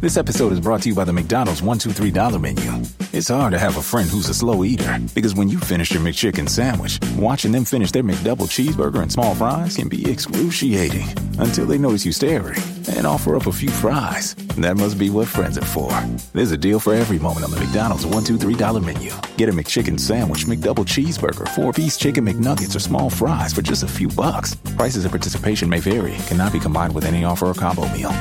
This 0.00 0.16
episode 0.16 0.52
is 0.52 0.60
brought 0.60 0.82
to 0.82 0.88
you 0.88 0.94
by 0.94 1.02
the 1.02 1.12
McDonald's 1.12 1.60
one 1.60 1.76
two 1.76 1.90
three 1.90 2.12
dollar 2.12 2.38
menu. 2.38 2.70
It's 3.12 3.30
hard 3.30 3.52
to 3.52 3.58
have 3.58 3.78
a 3.78 3.82
friend 3.82 4.08
who's 4.08 4.28
a 4.28 4.34
slow 4.34 4.62
eater 4.62 4.96
because 5.12 5.34
when 5.34 5.48
you 5.48 5.58
finish 5.58 5.90
your 5.90 6.00
McChicken 6.00 6.48
sandwich, 6.48 7.00
watching 7.16 7.50
them 7.50 7.64
finish 7.64 7.90
their 7.90 8.04
McDouble 8.04 8.46
cheeseburger 8.46 9.02
and 9.02 9.10
small 9.10 9.34
fries 9.34 9.76
can 9.76 9.88
be 9.88 10.08
excruciating 10.08 11.08
until 11.40 11.66
they 11.66 11.78
notice 11.78 12.06
you 12.06 12.12
staring 12.12 12.62
and 12.90 13.08
offer 13.08 13.34
up 13.34 13.48
a 13.48 13.52
few 13.52 13.70
fries. 13.70 14.36
That 14.56 14.76
must 14.76 15.00
be 15.00 15.10
what 15.10 15.26
friends 15.26 15.58
are 15.58 15.64
for. 15.64 15.90
There's 16.32 16.52
a 16.52 16.56
deal 16.56 16.78
for 16.78 16.94
every 16.94 17.18
moment 17.18 17.46
on 17.46 17.50
the 17.50 17.58
McDonald's 17.58 18.06
one 18.06 18.22
two 18.22 18.38
three 18.38 18.54
dollar 18.54 18.80
menu. 18.80 19.10
Get 19.36 19.48
a 19.48 19.52
McChicken 19.52 19.98
sandwich, 19.98 20.46
McDouble 20.46 20.86
cheeseburger, 20.86 21.48
four 21.56 21.72
piece 21.72 21.96
chicken 21.96 22.24
McNuggets, 22.24 22.76
or 22.76 22.80
small 22.80 23.10
fries 23.10 23.52
for 23.52 23.62
just 23.62 23.82
a 23.82 23.88
few 23.88 24.06
bucks. 24.06 24.54
Prices 24.76 25.04
and 25.06 25.10
participation 25.10 25.68
may 25.68 25.80
vary. 25.80 26.14
Cannot 26.28 26.52
be 26.52 26.60
combined 26.60 26.94
with 26.94 27.04
any 27.04 27.24
offer 27.24 27.46
or 27.46 27.54
combo 27.54 27.88
meal. 27.88 28.12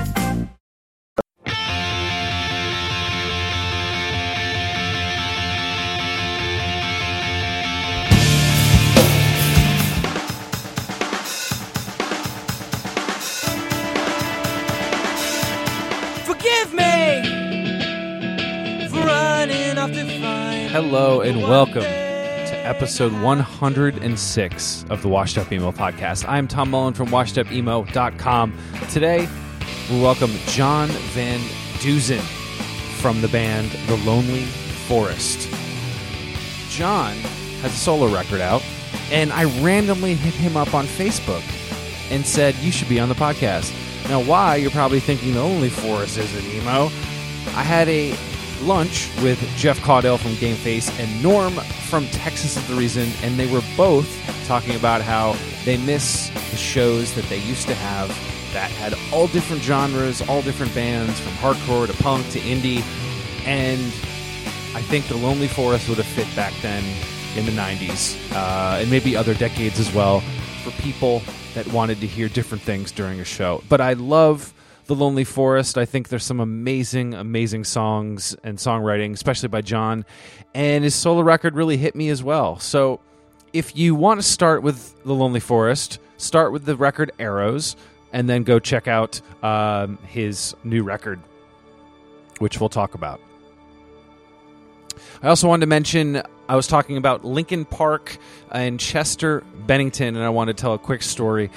Hello 20.90 21.20
and 21.20 21.42
welcome 21.42 21.82
to 21.82 22.56
episode 22.66 23.12
106 23.22 24.86
of 24.90 25.02
the 25.02 25.10
Washed 25.10 25.38
Up 25.38 25.52
Emo 25.52 25.74
podcast. 25.74 26.26
I'm 26.26 26.48
Tom 26.48 26.72
Mullen 26.72 26.94
from 26.94 27.10
washedupemo.com. 27.10 28.58
Today, 28.90 29.28
we 29.90 30.02
welcome 30.02 30.32
John 30.46 30.88
Van 30.88 31.42
Deusen 31.80 32.22
from 33.02 33.20
the 33.20 33.28
band 33.28 33.70
The 33.90 33.98
Lonely 33.98 34.44
Forest. 34.88 35.50
John 36.70 37.16
has 37.62 37.74
a 37.74 37.78
solo 37.78 38.08
record 38.08 38.40
out, 38.40 38.64
and 39.12 39.34
I 39.34 39.44
randomly 39.62 40.14
hit 40.14 40.36
him 40.36 40.56
up 40.56 40.74
on 40.74 40.86
Facebook 40.86 41.44
and 42.10 42.26
said, 42.26 42.56
You 42.56 42.72
should 42.72 42.88
be 42.88 43.02
on 43.02 43.10
the 43.10 43.16
podcast. 43.16 43.74
Now, 44.08 44.24
why? 44.24 44.56
You're 44.56 44.72
probably 44.72 45.02
thinking 45.02 45.34
The 45.34 45.44
Lonely 45.44 45.70
Forest 45.70 46.18
is 46.18 46.34
an 46.34 46.50
emo. 46.50 46.86
I 47.58 47.64
had 47.64 47.90
a 47.90 48.16
lunch 48.62 49.10
with 49.22 49.40
Jeff 49.58 49.82
Caudle 49.82 50.18
from 50.18 50.36
Game 50.36 50.56
Face 50.56 50.90
and 51.00 51.24
Norm 51.24 51.54
from 51.90 52.06
Texas 52.08 52.58
is 52.58 52.68
the 52.68 52.76
Reason, 52.76 53.10
and 53.24 53.40
they 53.40 53.52
were 53.52 53.62
both 53.76 54.08
talking 54.48 54.76
about 54.76 55.02
how 55.02 55.36
they 55.66 55.78
miss 55.78 56.30
the 56.52 56.58
shows 56.58 57.14
that 57.16 57.26
they 57.26 57.40
used 57.40 57.68
to 57.68 57.74
have 57.76 58.10
that 58.54 58.72
had 58.72 58.94
all 59.14 59.28
different 59.28 59.62
genres, 59.62 60.22
all 60.28 60.42
different 60.42 60.74
bands, 60.74 61.20
from 61.20 61.34
hardcore 61.34 61.88
to 61.88 61.94
punk 62.04 62.30
to 62.32 62.40
indie, 62.40 62.82
and 63.46 63.82
I 64.76 64.82
think 64.82 65.08
The 65.08 65.18
Lonely 65.18 65.48
Forest 65.48 65.90
would 65.90 65.98
have 65.98 66.08
fit 66.08 66.34
back 66.36 66.54
then 66.62 66.84
in 67.36 67.46
the 67.46 67.52
90s, 67.52 68.18
uh, 68.34 68.80
and 68.80 68.90
maybe 68.90 69.16
other 69.16 69.34
decades 69.34 69.80
as 69.80 69.94
well, 69.94 70.22
for 70.64 70.72
people 70.82 71.22
that 71.54 71.68
wanted 71.68 72.00
to 72.02 72.08
hear 72.08 72.30
different 72.30 72.64
things 72.64 72.92
during 72.92 73.20
a 73.20 73.26
show. 73.26 73.64
But 73.70 73.82
I 73.82 73.94
love 73.94 74.54
The 74.88 74.96
Lonely 74.96 75.24
Forest. 75.24 75.78
I 75.78 75.86
think 75.86 76.08
there's 76.10 76.24
some 76.24 76.40
amazing, 76.40 77.14
amazing 77.14 77.66
songs 77.66 78.36
and 78.44 78.58
songwriting, 78.58 79.14
especially 79.14 79.50
by 79.50 79.62
John. 79.62 80.06
And 80.54 80.84
his 80.84 80.96
solo 80.96 81.22
record 81.22 81.56
really 81.56 81.78
hit 81.78 81.96
me 81.96 82.10
as 82.10 82.24
well. 82.24 82.58
So 82.60 83.00
if 83.54 83.76
you 83.76 83.96
want 83.96 84.20
to 84.20 84.24
start 84.24 84.64
with 84.64 85.02
The 85.04 85.14
Lonely 85.14 85.40
Forest, 85.40 86.00
start 86.18 86.52
with 86.52 86.66
the 86.66 86.76
record 86.76 87.12
Arrows, 87.20 87.76
and 88.14 88.30
then 88.30 88.44
go 88.44 88.60
check 88.60 88.88
out 88.88 89.22
um, 89.44 89.98
his 90.08 90.56
new 90.64 90.84
record, 90.84 91.20
which 92.40 92.60
we'll 92.60 92.70
talk 92.70 92.96
about. 92.96 93.20
I 95.22 95.28
also 95.28 95.48
wanted 95.48 95.62
to 95.62 95.68
mention 95.68 96.22
I 96.48 96.56
was 96.56 96.68
talking 96.68 96.98
about 96.98 97.26
Linkin 97.26 97.66
Park 97.66 98.18
and 98.52 98.80
Chester 98.80 99.44
Bennington, 99.66 100.16
and 100.16 100.24
I 100.24 100.30
want 100.30 100.48
to 100.48 100.54
tell 100.54 100.74
a 100.74 100.80
quick 100.80 101.04
story. 101.04 101.50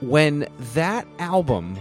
When 0.00 0.46
that 0.74 1.06
album 1.18 1.78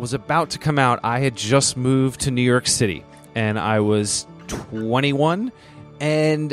was 0.00 0.14
about 0.14 0.50
to 0.50 0.58
come 0.58 0.78
out, 0.78 0.98
I 1.04 1.20
had 1.20 1.36
just 1.36 1.76
moved 1.76 2.20
to 2.22 2.30
New 2.30 2.42
York 2.42 2.66
City, 2.66 3.04
and 3.34 3.58
I 3.58 3.80
was 3.80 4.26
21, 4.48 5.52
and 6.00 6.50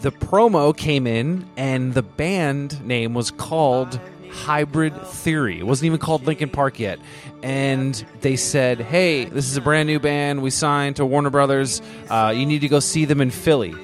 the 0.00 0.10
promo 0.10 0.74
came 0.74 1.06
in, 1.06 1.46
and 1.58 1.92
the 1.92 2.02
band 2.02 2.84
name 2.86 3.12
was 3.12 3.30
called 3.30 4.00
Hybrid 4.30 4.96
Theory. 5.08 5.58
It 5.58 5.66
wasn't 5.66 5.86
even 5.86 5.98
called 5.98 6.26
Linkin 6.26 6.48
Park 6.48 6.78
yet. 6.78 6.98
And 7.42 7.94
they 8.22 8.36
said, 8.36 8.80
hey, 8.80 9.26
this 9.26 9.50
is 9.50 9.58
a 9.58 9.60
brand 9.60 9.88
new 9.88 10.00
band. 10.00 10.42
We 10.42 10.50
signed 10.50 10.96
to 10.96 11.04
Warner 11.04 11.30
Brothers. 11.30 11.82
Uh, 12.08 12.32
you 12.34 12.46
need 12.46 12.60
to 12.62 12.68
go 12.68 12.80
see 12.80 13.04
them 13.04 13.20
in 13.20 13.30
Philly. 13.30 13.74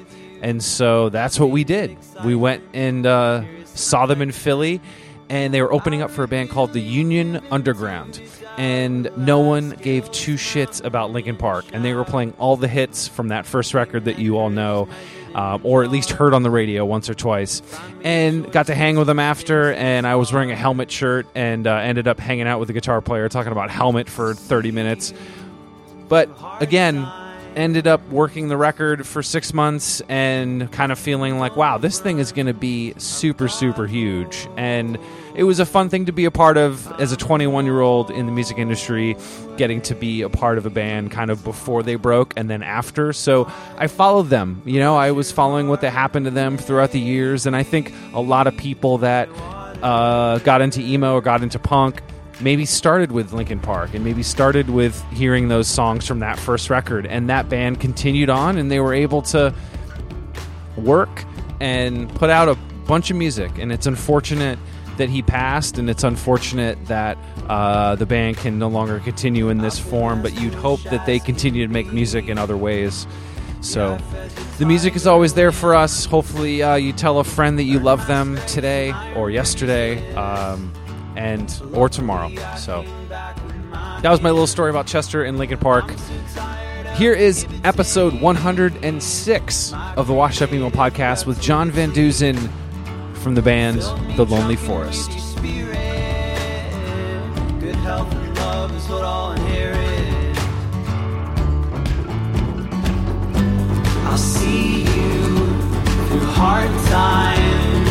And 0.40 0.62
so 0.62 1.10
that's 1.10 1.38
what 1.38 1.50
we 1.50 1.64
did. 1.64 1.98
We 2.24 2.34
went 2.34 2.64
and 2.72 3.06
uh, 3.06 3.44
saw 3.66 4.06
them 4.06 4.22
in 4.22 4.32
Philly, 4.32 4.80
and 5.28 5.52
they 5.52 5.60
were 5.60 5.72
opening 5.72 6.00
up 6.00 6.10
for 6.10 6.24
a 6.24 6.28
band 6.28 6.48
called 6.48 6.72
the 6.72 6.80
Union 6.80 7.42
Underground. 7.50 8.20
And 8.58 9.10
no 9.16 9.40
one 9.40 9.70
gave 9.70 10.10
two 10.12 10.34
shits 10.34 10.84
about 10.84 11.10
Linkin 11.10 11.36
Park. 11.36 11.64
And 11.72 11.84
they 11.84 11.94
were 11.94 12.04
playing 12.04 12.34
all 12.38 12.56
the 12.56 12.68
hits 12.68 13.08
from 13.08 13.28
that 13.28 13.46
first 13.46 13.74
record 13.74 14.04
that 14.04 14.18
you 14.18 14.38
all 14.38 14.50
know 14.50 14.88
um, 15.34 15.60
or 15.64 15.82
at 15.84 15.90
least 15.90 16.10
heard 16.10 16.34
on 16.34 16.42
the 16.42 16.50
radio 16.50 16.84
once 16.84 17.08
or 17.08 17.14
twice, 17.14 17.62
and 18.02 18.50
got 18.52 18.66
to 18.66 18.74
hang 18.74 18.96
with 18.98 19.06
them 19.06 19.18
after. 19.18 19.72
And 19.72 20.06
I 20.06 20.16
was 20.16 20.32
wearing 20.32 20.50
a 20.50 20.56
helmet 20.56 20.90
shirt 20.90 21.26
and 21.34 21.66
uh, 21.66 21.76
ended 21.76 22.08
up 22.08 22.20
hanging 22.20 22.46
out 22.46 22.58
with 22.58 22.68
the 22.68 22.74
guitar 22.74 23.00
player 23.00 23.28
talking 23.28 23.52
about 23.52 23.70
helmet 23.70 24.08
for 24.08 24.34
30 24.34 24.72
minutes. 24.72 25.14
But 26.08 26.28
again, 26.60 26.96
ended 27.56 27.86
up 27.86 28.06
working 28.08 28.48
the 28.48 28.56
record 28.56 29.06
for 29.06 29.22
six 29.22 29.52
months 29.52 30.00
and 30.08 30.70
kind 30.72 30.92
of 30.92 30.98
feeling 30.98 31.38
like, 31.38 31.56
wow, 31.56 31.78
this 31.78 32.00
thing 32.00 32.18
is 32.18 32.32
going 32.32 32.46
to 32.46 32.54
be 32.54 32.94
super, 32.98 33.48
super 33.48 33.86
huge. 33.86 34.48
And 34.56 34.98
it 35.34 35.44
was 35.44 35.60
a 35.60 35.66
fun 35.66 35.88
thing 35.88 36.06
to 36.06 36.12
be 36.12 36.24
a 36.24 36.30
part 36.30 36.56
of 36.56 36.90
as 37.00 37.12
a 37.12 37.16
21 37.16 37.64
year 37.64 37.80
old 37.80 38.10
in 38.10 38.26
the 38.26 38.32
music 38.32 38.58
industry, 38.58 39.16
getting 39.56 39.80
to 39.82 39.94
be 39.94 40.22
a 40.22 40.28
part 40.28 40.58
of 40.58 40.66
a 40.66 40.70
band 40.70 41.10
kind 41.10 41.30
of 41.30 41.42
before 41.44 41.82
they 41.82 41.94
broke 41.94 42.34
and 42.36 42.50
then 42.50 42.62
after. 42.62 43.12
So 43.12 43.50
I 43.76 43.86
followed 43.86 44.28
them. 44.28 44.62
You 44.64 44.80
know, 44.80 44.96
I 44.96 45.12
was 45.12 45.32
following 45.32 45.68
what 45.68 45.80
that 45.82 45.90
happened 45.90 46.26
to 46.26 46.30
them 46.30 46.58
throughout 46.58 46.92
the 46.92 47.00
years. 47.00 47.46
And 47.46 47.56
I 47.56 47.62
think 47.62 47.92
a 48.12 48.20
lot 48.20 48.46
of 48.46 48.56
people 48.56 48.98
that 48.98 49.28
uh, 49.82 50.38
got 50.40 50.60
into 50.60 50.80
emo 50.80 51.14
or 51.14 51.20
got 51.20 51.42
into 51.42 51.58
punk 51.58 52.02
maybe 52.42 52.64
started 52.64 53.12
with 53.12 53.32
Linkin 53.32 53.60
Park 53.60 53.94
and 53.94 54.04
maybe 54.04 54.22
started 54.22 54.68
with 54.68 55.02
hearing 55.12 55.48
those 55.48 55.68
songs 55.68 56.06
from 56.06 56.18
that 56.20 56.38
first 56.38 56.70
record. 56.70 57.06
And 57.06 57.30
that 57.30 57.48
band 57.48 57.80
continued 57.80 58.30
on 58.30 58.58
and 58.58 58.70
they 58.70 58.80
were 58.80 58.94
able 58.94 59.22
to 59.22 59.54
work 60.76 61.24
and 61.60 62.12
put 62.14 62.30
out 62.30 62.48
a 62.48 62.54
bunch 62.86 63.10
of 63.10 63.16
music. 63.16 63.58
And 63.58 63.72
it's 63.72 63.86
unfortunate 63.86 64.58
that 64.96 65.08
he 65.08 65.22
passed 65.22 65.78
and 65.78 65.88
it's 65.88 66.04
unfortunate 66.04 66.84
that 66.86 67.16
uh, 67.48 67.94
the 67.96 68.06
band 68.06 68.36
can 68.36 68.58
no 68.58 68.68
longer 68.68 69.00
continue 69.00 69.48
in 69.48 69.58
this 69.58 69.78
form 69.78 70.22
but 70.22 70.38
you'd 70.38 70.54
hope 70.54 70.82
that 70.84 71.06
they 71.06 71.18
continue 71.18 71.66
to 71.66 71.72
make 71.72 71.92
music 71.92 72.28
in 72.28 72.38
other 72.38 72.56
ways. 72.56 73.06
So 73.62 73.96
the 74.58 74.66
music 74.66 74.96
is 74.96 75.06
always 75.06 75.34
there 75.34 75.52
for 75.52 75.74
us. 75.74 76.04
Hopefully 76.04 76.62
uh, 76.62 76.74
you 76.74 76.92
tell 76.92 77.20
a 77.20 77.24
friend 77.24 77.58
that 77.58 77.64
you 77.64 77.78
love 77.78 78.06
them 78.06 78.36
today 78.48 78.92
or 79.14 79.30
yesterday. 79.30 80.14
Um, 80.14 80.72
and 81.16 81.62
or 81.72 81.88
tomorrow. 81.88 82.30
So 82.56 82.84
that 83.08 84.10
was 84.10 84.20
my 84.20 84.30
little 84.30 84.46
story 84.46 84.70
about 84.70 84.86
Chester 84.86 85.22
and 85.24 85.38
Linkin 85.38 85.58
Park. 85.58 85.94
Here 86.94 87.12
is 87.14 87.46
episode 87.64 88.20
106 88.20 89.72
of 89.96 90.06
the 90.06 90.12
Washed 90.12 90.42
Up 90.42 90.52
Emo 90.52 90.70
podcast 90.70 91.26
with 91.26 91.40
John 91.40 91.70
Van 91.70 91.90
Deusen 91.92 92.36
from 93.14 93.34
the 93.34 93.42
band 93.42 93.80
The 94.16 94.24
Lonely 94.24 94.56
Forest. 94.56 95.10
I'll 104.04 104.18
see 104.18 104.80
you 104.80 104.84
through 106.08 106.26
hard 106.32 106.68
times. 106.90 107.81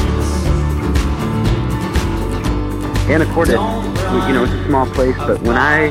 Anacortes, 3.12 4.28
you 4.30 4.34
know, 4.34 4.46
it's 4.46 4.54
a 4.54 4.66
small 4.68 4.86
place, 4.92 5.18
but 5.18 5.42
when 5.42 5.58
I, 5.58 5.90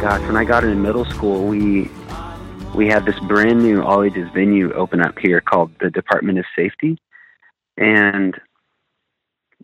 gosh, 0.00 0.20
when 0.22 0.36
I 0.36 0.44
got 0.44 0.64
into 0.64 0.74
middle 0.74 1.04
school, 1.04 1.46
we 1.46 1.88
we 2.74 2.88
had 2.88 3.04
this 3.06 3.16
brand 3.20 3.62
new 3.62 3.80
all 3.80 4.02
ages 4.02 4.28
venue 4.34 4.72
open 4.72 5.00
up 5.00 5.16
here 5.20 5.40
called 5.40 5.70
the 5.80 5.88
Department 5.88 6.40
of 6.40 6.44
Safety, 6.56 6.98
and 7.76 8.34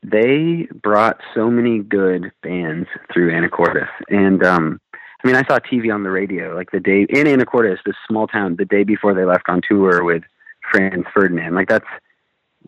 they 0.05 0.69
brought 0.73 1.20
so 1.35 1.50
many 1.50 1.81
good 1.81 2.31
bands 2.44 2.87
through 3.12 3.32
Anacortes, 3.32 3.88
and 4.09 4.44
um, 4.44 4.81
I 4.94 5.26
mean, 5.26 5.35
I 5.35 5.43
saw 5.49 5.59
TV 5.59 5.93
on 5.93 6.05
the 6.05 6.11
radio 6.11 6.55
like 6.55 6.70
the 6.70 6.79
day 6.79 7.06
in 7.09 7.26
Anacortes, 7.26 7.79
this 7.85 7.97
small 8.06 8.29
town, 8.29 8.55
the 8.56 8.64
day 8.64 8.85
before 8.85 9.14
they 9.14 9.25
left 9.25 9.49
on 9.49 9.62
tour 9.69 10.05
with 10.05 10.23
Franz 10.70 11.06
Ferdinand. 11.12 11.56
Like 11.56 11.69
that's 11.69 11.87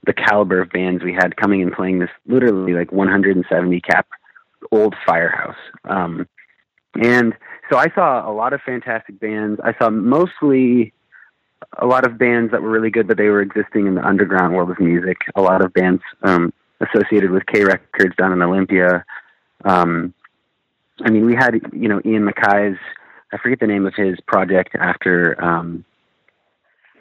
the 0.07 0.13
caliber 0.13 0.61
of 0.61 0.71
bands 0.71 1.03
we 1.03 1.13
had 1.13 1.37
coming 1.37 1.63
and 1.63 1.73
playing 1.73 1.99
this 1.99 2.11
literally 2.27 2.73
like 2.73 2.93
170 2.93 3.81
cap 3.81 4.07
old 4.73 4.95
firehouse. 5.07 5.57
Um, 5.85 6.27
and 7.03 7.35
so 7.71 7.79
I 7.79 7.89
saw 7.95 8.29
a 8.29 8.33
lot 8.33 8.53
of 8.53 8.61
fantastic 8.65 9.19
bands. 9.19 9.61
I 9.65 9.75
saw 9.79 9.91
mostly 9.91 10.93
a 11.79 11.87
lot 11.87 12.07
of 12.07 12.19
bands 12.19 12.53
that 12.53 12.63
were 12.63 12.71
really 12.71 12.91
good, 12.91 13.09
but 13.09 13.17
they 13.17 13.29
were 13.29 13.41
existing 13.41 13.87
in 13.87 13.95
the 13.95 14.07
underground 14.07 14.55
world 14.55 14.71
of 14.71 14.79
music. 14.79 15.17
A 15.35 15.43
lot 15.43 15.65
of 15.65 15.73
bands 15.73 16.03
um, 16.23 16.53
associated 16.81 17.31
with 17.31 17.45
K 17.47 17.65
Records 17.65 18.15
down 18.17 18.33
in 18.33 18.43
Olympia. 18.43 19.05
Um, 19.65 20.15
I 21.05 21.11
mean, 21.11 21.27
we 21.27 21.35
had 21.35 21.61
you 21.73 21.89
know 21.89 22.01
Ian 22.05 22.25
MacKaye's. 22.25 22.77
I 23.33 23.39
forget 23.39 23.59
the 23.61 23.67
name 23.67 23.87
of 23.87 23.95
his 23.97 24.19
project 24.27 24.77
after. 24.79 25.43
Um, 25.43 25.85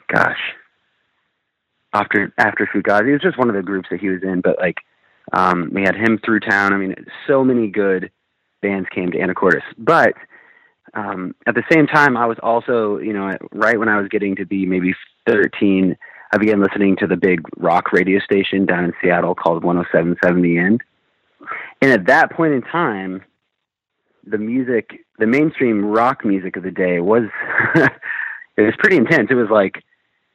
gosh, 0.08 0.40
after 1.94 2.32
after 2.38 2.66
Fugazi, 2.66 3.08
it 3.08 3.12
was 3.12 3.22
just 3.22 3.38
one 3.38 3.48
of 3.48 3.54
the 3.54 3.62
groups 3.62 3.88
that 3.90 4.00
he 4.00 4.08
was 4.08 4.22
in. 4.22 4.40
But 4.40 4.58
like, 4.58 4.78
um, 5.32 5.70
we 5.72 5.82
had 5.82 5.94
him 5.94 6.18
through 6.24 6.40
town. 6.40 6.72
I 6.72 6.76
mean, 6.76 6.94
so 7.26 7.44
many 7.44 7.68
good 7.68 8.10
bands 8.60 8.88
came 8.94 9.10
to 9.12 9.18
Anacortes, 9.18 9.62
but 9.78 10.14
um, 10.94 11.34
at 11.46 11.54
the 11.54 11.64
same 11.70 11.86
time, 11.86 12.16
I 12.16 12.26
was 12.26 12.38
also, 12.42 12.98
you 12.98 13.12
know, 13.12 13.32
right 13.52 13.78
when 13.78 13.88
I 13.88 14.00
was 14.00 14.08
getting 14.08 14.36
to 14.36 14.46
be 14.46 14.64
maybe 14.64 14.94
13, 15.26 15.96
I 16.32 16.38
began 16.38 16.62
listening 16.62 16.96
to 16.96 17.06
the 17.06 17.16
big 17.16 17.40
rock 17.56 17.92
radio 17.92 18.20
station 18.20 18.64
down 18.64 18.84
in 18.84 18.92
Seattle 19.02 19.34
called 19.34 19.62
107.7 19.64 20.42
The 20.42 20.58
End. 20.58 20.82
And 21.82 21.90
at 21.90 22.06
that 22.06 22.32
point 22.32 22.54
in 22.54 22.62
time, 22.62 23.22
the 24.26 24.38
music, 24.38 25.04
the 25.18 25.26
mainstream 25.26 25.84
rock 25.84 26.24
music 26.24 26.56
of 26.56 26.62
the 26.62 26.70
day 26.70 27.00
was, 27.00 27.24
it 27.74 28.62
was 28.62 28.74
pretty 28.78 28.96
intense. 28.96 29.28
It 29.30 29.34
was 29.34 29.50
like 29.50 29.82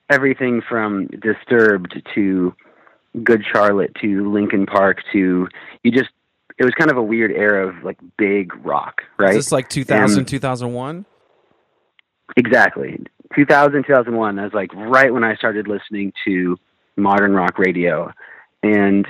everything 0.09 0.61
from 0.67 1.07
Disturbed 1.07 2.01
to 2.15 2.53
Good 3.23 3.43
Charlotte 3.51 3.95
to 4.01 4.31
Linkin 4.31 4.65
Park 4.65 5.01
to, 5.13 5.47
you 5.83 5.91
just 5.91 6.09
it 6.59 6.65
was 6.65 6.73
kind 6.77 6.91
of 6.91 6.97
a 6.97 7.03
weird 7.03 7.31
era 7.31 7.69
of 7.69 7.83
like 7.83 7.97
big 8.17 8.53
rock, 8.65 9.01
right? 9.17 9.29
Is 9.29 9.45
this 9.45 9.51
like 9.51 9.69
2000, 9.69 10.25
2001? 10.25 11.05
Exactly. 12.35 12.99
2000, 13.35 13.85
2001. 13.85 14.35
That 14.35 14.43
was 14.43 14.53
like 14.53 14.73
right 14.73 15.13
when 15.13 15.23
I 15.23 15.35
started 15.35 15.67
listening 15.67 16.11
to 16.25 16.57
modern 16.97 17.33
rock 17.33 17.57
radio. 17.57 18.11
And 18.61 19.07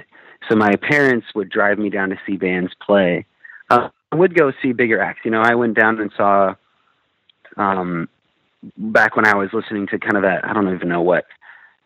so 0.48 0.56
my 0.56 0.76
parents 0.76 1.26
would 1.34 1.50
drive 1.50 1.80
me 1.80 1.90
down 1.90 2.10
to 2.10 2.20
see 2.26 2.38
bands 2.38 2.72
play. 2.86 3.26
Uh, 3.72 3.90
I 4.12 4.16
would 4.16 4.36
go 4.36 4.52
see 4.62 4.72
bigger 4.72 5.02
acts. 5.02 5.22
You 5.26 5.32
know, 5.32 5.42
I 5.42 5.56
went 5.56 5.76
down 5.76 6.00
and 6.00 6.12
saw, 6.16 6.54
um, 7.58 8.08
back 8.78 9.16
when 9.16 9.26
I 9.26 9.36
was 9.36 9.50
listening 9.54 9.88
to 9.88 10.00
kind 10.00 10.18
of 10.18 10.24
that, 10.24 10.46
I 10.46 10.54
don't 10.54 10.74
even 10.74 10.90
know 10.90 11.02
what 11.02 11.26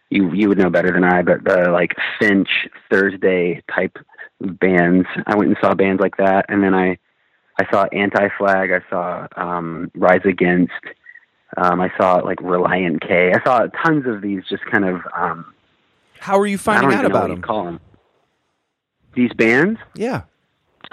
you, 0.09 0.31
you 0.33 0.49
would 0.49 0.57
know 0.57 0.69
better 0.69 0.91
than 0.91 1.03
I, 1.03 1.21
but 1.21 1.43
the 1.43 1.69
like 1.71 1.95
Finch 2.19 2.49
Thursday 2.89 3.63
type 3.73 3.97
bands. 4.39 5.07
I 5.25 5.35
went 5.35 5.49
and 5.49 5.57
saw 5.61 5.73
bands 5.73 6.01
like 6.01 6.17
that, 6.17 6.45
and 6.49 6.63
then 6.63 6.73
I 6.73 6.97
I 7.59 7.69
saw 7.71 7.85
Anti 7.85 8.29
Flag. 8.37 8.71
I 8.71 8.81
saw 8.89 9.27
um, 9.35 9.91
Rise 9.95 10.25
Against. 10.25 10.71
Um, 11.55 11.81
I 11.81 11.91
saw 11.97 12.15
like 12.15 12.39
Relient 12.39 13.01
K. 13.07 13.31
I 13.33 13.43
saw 13.43 13.67
tons 13.83 14.05
of 14.07 14.21
these. 14.21 14.43
Just 14.49 14.65
kind 14.65 14.85
of. 14.85 15.01
Um, 15.15 15.53
How 16.19 16.39
are 16.39 16.47
you 16.47 16.57
finding 16.57 16.93
out 16.93 17.05
about 17.05 17.29
them? 17.29 17.41
Call 17.41 17.65
them 17.65 17.79
these 19.15 19.31
bands. 19.33 19.79
Yeah. 19.95 20.23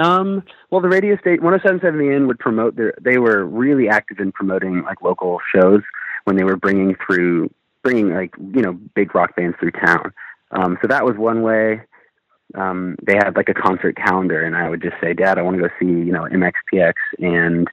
Um, 0.01 0.43
well, 0.71 0.81
the 0.81 0.89
radio 0.89 1.17
station 1.19 1.45
107.7 1.45 1.81
The 1.99 2.15
End 2.15 2.27
would 2.27 2.39
promote 2.39 2.77
their. 2.77 2.95
They 3.01 3.19
were 3.19 3.45
really 3.45 3.89
active 3.89 4.19
in 4.19 4.33
promoting 4.33 4.83
like 4.83 5.03
local 5.03 5.39
shows 5.55 5.83
when 6.25 6.37
they 6.37 6.45
were 6.45 6.57
bringing 6.57 6.97
through 7.07 7.51
bringing 7.83 8.15
like 8.15 8.35
you 8.55 8.63
know 8.63 8.73
big 8.95 9.15
rock 9.15 9.37
bands 9.37 9.57
through 9.61 9.73
town. 9.73 10.13
Um, 10.53 10.79
so 10.83 10.89
that 10.89 11.05
was 11.05 11.17
one 11.17 11.43
way 11.43 11.83
um, 12.55 12.97
they 13.03 13.15
had 13.15 13.37
like 13.37 13.49
a 13.49 13.55
concert 13.55 13.97
calendar, 13.97 14.43
and 14.43 14.57
I 14.57 14.69
would 14.69 14.83
just 14.83 14.97
say, 15.01 15.15
Dad, 15.15 15.39
I 15.39 15.43
want 15.43 15.57
to 15.57 15.63
go 15.63 15.75
see 15.79 15.87
you 15.87 16.13
know 16.13 16.23
MXPX 16.25 16.95
and 17.19 17.69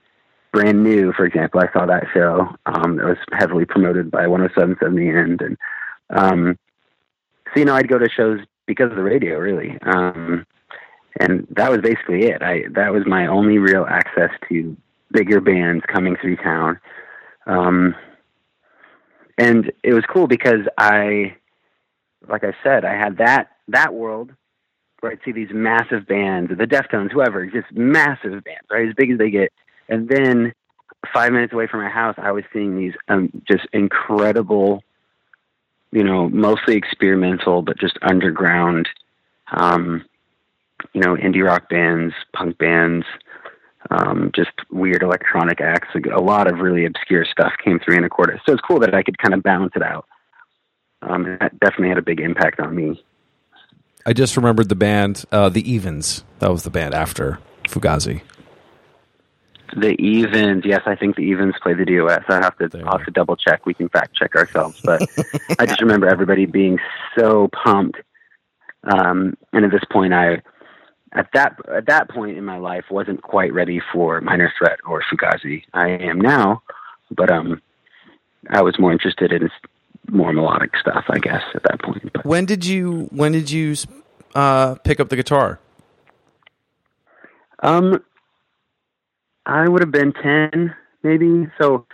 Brand 0.52 0.84
New, 0.84 1.14
for 1.14 1.26
example. 1.26 1.62
I 1.62 1.72
saw 1.72 1.86
that 1.86 2.06
show. 2.14 2.48
Um, 2.66 3.00
it 3.00 3.06
was 3.06 3.18
heavily 3.34 3.66
promoted 3.66 4.12
by 4.12 4.26
107.7 4.26 4.96
The 4.96 5.10
End, 5.10 5.42
and 5.42 5.58
um, 6.10 6.60
so 7.54 7.60
you 7.60 7.66
know 7.66 7.76
I'd 7.76 7.88
go 7.88 7.98
to 7.98 8.10
shows 8.10 8.40
because 8.66 8.92
of 8.92 8.98
the 8.98 9.04
radio, 9.04 9.38
really. 9.38 9.78
Um, 9.82 10.46
and 11.20 11.48
that 11.52 11.72
was 11.72 11.82
basically 11.82 12.26
it. 12.26 12.42
I 12.42 12.64
that 12.72 12.92
was 12.92 13.04
my 13.06 13.28
only 13.28 13.58
real 13.58 13.86
access 13.90 14.32
to 14.50 14.76
bigger 15.12 15.42
bands 15.42 15.84
coming 15.92 16.16
through 16.22 16.38
town. 16.38 16.80
Um, 17.46 17.96
and 19.38 19.72
it 19.84 19.94
was 19.94 20.04
cool 20.12 20.28
because 20.28 20.62
I, 20.78 21.36
like 22.28 22.44
I 22.44 22.54
said, 22.64 22.86
I 22.86 22.94
had 22.94 23.18
that 23.18 23.50
that 23.68 23.94
world 23.94 24.32
where 25.00 25.12
I'd 25.12 25.20
see 25.24 25.32
these 25.32 25.52
massive 25.54 26.08
bands, 26.08 26.52
the 26.58 26.66
Deftones, 26.66 27.12
whoever, 27.12 27.46
just 27.46 27.72
massive 27.72 28.44
bands, 28.44 28.68
right, 28.72 28.88
as 28.88 28.96
big 28.96 29.12
as 29.12 29.20
they 29.20 29.30
get. 29.30 29.52
And 29.90 30.10
then 30.10 30.54
five 31.14 31.32
minutes 31.32 31.54
away 31.54 31.68
from 31.68 31.82
my 31.82 31.90
house, 31.90 32.16
I 32.18 32.32
was 32.32 32.44
seeing 32.52 32.78
these 32.78 32.94
um, 33.08 33.30
just 33.48 33.68
incredible, 33.74 34.84
you 35.92 36.04
know, 36.04 36.30
mostly 36.30 36.76
experimental, 36.76 37.62
but 37.62 37.80
just 37.80 37.98
underground, 38.02 38.90
um, 39.52 40.04
you 40.94 41.02
know, 41.02 41.16
indie 41.16 41.44
rock 41.44 41.70
bands, 41.70 42.14
punk 42.34 42.58
bands, 42.58 43.06
um, 43.90 44.32
just 44.36 44.52
weird 44.72 45.04
electronic 45.04 45.62
acts. 45.62 45.90
A 45.96 46.22
lot 46.22 46.48
of 46.48 46.60
really 46.60 46.86
obscure 46.86 47.26
stuff 47.26 47.54
came 47.64 47.80
through 47.80 47.98
Anacortes. 47.98 48.40
So 48.46 48.54
it's 48.54 48.62
cool 48.62 48.80
that 48.80 48.94
I 48.94 49.04
could 49.04 49.18
kind 49.18 49.34
of 49.34 49.44
balance 49.44 49.74
it 49.76 49.84
out. 49.84 50.06
Um, 51.02 51.38
that 51.40 51.60
definitely 51.60 51.90
had 51.90 51.98
a 51.98 52.04
big 52.04 52.20
impact 52.20 52.60
on 52.60 52.76
me. 52.76 53.04
I 54.06 54.14
just 54.14 54.36
remembered 54.36 54.70
the 54.70 54.76
band, 54.76 55.26
uh, 55.32 55.50
the 55.50 55.70
Evens. 55.70 56.24
That 56.40 56.50
was 56.50 56.64
the 56.64 56.70
band 56.70 56.94
after 56.94 57.40
Fugazi. 57.68 58.22
The 59.76 60.02
Evens, 60.02 60.64
yes, 60.66 60.82
I 60.86 60.96
think 60.96 61.18
the 61.18 61.24
Evens 61.24 61.56
play 61.62 61.74
the 61.74 61.86
DOS. 61.86 62.24
I 62.30 62.36
have 62.36 62.58
to, 62.58 62.70
I'll 62.86 62.98
have 62.98 63.06
to 63.06 63.12
double 63.12 63.36
check. 63.36 63.66
We 63.66 63.74
can 63.74 63.90
fact 63.90 64.16
check 64.16 64.34
ourselves, 64.36 64.82
but 64.82 65.02
I 65.60 65.66
just 65.66 65.82
remember 65.82 66.08
everybody 66.08 66.46
being 66.46 66.80
so 67.18 67.50
pumped. 67.50 67.98
Um, 68.84 69.36
and 69.52 69.66
at 69.66 69.72
this 69.72 69.84
point, 69.92 70.14
I 70.14 70.42
at 71.18 71.30
that 71.34 71.58
at 71.74 71.88
that 71.88 72.10
point 72.10 72.38
in 72.38 72.46
my 72.46 72.58
life 72.58 72.86
wasn't 72.92 73.22
quite 73.22 73.54
ready 73.54 73.82
for 73.92 74.22
Minor 74.22 74.52
Threat 74.58 74.80
or 74.86 75.02
Fugazi. 75.12 75.64
I 75.74 75.90
am 75.90 76.22
now, 76.22 76.62
but 77.12 77.32
um, 77.32 77.62
I 78.50 78.62
was 78.62 78.78
more 78.80 78.92
interested 78.92 79.32
in 79.32 79.50
more 80.10 80.32
melodic 80.32 80.72
stuff, 80.80 81.06
I 81.10 81.20
guess, 81.20 81.42
at 81.56 81.64
that 81.64 81.82
point. 81.82 82.12
But. 82.14 82.26
When 82.26 82.46
did 82.46 82.66
you 82.66 83.08
when 83.12 83.32
did 83.32 83.50
you 83.50 83.76
uh, 84.36 84.76
pick 84.76 85.00
up 85.00 85.10
the 85.10 85.16
guitar? 85.16 85.60
Um, 87.64 88.04
I 89.46 89.68
would 89.68 89.82
have 89.82 89.92
been 89.92 90.14
ten, 90.14 90.76
maybe. 91.04 91.48
So, 91.60 91.88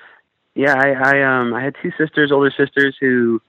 yeah, 0.56 0.76
I, 0.76 0.90
I 0.92 1.40
um 1.40 1.54
I 1.54 1.64
had 1.64 1.76
two 1.82 1.92
sisters, 1.98 2.32
older 2.32 2.52
sisters, 2.52 2.98
who 3.00 3.42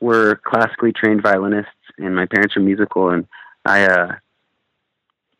were 0.00 0.40
classically 0.44 0.92
trained 0.92 1.22
violinists, 1.22 1.70
and 1.98 2.16
my 2.16 2.26
parents 2.26 2.56
were 2.56 2.62
musical, 2.62 3.10
and 3.10 3.26
I 3.64 3.84
uh, 3.84 4.12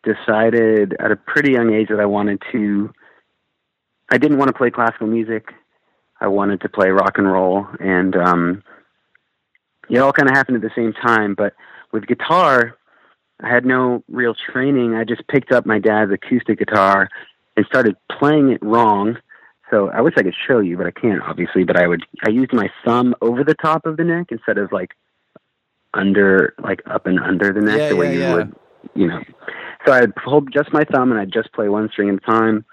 decided 0.03 0.97
at 0.99 1.11
a 1.11 1.17
pretty 1.17 1.53
young 1.53 1.73
age 1.73 1.89
that 1.89 2.01
I 2.01 2.07
wanted 2.07 2.43
to. 2.53 2.93
I 4.11 4.19
didn't 4.19 4.39
want 4.39 4.49
to 4.49 4.55
play 4.55 4.71
classical 4.71 5.07
music. 5.07 5.53
I 6.21 6.29
wanted 6.29 6.61
to 6.61 6.69
play 6.69 6.91
rock 6.91 7.19
and 7.19 7.31
roll, 7.31 7.67
and 7.81 8.15
um, 8.17 8.63
it 9.91 9.99
all 9.99 10.13
kind 10.13 10.29
of 10.29 10.37
happened 10.37 10.57
at 10.57 10.63
the 10.63 10.71
same 10.75 10.93
time. 10.93 11.35
But 11.35 11.55
with 11.93 12.07
guitar, 12.07 12.77
I 13.43 13.49
had 13.49 13.65
no 13.65 14.05
real 14.09 14.35
training. 14.35 14.95
I 14.95 15.05
just 15.05 15.27
picked 15.29 15.53
up 15.53 15.67
my 15.67 15.79
dad's 15.79 16.13
acoustic 16.13 16.59
guitar 16.59 17.09
and 17.57 17.67
started 17.67 17.97
playing 18.19 18.51
it 18.51 18.63
wrong. 18.63 19.19
So 19.71 19.89
I 19.89 20.01
wish 20.01 20.15
I 20.17 20.23
could 20.23 20.35
show 20.47 20.61
you, 20.61 20.77
but 20.77 20.87
I 20.87 20.91
can't 20.91 21.23
obviously. 21.23 21.65
But 21.65 21.77
I 21.77 21.87
would 21.87 22.05
I 22.25 22.31
used 22.31 22.53
my 22.53 22.69
thumb 22.85 23.15
over 23.21 23.43
the 23.43 23.55
top 23.55 23.87
of 23.87 23.97
the 23.97 24.05
neck 24.05 24.27
instead 24.31 24.59
of 24.59 24.71
like 24.71 24.93
under 25.95 26.55
like 26.63 26.83
up 26.87 27.07
and 27.07 27.19
under 27.19 27.53
the 27.53 27.61
neck 27.61 27.79
yeah, 27.79 27.89
the 27.89 27.97
way 27.97 28.07
yeah, 28.07 28.13
you 28.13 28.21
yeah. 28.21 28.35
would 28.35 28.55
you 28.95 29.07
know. 29.09 29.23
So 29.87 29.93
I'd 29.93 30.13
hold 30.17 30.53
just 30.53 30.73
my 30.73 30.85
thumb 30.85 31.11
and 31.11 31.21
I'd 31.21 31.33
just 31.33 31.53
play 31.53 31.69
one 31.69 31.89
string 31.91 32.09
at 32.09 32.17
a 32.17 32.19
time. 32.21 32.65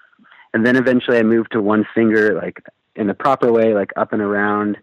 And 0.53 0.65
then 0.65 0.75
eventually 0.75 1.17
I 1.17 1.23
moved 1.23 1.51
to 1.51 1.61
one 1.61 1.85
finger 1.93 2.35
like 2.35 2.63
in 2.95 3.07
the 3.07 3.13
proper 3.13 3.51
way, 3.51 3.73
like 3.73 3.91
up 3.95 4.13
and 4.13 4.21
around, 4.21 4.77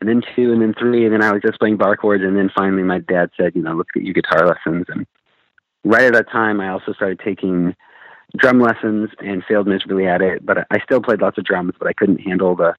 and 0.00 0.08
then 0.08 0.22
two, 0.34 0.52
and 0.52 0.60
then 0.60 0.74
three, 0.74 1.04
and 1.04 1.14
then 1.14 1.22
I 1.22 1.32
was 1.32 1.42
just 1.42 1.60
playing 1.60 1.76
bar 1.76 1.96
chords, 1.96 2.24
and 2.24 2.36
then 2.36 2.50
finally 2.54 2.82
my 2.82 2.98
dad 2.98 3.30
said, 3.36 3.54
you 3.54 3.62
know, 3.62 3.74
let's 3.74 3.90
get 3.92 4.02
you 4.02 4.12
guitar 4.12 4.46
lessons. 4.46 4.86
And 4.88 5.06
right 5.84 6.04
at 6.04 6.12
that 6.14 6.30
time, 6.30 6.60
I 6.60 6.70
also 6.70 6.92
started 6.92 7.20
taking 7.20 7.76
drum 8.36 8.58
lessons 8.60 9.10
and 9.20 9.44
failed 9.44 9.68
miserably 9.68 10.06
at 10.06 10.20
it. 10.20 10.44
But 10.44 10.66
I 10.70 10.80
still 10.80 11.00
played 11.00 11.20
lots 11.20 11.38
of 11.38 11.44
drums, 11.44 11.74
but 11.78 11.88
I 11.88 11.92
couldn't 11.92 12.20
handle 12.20 12.56
the 12.56 12.74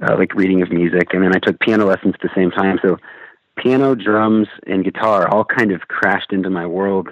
uh, 0.00 0.16
like 0.16 0.34
reading 0.34 0.62
of 0.62 0.70
music. 0.70 1.12
And 1.12 1.24
then 1.24 1.34
I 1.34 1.40
took 1.40 1.58
piano 1.58 1.86
lessons 1.86 2.14
at 2.14 2.20
the 2.20 2.34
same 2.34 2.50
time. 2.50 2.78
So 2.80 2.96
piano, 3.56 3.94
drums, 3.94 4.48
and 4.66 4.84
guitar 4.84 5.28
all 5.28 5.44
kind 5.44 5.72
of 5.72 5.88
crashed 5.88 6.32
into 6.32 6.48
my 6.48 6.66
world 6.66 7.08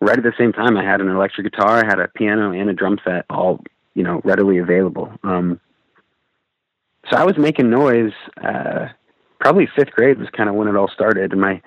right 0.00 0.18
at 0.18 0.24
the 0.24 0.32
same 0.38 0.52
time, 0.52 0.76
I 0.76 0.84
had 0.84 1.00
an 1.00 1.08
electric 1.08 1.52
guitar, 1.52 1.84
I 1.84 1.86
had 1.86 2.00
a 2.00 2.08
piano 2.08 2.52
and 2.52 2.70
a 2.70 2.72
drum 2.72 2.98
set, 3.04 3.26
all 3.30 3.60
you 3.94 4.02
know, 4.02 4.20
readily 4.24 4.58
available. 4.58 5.12
Um, 5.22 5.60
so 7.10 7.16
I 7.16 7.24
was 7.24 7.36
making 7.38 7.70
noise. 7.70 8.12
Uh, 8.42 8.88
probably 9.40 9.68
fifth 9.74 9.90
grade 9.92 10.18
was 10.18 10.28
kind 10.30 10.48
of 10.48 10.54
when 10.54 10.68
it 10.68 10.76
all 10.76 10.88
started. 10.88 11.32
And 11.32 11.40
my 11.40 11.60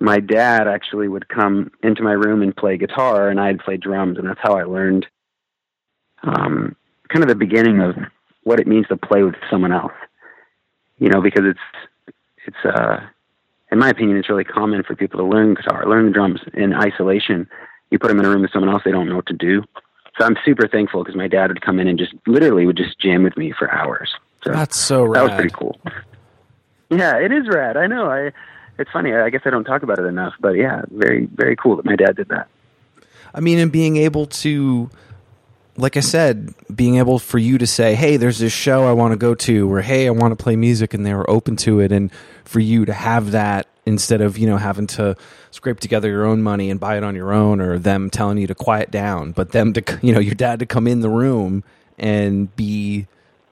my 0.00 0.18
dad 0.18 0.66
actually 0.66 1.06
would 1.08 1.28
come 1.28 1.70
into 1.82 2.02
my 2.02 2.12
room 2.12 2.42
and 2.42 2.56
play 2.56 2.76
guitar, 2.76 3.28
and 3.28 3.40
I'd 3.40 3.60
play 3.60 3.76
drums, 3.76 4.18
and 4.18 4.26
that's 4.26 4.40
how 4.42 4.56
I 4.56 4.64
learned 4.64 5.06
um, 6.24 6.74
kind 7.08 7.22
of 7.22 7.28
the 7.28 7.36
beginning 7.36 7.80
of 7.80 7.94
what 8.42 8.58
it 8.58 8.66
means 8.66 8.88
to 8.88 8.96
play 8.96 9.22
with 9.22 9.34
someone 9.50 9.72
else. 9.72 9.92
You 10.98 11.08
know, 11.08 11.20
because 11.20 11.44
it's 11.44 12.14
it's 12.46 12.64
uh, 12.64 13.00
in 13.72 13.78
my 13.78 13.88
opinion, 13.88 14.18
it's 14.18 14.28
really 14.28 14.44
common 14.44 14.82
for 14.84 14.94
people 14.94 15.18
to 15.18 15.24
learn 15.24 15.54
guitar, 15.54 15.88
learn 15.88 16.06
the 16.06 16.12
drums 16.12 16.40
in 16.52 16.74
isolation. 16.74 17.48
You 17.90 17.98
put 17.98 18.08
them 18.08 18.20
in 18.20 18.26
a 18.26 18.28
room 18.28 18.42
with 18.42 18.52
someone 18.52 18.70
else, 18.70 18.82
they 18.84 18.92
don't 18.92 19.08
know 19.08 19.16
what 19.16 19.26
to 19.26 19.34
do. 19.34 19.64
So 20.18 20.26
I'm 20.26 20.36
super 20.44 20.68
thankful 20.68 21.02
because 21.02 21.16
my 21.16 21.26
dad 21.26 21.48
would 21.48 21.62
come 21.62 21.80
in 21.80 21.88
and 21.88 21.98
just 21.98 22.12
literally 22.26 22.66
would 22.66 22.76
just 22.76 22.98
jam 23.00 23.22
with 23.22 23.36
me 23.36 23.52
for 23.58 23.72
hours. 23.72 24.10
So 24.44 24.52
That's 24.52 24.76
so 24.76 25.04
rad. 25.04 25.14
that 25.14 25.22
was 25.22 25.32
pretty 25.40 25.54
cool. 25.54 25.80
Yeah, 26.90 27.16
it 27.18 27.32
is 27.32 27.48
rad. 27.48 27.78
I 27.78 27.86
know. 27.86 28.10
I 28.10 28.32
it's 28.78 28.90
funny. 28.90 29.14
I 29.14 29.30
guess 29.30 29.42
I 29.46 29.50
don't 29.50 29.64
talk 29.64 29.82
about 29.82 29.98
it 29.98 30.04
enough, 30.04 30.34
but 30.40 30.50
yeah, 30.50 30.82
very 30.90 31.26
very 31.26 31.56
cool 31.56 31.76
that 31.76 31.86
my 31.86 31.96
dad 31.96 32.16
did 32.16 32.28
that. 32.28 32.48
I 33.34 33.40
mean, 33.40 33.58
and 33.58 33.72
being 33.72 33.96
able 33.96 34.26
to, 34.26 34.90
like 35.76 35.96
I 35.96 36.00
said, 36.00 36.52
being 36.74 36.96
able 36.96 37.18
for 37.18 37.38
you 37.38 37.56
to 37.56 37.66
say, 37.66 37.94
"Hey, 37.94 38.18
there's 38.18 38.38
this 38.40 38.52
show 38.52 38.84
I 38.84 38.92
want 38.92 39.12
to 39.12 39.16
go 39.16 39.34
to," 39.34 39.72
or 39.72 39.80
"Hey, 39.80 40.06
I 40.06 40.10
want 40.10 40.36
to 40.36 40.42
play 40.42 40.56
music," 40.56 40.92
and 40.92 41.06
they 41.06 41.14
were 41.14 41.28
open 41.30 41.56
to 41.56 41.80
it, 41.80 41.92
and 41.92 42.10
for 42.44 42.60
you 42.60 42.84
to 42.84 42.92
have 42.92 43.32
that 43.32 43.66
instead 43.84 44.20
of 44.20 44.38
you 44.38 44.46
know 44.46 44.56
having 44.58 44.86
to 44.86 45.16
scrape 45.50 45.80
together 45.80 46.08
your 46.08 46.24
own 46.24 46.42
money 46.42 46.70
and 46.70 46.78
buy 46.78 46.96
it 46.96 47.04
on 47.04 47.14
your 47.14 47.32
own, 47.32 47.60
or 47.60 47.78
them 47.78 48.10
telling 48.10 48.38
you 48.38 48.46
to 48.46 48.54
quiet 48.54 48.90
down, 48.90 49.32
but 49.32 49.50
them 49.52 49.72
to 49.72 49.82
you 50.02 50.12
know 50.12 50.20
your 50.20 50.34
dad 50.34 50.58
to 50.60 50.66
come 50.66 50.86
in 50.86 51.00
the 51.00 51.10
room 51.10 51.64
and 51.98 52.54
be 52.56 53.06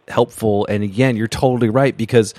helpful. 0.09 0.67
And 0.69 0.83
again, 0.83 1.17
you're 1.17 1.29
totally 1.29 1.69
right 1.71 1.97
because 1.97 2.35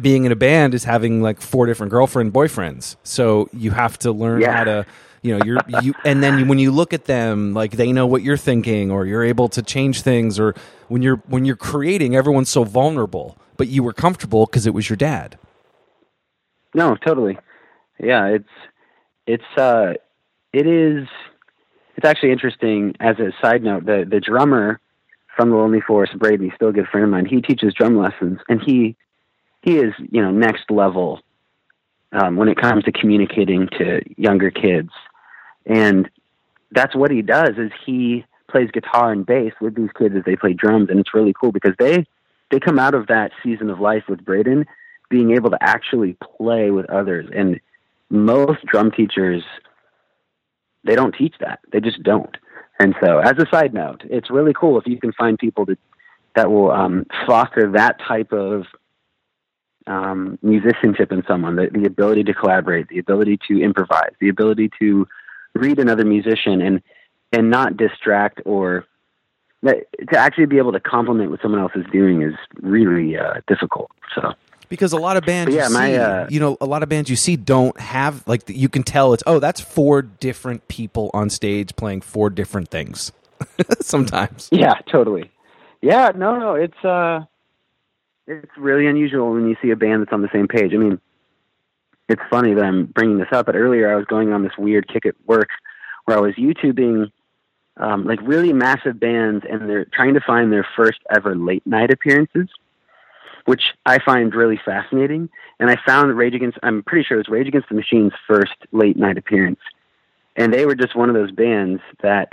being 0.00 0.24
in 0.24 0.32
a 0.32 0.36
band 0.36 0.74
is 0.74 0.84
having 0.84 1.22
like 1.22 1.40
four 1.40 1.64
different 1.66 1.90
girlfriend 1.90 2.32
boyfriends 2.34 2.96
so 3.02 3.48
you 3.52 3.70
have 3.70 3.98
to 3.98 4.12
learn 4.12 4.42
Yeah. 4.42 4.52
how 4.52 4.64
to 4.64 4.86
you 5.22 5.38
know 5.38 5.42
you're 5.42 5.58
you 5.82 5.94
and 6.04 6.22
then 6.22 6.48
when 6.48 6.58
you 6.58 6.70
look 6.70 6.92
at 6.92 7.06
them 7.06 7.54
like 7.54 7.72
they 7.72 7.90
know 7.90 8.06
what 8.06 8.20
you're 8.22 8.36
thinking 8.36 8.90
or 8.90 9.06
you're 9.06 9.24
able 9.24 9.48
to 9.48 9.62
change 9.62 10.02
things 10.02 10.38
or 10.38 10.54
when 10.88 11.00
you're 11.00 11.16
when 11.28 11.46
you're 11.46 11.56
creating 11.56 12.14
everyone's 12.14 12.50
so 12.50 12.62
vulnerable 12.62 13.38
but 13.60 13.68
you 13.68 13.82
were 13.82 13.92
comfortable 13.92 14.46
because 14.46 14.66
it 14.66 14.72
was 14.72 14.88
your 14.88 14.96
dad 14.96 15.36
No, 16.74 16.96
totally. 16.96 17.36
Yeah, 17.98 18.28
it's 18.28 18.54
it's 19.26 19.50
uh 19.58 19.92
it 20.54 20.66
is 20.66 21.06
it's 21.94 22.06
actually 22.06 22.32
interesting 22.32 22.94
as 23.00 23.16
a 23.18 23.32
side 23.42 23.62
note, 23.62 23.84
the 23.84 24.06
the 24.08 24.18
drummer 24.18 24.80
from 25.36 25.50
the 25.50 25.56
Lonely 25.56 25.82
Forest, 25.82 26.18
Braden, 26.18 26.50
still 26.54 26.68
a 26.68 26.72
good 26.72 26.86
friend 26.86 27.04
of 27.04 27.10
mine, 27.10 27.26
he 27.26 27.42
teaches 27.42 27.74
drum 27.74 27.98
lessons 27.98 28.38
and 28.48 28.62
he 28.62 28.96
he 29.60 29.76
is, 29.76 29.92
you 30.10 30.22
know, 30.22 30.30
next 30.30 30.70
level 30.70 31.20
um 32.12 32.36
when 32.36 32.48
it 32.48 32.56
comes 32.56 32.84
to 32.84 32.92
communicating 32.92 33.68
to 33.76 34.00
younger 34.16 34.50
kids. 34.50 34.92
And 35.66 36.08
that's 36.72 36.96
what 36.96 37.10
he 37.10 37.20
does 37.20 37.58
is 37.58 37.72
he 37.84 38.24
plays 38.50 38.70
guitar 38.72 39.12
and 39.12 39.26
bass 39.26 39.52
with 39.60 39.74
these 39.74 39.90
kids 39.98 40.14
as 40.16 40.24
they 40.24 40.36
play 40.36 40.54
drums 40.54 40.88
and 40.88 40.98
it's 40.98 41.12
really 41.12 41.34
cool 41.38 41.52
because 41.52 41.74
they 41.78 42.06
they 42.50 42.60
come 42.60 42.78
out 42.78 42.94
of 42.94 43.06
that 43.06 43.32
season 43.42 43.70
of 43.70 43.80
life 43.80 44.04
with 44.08 44.24
Braden 44.24 44.66
being 45.08 45.32
able 45.32 45.50
to 45.50 45.58
actually 45.60 46.16
play 46.38 46.70
with 46.70 46.88
others. 46.88 47.28
And 47.34 47.60
most 48.10 48.64
drum 48.66 48.90
teachers, 48.90 49.42
they 50.84 50.94
don't 50.94 51.14
teach 51.14 51.34
that. 51.40 51.60
They 51.72 51.80
just 51.80 52.02
don't. 52.02 52.36
And 52.78 52.94
so, 53.04 53.18
as 53.18 53.34
a 53.38 53.46
side 53.52 53.74
note, 53.74 54.02
it's 54.04 54.30
really 54.30 54.54
cool 54.54 54.78
if 54.78 54.86
you 54.86 54.98
can 54.98 55.12
find 55.12 55.38
people 55.38 55.66
that 55.66 55.78
that 56.36 56.50
will 56.50 56.70
um, 56.70 57.06
foster 57.26 57.72
that 57.72 57.98
type 58.06 58.32
of 58.32 58.64
um, 59.86 60.38
musicianship 60.42 61.10
in 61.10 61.24
someone, 61.26 61.56
the, 61.56 61.68
the 61.72 61.86
ability 61.86 62.22
to 62.24 62.32
collaborate, 62.32 62.88
the 62.88 62.98
ability 62.98 63.38
to 63.48 63.60
improvise, 63.60 64.12
the 64.20 64.28
ability 64.28 64.70
to 64.78 65.06
read 65.54 65.78
another 65.78 66.04
musician 66.04 66.62
and 66.62 66.82
and 67.32 67.50
not 67.50 67.76
distract 67.76 68.40
or 68.44 68.86
that, 69.62 69.86
to 70.12 70.18
actually 70.18 70.46
be 70.46 70.58
able 70.58 70.72
to 70.72 70.80
compliment 70.80 71.30
what 71.30 71.40
someone 71.42 71.60
else 71.60 71.72
is 71.74 71.84
doing 71.92 72.22
is 72.22 72.34
really 72.60 73.16
uh, 73.16 73.34
difficult. 73.46 73.90
So. 74.14 74.32
because 74.68 74.92
a 74.92 74.98
lot 74.98 75.16
of 75.16 75.24
bands 75.24 75.54
But 75.54 75.56
yeah, 75.56 75.68
you 75.68 75.74
my, 75.74 75.90
see, 75.90 75.96
uh, 75.96 76.26
you 76.30 76.40
know 76.40 76.56
a 76.60 76.66
lot 76.66 76.82
of 76.82 76.88
bands 76.88 77.10
you 77.10 77.16
see 77.16 77.36
don't 77.36 77.78
have 77.78 78.26
like 78.26 78.42
you 78.48 78.68
can 78.68 78.82
tell 78.82 79.12
it's 79.12 79.22
oh 79.26 79.38
that's 79.38 79.60
four 79.60 80.02
different 80.02 80.66
people 80.68 81.10
on 81.14 81.30
stage 81.30 81.76
playing 81.76 82.00
four 82.00 82.30
different 82.30 82.68
things 82.68 83.12
sometimes 83.80 84.48
Yeah, 84.52 84.74
totally. 84.90 85.30
Yeah, 85.82 86.12
no, 86.14 86.38
no, 86.38 86.54
it's 86.54 86.84
uh, 86.84 87.24
it's 88.26 88.50
really 88.56 88.86
unusual 88.86 89.32
when 89.32 89.48
you 89.48 89.56
see 89.62 89.70
a 89.70 89.76
band 89.76 90.02
that's 90.02 90.12
on 90.12 90.22
the 90.22 90.28
same 90.32 90.46
page. 90.46 90.72
I 90.74 90.76
mean, 90.76 91.00
it's 92.08 92.22
funny 92.30 92.54
that 92.54 92.62
I'm 92.62 92.86
bringing 92.86 93.18
this 93.18 93.28
up, 93.32 93.46
but 93.46 93.56
earlier 93.56 93.90
I 93.90 93.96
was 93.96 94.04
going 94.04 94.32
on 94.32 94.42
this 94.42 94.52
weird 94.58 94.88
kick 94.88 95.06
at 95.06 95.14
work 95.26 95.48
where 96.04 96.18
I 96.18 96.20
was 96.20 96.34
YouTubing 96.34 97.10
um, 97.80 98.04
like 98.04 98.20
really 98.22 98.52
massive 98.52 99.00
bands, 99.00 99.44
and 99.48 99.68
they're 99.68 99.86
trying 99.86 100.14
to 100.14 100.20
find 100.20 100.52
their 100.52 100.66
first 100.76 101.00
ever 101.14 101.34
late 101.34 101.66
night 101.66 101.90
appearances, 101.90 102.48
which 103.46 103.62
I 103.86 103.98
find 104.04 104.34
really 104.34 104.60
fascinating. 104.64 105.28
And 105.58 105.70
I 105.70 105.76
found 105.86 106.16
Rage 106.16 106.34
Against, 106.34 106.58
I'm 106.62 106.82
pretty 106.82 107.04
sure 107.04 107.16
it 107.16 107.26
was 107.26 107.28
Rage 107.28 107.48
Against 107.48 107.68
the 107.68 107.74
Machine's 107.74 108.12
first 108.28 108.54
late 108.72 108.96
night 108.96 109.18
appearance, 109.18 109.60
and 110.36 110.52
they 110.52 110.66
were 110.66 110.74
just 110.74 110.94
one 110.94 111.08
of 111.08 111.14
those 111.14 111.32
bands 111.32 111.82
that 112.02 112.32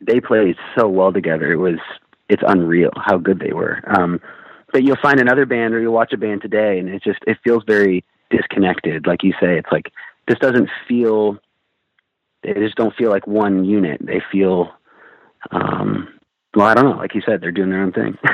they 0.00 0.20
played 0.20 0.56
so 0.76 0.88
well 0.88 1.12
together. 1.12 1.52
It 1.52 1.56
was 1.56 1.78
it's 2.28 2.42
unreal 2.46 2.90
how 2.96 3.18
good 3.18 3.38
they 3.38 3.52
were. 3.52 3.82
Um, 3.86 4.20
but 4.72 4.82
you'll 4.82 4.96
find 5.00 5.20
another 5.20 5.46
band 5.46 5.74
or 5.74 5.80
you'll 5.80 5.92
watch 5.92 6.12
a 6.12 6.18
band 6.18 6.42
today, 6.42 6.78
and 6.78 6.88
it 6.88 7.02
just 7.02 7.20
it 7.26 7.38
feels 7.44 7.62
very 7.66 8.04
disconnected. 8.30 9.06
Like 9.06 9.22
you 9.22 9.32
say, 9.40 9.58
it's 9.58 9.70
like 9.70 9.92
this 10.28 10.38
doesn't 10.38 10.68
feel. 10.88 11.38
They 12.42 12.54
just 12.54 12.76
don't 12.76 12.94
feel 12.94 13.10
like 13.10 13.26
one 13.26 13.64
unit. 13.64 14.00
They 14.04 14.20
feel. 14.30 14.70
Um, 15.50 16.08
well, 16.54 16.66
I 16.66 16.74
don't 16.74 16.84
know. 16.84 16.96
Like 16.96 17.14
you 17.14 17.20
said, 17.26 17.42
they're 17.42 17.52
doing 17.52 17.70
their 17.70 17.82
own 17.82 17.92
thing. 17.92 18.16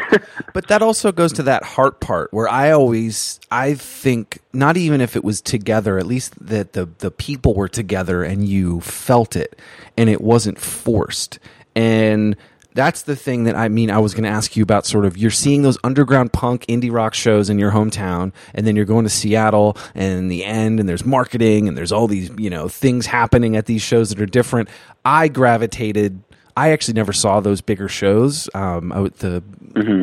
But 0.55 0.69
that 0.69 0.83
also 0.83 1.13
goes 1.13 1.33
to 1.35 1.43
that 1.45 1.65
heart 1.65 2.01
part 2.01 2.33
where 2.33 2.49
I 2.49 2.73
always 2.73 3.41
I 3.51 3.73
think 3.75 4.41
not 4.53 4.77
even 4.77 5.01
if 5.01 5.17
it 5.17 5.25
was 5.25 5.41
together, 5.41 5.99
at 5.99 6.07
least 6.07 6.35
that 6.47 6.75
the 6.75 6.87
the 6.99 7.11
people 7.11 7.55
were 7.55 7.69
together 7.69 8.23
and 8.23 8.47
you 8.47 8.81
felt 8.83 9.35
it 9.35 9.59
and 9.97 10.11
it 10.11 10.21
wasn't 10.21 10.59
forced. 10.59 11.39
And 11.75 12.37
that's 12.75 13.03
the 13.03 13.17
thing 13.17 13.45
that 13.45 13.57
I 13.57 13.69
mean 13.69 13.91
I 13.91 13.99
was 13.99 14.15
going 14.15 14.25
to 14.25 14.31
ask 14.31 14.57
you 14.57 14.63
about 14.63 14.87
sort 14.87 15.05
of 15.05 15.17
you're 15.17 15.31
seeing 15.31 15.63
those 15.63 15.79
underground 15.85 16.33
punk 16.33 16.67
indie 16.67 16.93
rock 16.93 17.15
shows 17.15 17.51
in 17.51 17.59
your 17.59 17.71
hometown 17.71 18.33
and 18.55 18.67
then 18.67 18.77
you're 18.77 18.85
going 18.85 19.05
to 19.05 19.11
Seattle 19.11 19.77
and 19.95 20.19
in 20.19 20.29
the 20.29 20.45
end 20.45 20.81
and 20.81 20.89
there's 20.89 21.05
marketing 21.05 21.69
and 21.69 21.77
there's 21.77 21.93
all 21.93 22.07
these, 22.07 22.31
you 22.39 22.51
know, 22.51 22.69
things 22.69 23.07
happening 23.07 23.57
at 23.57 23.67
these 23.67 23.83
shows 23.83 24.11
that 24.11 24.21
are 24.21 24.27
different. 24.27 24.69
I 25.05 25.29
gravitated 25.29 26.23
I 26.57 26.71
actually 26.71 26.95
never 26.95 27.13
saw 27.13 27.41
those 27.41 27.61
bigger 27.61 27.89
shows. 27.89 28.49
Um, 28.55 28.93
I, 28.93 29.09
the 29.19 29.43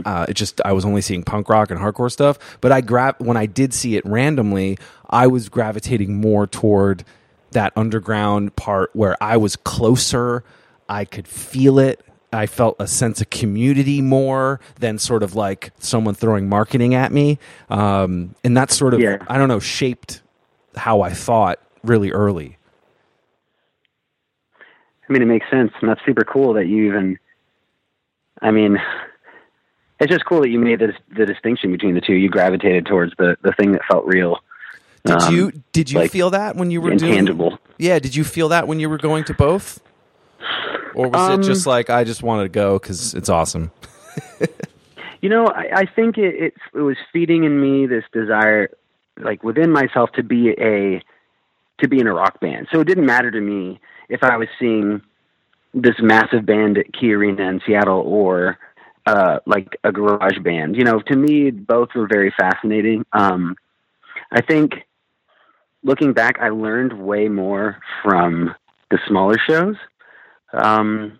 uh, 0.05 0.25
it 0.27 0.33
just 0.33 0.61
I 0.65 0.73
was 0.73 0.83
only 0.83 1.01
seeing 1.01 1.23
punk 1.23 1.47
rock 1.49 1.69
and 1.69 1.79
hardcore 1.79 2.11
stuff. 2.11 2.57
But 2.61 2.71
I 2.71 2.81
grab 2.81 3.15
when 3.19 3.37
I 3.37 3.45
did 3.45 3.73
see 3.73 3.95
it 3.97 4.05
randomly, 4.05 4.77
I 5.09 5.27
was 5.27 5.49
gravitating 5.49 6.19
more 6.19 6.47
toward 6.47 7.03
that 7.51 7.73
underground 7.75 8.55
part 8.55 8.89
where 8.93 9.15
I 9.21 9.37
was 9.37 9.55
closer. 9.55 10.43
I 10.87 11.05
could 11.05 11.27
feel 11.27 11.77
it. 11.77 12.03
I 12.31 12.45
felt 12.45 12.75
a 12.79 12.87
sense 12.87 13.21
of 13.21 13.29
community 13.29 14.01
more 14.01 14.59
than 14.79 14.99
sort 14.99 15.23
of 15.23 15.35
like 15.35 15.71
someone 15.79 16.13
throwing 16.13 16.47
marketing 16.47 16.93
at 16.93 17.11
me. 17.11 17.39
Um, 17.69 18.35
and 18.43 18.55
that 18.55 18.71
sort 18.71 18.93
of 18.93 18.99
Yeah. 18.99 19.17
I 19.27 19.37
don't 19.37 19.47
know 19.47 19.59
shaped 19.59 20.21
how 20.75 21.01
I 21.01 21.11
thought 21.11 21.59
really 21.83 22.11
early. 22.11 22.57
I 25.09 25.13
mean, 25.13 25.23
it 25.23 25.25
makes 25.25 25.49
sense, 25.49 25.71
and 25.81 25.89
that's 25.89 26.01
super 26.05 26.23
cool 26.23 26.53
that 26.53 26.67
you 26.67 26.85
even. 26.85 27.17
I 28.41 28.51
mean, 28.51 28.79
it's 29.99 30.11
just 30.11 30.25
cool 30.25 30.41
that 30.41 30.49
you 30.49 30.59
made 30.59 30.79
this, 30.79 30.95
the 31.17 31.25
distinction 31.25 31.71
between 31.71 31.95
the 31.95 32.01
two. 32.01 32.13
You 32.13 32.29
gravitated 32.29 32.85
towards 32.85 33.13
the 33.17 33.35
the 33.41 33.51
thing 33.53 33.71
that 33.71 33.81
felt 33.89 34.05
real. 34.05 34.37
Did 35.05 35.21
Um, 35.21 35.35
you 35.35 35.51
did 35.71 35.89
you 35.89 35.99
like, 35.99 36.11
feel 36.11 36.29
that 36.29 36.55
when 36.55 36.69
you 36.69 36.79
were 36.79 36.93
doing. 36.95 37.57
Yeah, 37.77 37.97
did 37.97 38.15
you 38.15 38.23
feel 38.23 38.49
that 38.49 38.67
when 38.67 38.79
you 38.79 38.89
were 38.89 38.97
going 38.97 39.23
to 39.25 39.33
both? 39.33 39.79
Or 40.95 41.09
was 41.09 41.29
Um, 41.31 41.41
it 41.41 41.43
just 41.43 41.65
like 41.67 41.89
I 41.89 42.03
just 42.03 42.23
wanted 42.23 42.43
to 42.43 42.49
go 42.49 42.79
cuz 42.79 43.13
it's 43.13 43.29
awesome? 43.29 43.71
You 45.21 45.29
know, 45.29 45.47
I, 45.47 45.81
I 45.81 45.85
think 45.85 46.17
it, 46.17 46.35
it 46.35 46.53
it 46.73 46.79
was 46.79 46.97
feeding 47.11 47.43
in 47.43 47.59
me 47.61 47.87
this 47.87 48.05
desire, 48.13 48.69
like 49.17 49.43
within 49.43 49.71
myself, 49.71 50.11
to 50.13 50.23
be 50.23 50.51
a 50.51 51.01
to 51.81 51.87
be 51.89 51.99
in 51.99 52.07
a 52.07 52.13
rock 52.13 52.39
band. 52.39 52.67
So 52.71 52.79
it 52.79 52.85
didn't 52.87 53.05
matter 53.05 53.31
to 53.31 53.41
me 53.41 53.79
if 54.07 54.23
I 54.23 54.37
was 54.37 54.47
seeing 54.57 55.01
this 55.73 55.95
massive 55.99 56.45
band 56.45 56.77
at 56.77 56.93
Key 56.93 57.13
Arena 57.13 57.49
in 57.49 57.61
Seattle 57.65 58.01
or 58.05 58.57
uh, 59.05 59.39
like 59.45 59.77
a 59.83 59.91
garage 59.91 60.39
band. 60.39 60.75
You 60.75 60.83
know, 60.83 60.99
to 61.07 61.15
me, 61.15 61.51
both 61.51 61.89
were 61.95 62.07
very 62.07 62.33
fascinating. 62.37 63.05
Um, 63.13 63.55
I 64.31 64.41
think 64.41 64.71
looking 65.83 66.13
back, 66.13 66.37
I 66.39 66.49
learned 66.49 66.93
way 66.93 67.27
more 67.27 67.77
from 68.03 68.55
the 68.89 68.99
smaller 69.07 69.37
shows. 69.47 69.75
Um, 70.53 71.19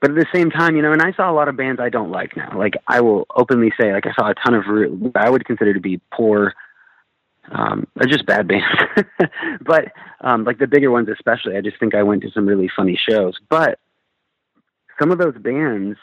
but 0.00 0.10
at 0.10 0.16
the 0.16 0.26
same 0.34 0.50
time, 0.50 0.74
you 0.74 0.82
know, 0.82 0.92
and 0.92 1.00
I 1.00 1.12
saw 1.12 1.30
a 1.30 1.32
lot 1.32 1.48
of 1.48 1.56
bands 1.56 1.80
I 1.80 1.88
don't 1.88 2.10
like 2.10 2.36
now. 2.36 2.58
Like 2.58 2.74
I 2.88 3.00
will 3.00 3.24
openly 3.36 3.72
say, 3.80 3.92
like 3.92 4.06
I 4.06 4.12
saw 4.12 4.30
a 4.30 4.34
ton 4.34 4.54
of 4.54 4.64
re- 4.66 5.12
I 5.14 5.30
would 5.30 5.44
consider 5.44 5.72
to 5.72 5.80
be 5.80 6.00
poor, 6.12 6.54
um, 7.52 7.86
or 8.00 8.06
just 8.06 8.26
bad 8.26 8.48
bands. 8.48 8.66
but 9.60 9.92
um, 10.20 10.42
like 10.44 10.58
the 10.58 10.66
bigger 10.66 10.90
ones, 10.90 11.08
especially, 11.08 11.56
I 11.56 11.60
just 11.60 11.78
think 11.78 11.94
I 11.94 12.02
went 12.02 12.22
to 12.22 12.32
some 12.32 12.46
really 12.46 12.68
funny 12.74 12.98
shows. 13.08 13.38
But 13.48 13.78
some 14.98 15.12
of 15.12 15.18
those 15.18 15.36
bands 15.38 15.98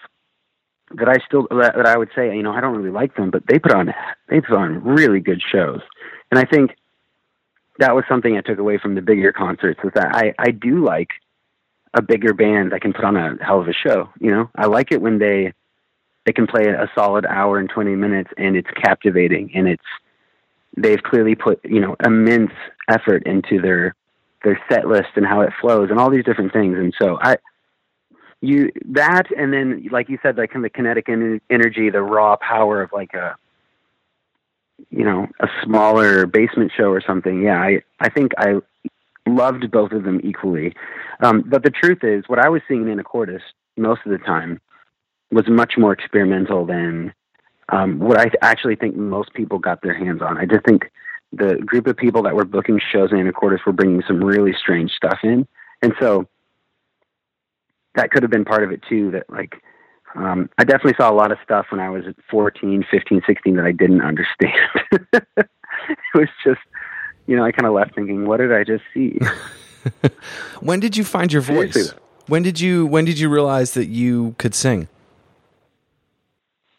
that 0.91 1.09
I 1.09 1.17
still 1.25 1.47
that, 1.51 1.75
that 1.75 1.85
I 1.85 1.97
would 1.97 2.09
say, 2.15 2.33
you 2.33 2.41
know, 2.41 2.53
I 2.53 2.61
don't 2.61 2.77
really 2.77 2.91
like 2.91 3.15
them, 3.15 3.31
but 3.31 3.43
they 3.47 3.59
put 3.59 3.73
on 3.73 3.93
they 4.29 4.39
put 4.39 4.55
on 4.55 4.81
really 4.81 5.19
good 5.19 5.41
shows, 5.41 5.81
and 6.31 6.39
I 6.39 6.45
think 6.45 6.71
that 7.79 7.95
was 7.95 8.05
something 8.07 8.37
I 8.37 8.41
took 8.41 8.59
away 8.59 8.77
from 8.77 8.95
the 8.95 9.01
bigger 9.01 9.33
concerts 9.33 9.81
was 9.83 9.91
that 9.95 10.15
I 10.15 10.33
I 10.39 10.51
do 10.51 10.83
like 10.83 11.09
a 11.93 12.01
bigger 12.01 12.33
band 12.33 12.71
that 12.71 12.81
can 12.81 12.93
put 12.93 13.05
on 13.05 13.15
a 13.15 13.43
hell 13.43 13.59
of 13.59 13.67
a 13.67 13.73
show. 13.73 14.09
You 14.19 14.31
know, 14.31 14.49
I 14.55 14.67
like 14.67 14.91
it 14.91 15.01
when 15.01 15.19
they 15.19 15.53
they 16.25 16.33
can 16.33 16.47
play 16.47 16.67
a 16.67 16.89
solid 16.93 17.25
hour 17.25 17.59
and 17.59 17.69
twenty 17.69 17.95
minutes 17.95 18.31
and 18.37 18.55
it's 18.55 18.69
captivating 18.81 19.51
and 19.55 19.67
it's 19.67 19.83
they've 20.77 21.01
clearly 21.01 21.35
put 21.35 21.59
you 21.63 21.79
know 21.79 21.95
immense 22.05 22.51
effort 22.89 23.23
into 23.25 23.61
their 23.61 23.95
their 24.43 24.59
set 24.71 24.87
list 24.87 25.09
and 25.15 25.25
how 25.25 25.41
it 25.41 25.51
flows 25.59 25.89
and 25.89 25.99
all 25.99 26.09
these 26.09 26.23
different 26.23 26.53
things. 26.53 26.77
And 26.77 26.93
so 27.01 27.17
I 27.21 27.37
you 28.41 28.71
that 28.85 29.25
and 29.37 29.51
then 29.51 29.87
like 29.91 30.09
you 30.09 30.17
said 30.21 30.37
like 30.37 30.51
kind 30.51 30.65
of 30.65 30.71
the 30.71 30.75
kinetic 30.75 31.09
en- 31.09 31.41
energy 31.49 31.89
the 31.89 32.01
raw 32.01 32.37
power 32.37 32.81
of 32.81 32.91
like 32.93 33.13
a 33.13 33.35
you 34.89 35.03
know 35.03 35.27
a 35.41 35.47
smaller 35.63 36.25
basement 36.25 36.71
show 36.75 36.85
or 36.85 37.01
something 37.05 37.41
yeah 37.43 37.59
i 37.59 37.81
i 37.99 38.09
think 38.09 38.31
i 38.37 38.53
loved 39.35 39.69
both 39.71 39.91
of 39.91 40.03
them 40.03 40.19
equally 40.23 40.73
um, 41.21 41.43
but 41.45 41.63
the 41.63 41.69
truth 41.69 42.03
is, 42.03 42.23
what 42.27 42.39
I 42.39 42.49
was 42.49 42.61
seeing 42.67 42.87
in 42.87 42.97
Anacortes 42.97 43.41
most 43.77 44.01
of 44.05 44.11
the 44.11 44.17
time 44.19 44.61
was 45.31 45.47
much 45.47 45.73
more 45.77 45.91
experimental 45.91 46.65
than 46.65 47.13
um, 47.69 47.99
what 47.99 48.19
I 48.19 48.31
actually 48.41 48.75
think 48.75 48.95
most 48.95 49.33
people 49.33 49.59
got 49.59 49.81
their 49.81 49.93
hands 49.93 50.21
on. 50.21 50.37
I 50.37 50.45
just 50.45 50.65
think 50.65 50.91
the 51.31 51.57
group 51.57 51.85
of 51.87 51.97
people 51.97 52.23
that 52.23 52.35
were 52.35 52.45
booking 52.45 52.79
shows 52.91 53.11
in 53.11 53.17
Anacortes 53.17 53.65
were 53.65 53.73
bringing 53.73 54.01
some 54.07 54.23
really 54.23 54.53
strange 54.53 54.91
stuff 54.91 55.19
in, 55.23 55.47
and 55.81 55.93
so 55.99 56.27
that 57.95 58.11
could 58.11 58.23
have 58.23 58.31
been 58.31 58.45
part 58.45 58.63
of 58.63 58.71
it 58.71 58.81
too. 58.87 59.11
That 59.11 59.29
like 59.29 59.61
um, 60.15 60.49
I 60.57 60.63
definitely 60.63 60.95
saw 60.97 61.11
a 61.11 61.13
lot 61.13 61.31
of 61.31 61.37
stuff 61.43 61.67
when 61.69 61.79
I 61.79 61.89
was 61.89 62.05
14, 62.31 62.85
15, 62.89 63.21
16 63.27 63.55
that 63.57 63.65
I 63.65 63.71
didn't 63.71 64.01
understand. 64.01 64.69
it 65.13 66.15
was 66.15 66.29
just, 66.43 66.61
you 67.29 67.35
know, 67.35 67.45
I 67.45 67.51
kind 67.51 67.67
of 67.67 67.73
left 67.73 67.93
thinking, 67.93 68.25
what 68.25 68.37
did 68.37 68.51
I 68.51 68.63
just 68.63 68.83
see? 68.91 69.19
when 70.61 70.79
did 70.79 70.97
you 70.97 71.03
find 71.03 71.31
your 71.31 71.43
voice? 71.43 71.73
Seriously. 71.73 71.99
When 72.25 72.41
did 72.41 72.59
you 72.59 72.87
when 72.87 73.05
did 73.05 73.19
you 73.19 73.29
realize 73.29 73.75
that 73.75 73.85
you 73.85 74.33
could 74.39 74.55
sing? 74.55 74.87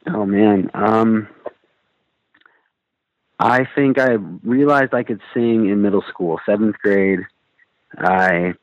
Oh 0.09 0.27
man, 0.27 0.69
um, 0.75 1.29
I 3.39 3.65
think 3.77 4.01
I 4.01 4.15
realized 4.43 4.93
I 4.93 5.05
could 5.05 5.21
sing 5.33 5.69
in 5.69 5.83
middle 5.83 6.03
school, 6.09 6.41
seventh 6.45 6.79
grade. 6.83 7.21
I 7.97 8.55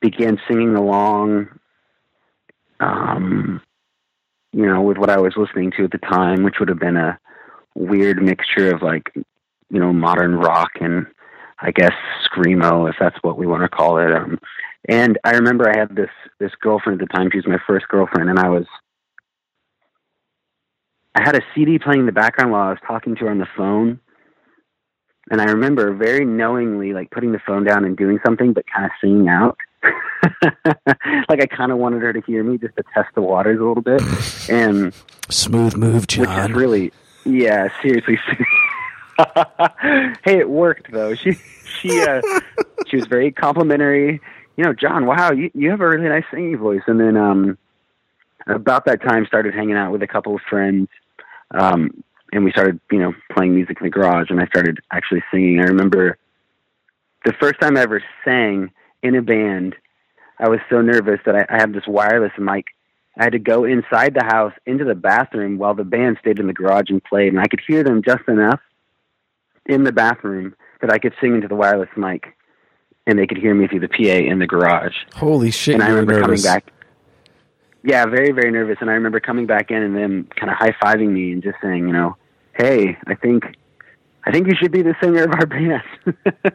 began 0.00 0.38
singing 0.46 0.76
along, 0.76 1.48
um, 2.78 3.60
you 4.52 4.64
know, 4.66 4.82
with 4.82 4.98
what 4.98 5.10
I 5.10 5.18
was 5.18 5.34
listening 5.36 5.72
to 5.72 5.84
at 5.84 5.90
the 5.90 5.98
time, 5.98 6.44
which 6.44 6.60
would 6.60 6.68
have 6.68 6.78
been 6.78 6.96
a 6.96 7.18
weird 7.74 8.22
mixture 8.22 8.72
of 8.72 8.82
like, 8.82 9.12
you 9.70 9.78
know, 9.80 9.92
modern 9.92 10.34
rock 10.36 10.70
and 10.80 11.06
I 11.60 11.72
guess 11.72 11.92
screamo, 12.26 12.88
if 12.88 12.96
that's 13.00 13.16
what 13.22 13.36
we 13.38 13.46
want 13.46 13.62
to 13.62 13.68
call 13.68 13.98
it. 13.98 14.12
Um, 14.12 14.38
and 14.88 15.18
I 15.24 15.32
remember 15.32 15.68
I 15.68 15.78
had 15.78 15.96
this 15.96 16.10
this 16.38 16.52
girlfriend 16.60 17.02
at 17.02 17.08
the 17.08 17.12
time. 17.12 17.30
She 17.30 17.38
was 17.38 17.46
my 17.46 17.58
first 17.66 17.88
girlfriend, 17.88 18.30
and 18.30 18.38
I 18.38 18.48
was 18.48 18.66
I 21.14 21.22
had 21.24 21.36
a 21.36 21.40
CD 21.54 21.78
playing 21.78 22.00
in 22.00 22.06
the 22.06 22.12
background 22.12 22.52
while 22.52 22.62
I 22.62 22.70
was 22.70 22.78
talking 22.86 23.16
to 23.16 23.24
her 23.24 23.30
on 23.30 23.38
the 23.38 23.48
phone. 23.56 24.00
And 25.30 25.40
I 25.40 25.46
remember 25.46 25.92
very 25.92 26.24
knowingly 26.24 26.92
like 26.92 27.10
putting 27.10 27.32
the 27.32 27.40
phone 27.44 27.64
down 27.64 27.84
and 27.84 27.96
doing 27.96 28.18
something, 28.24 28.52
but 28.52 28.64
kind 28.72 28.86
of 28.86 28.92
singing 29.00 29.28
out. 29.28 29.58
like 31.28 31.42
I 31.42 31.46
kind 31.46 31.72
of 31.72 31.78
wanted 31.78 32.02
her 32.02 32.12
to 32.12 32.20
hear 32.22 32.42
me 32.42 32.56
just 32.56 32.76
to 32.76 32.84
test 32.94 33.08
the 33.14 33.20
waters 33.20 33.60
a 33.60 33.64
little 33.64 33.82
bit. 33.82 34.00
And 34.48 34.94
Smooth 35.28 35.76
move, 35.76 36.02
which 36.02 36.18
is 36.18 36.26
John. 36.26 36.52
really, 36.54 36.92
yeah, 37.24 37.68
seriously. 37.82 38.18
hey, 40.24 40.38
it 40.38 40.48
worked 40.48 40.92
though. 40.92 41.14
She 41.14 41.32
she 41.80 42.02
uh, 42.02 42.22
she 42.86 42.96
was 42.96 43.06
very 43.06 43.32
complimentary. 43.32 44.20
You 44.56 44.64
know, 44.64 44.72
John, 44.72 45.06
wow, 45.06 45.32
you 45.32 45.50
you 45.54 45.70
have 45.70 45.80
a 45.80 45.88
really 45.88 46.08
nice 46.08 46.24
singing 46.30 46.56
voice. 46.56 46.82
And 46.86 47.00
then 47.00 47.16
um, 47.16 47.58
about 48.46 48.84
that 48.86 49.02
time, 49.02 49.26
started 49.26 49.54
hanging 49.54 49.76
out 49.76 49.92
with 49.92 50.02
a 50.02 50.06
couple 50.06 50.34
of 50.34 50.40
friends, 50.48 50.88
um, 51.50 52.02
and 52.32 52.44
we 52.44 52.52
started 52.52 52.80
you 52.92 52.98
know 52.98 53.12
playing 53.32 53.54
music 53.54 53.78
in 53.80 53.86
the 53.86 53.90
garage. 53.90 54.30
And 54.30 54.40
I 54.40 54.46
started 54.46 54.78
actually 54.92 55.24
singing. 55.32 55.58
I 55.58 55.64
remember 55.64 56.16
the 57.24 57.32
first 57.40 57.60
time 57.60 57.76
I 57.76 57.80
ever 57.80 58.02
sang 58.24 58.70
in 59.02 59.16
a 59.16 59.22
band. 59.22 59.74
I 60.40 60.48
was 60.48 60.60
so 60.70 60.80
nervous 60.80 61.18
that 61.26 61.34
I, 61.34 61.46
I 61.52 61.58
have 61.58 61.72
this 61.72 61.88
wireless 61.88 62.30
mic. 62.38 62.66
I 63.18 63.24
had 63.24 63.32
to 63.32 63.40
go 63.40 63.64
inside 63.64 64.14
the 64.14 64.22
house 64.22 64.52
into 64.64 64.84
the 64.84 64.94
bathroom 64.94 65.58
while 65.58 65.74
the 65.74 65.82
band 65.82 66.18
stayed 66.20 66.38
in 66.38 66.46
the 66.46 66.52
garage 66.52 66.90
and 66.90 67.02
played, 67.02 67.32
and 67.32 67.40
I 67.40 67.48
could 67.48 67.60
hear 67.66 67.82
them 67.82 68.00
just 68.04 68.28
enough 68.28 68.60
in 69.68 69.84
the 69.84 69.92
bathroom 69.92 70.54
that 70.80 70.90
I 70.90 70.98
could 70.98 71.14
sing 71.20 71.34
into 71.34 71.48
the 71.48 71.54
wireless 71.54 71.88
mic, 71.96 72.36
and 73.06 73.18
they 73.18 73.26
could 73.26 73.38
hear 73.38 73.54
me 73.54 73.68
through 73.68 73.80
the 73.80 73.88
PA 73.88 74.02
in 74.02 74.38
the 74.38 74.46
garage. 74.46 74.96
Holy 75.14 75.50
shit! 75.50 75.74
and 75.74 75.82
I 75.82 75.88
remember 75.88 76.20
nervous. 76.20 76.42
coming 76.42 76.42
back. 76.42 76.72
Yeah, 77.84 78.06
very 78.06 78.32
very 78.32 78.50
nervous, 78.50 78.78
and 78.80 78.90
I 78.90 78.94
remember 78.94 79.20
coming 79.20 79.46
back 79.46 79.70
in 79.70 79.82
and 79.82 79.96
them 79.96 80.28
kind 80.36 80.50
of 80.50 80.56
high 80.56 80.74
fiving 80.82 81.10
me 81.10 81.32
and 81.32 81.42
just 81.42 81.56
saying, 81.62 81.86
you 81.86 81.92
know, 81.92 82.16
hey, 82.54 82.96
I 83.06 83.14
think, 83.14 83.44
I 84.24 84.32
think 84.32 84.48
you 84.48 84.54
should 84.60 84.72
be 84.72 84.82
the 84.82 84.94
singer 85.00 85.24
of 85.24 85.32
our 85.32 85.46
band. 85.46 85.82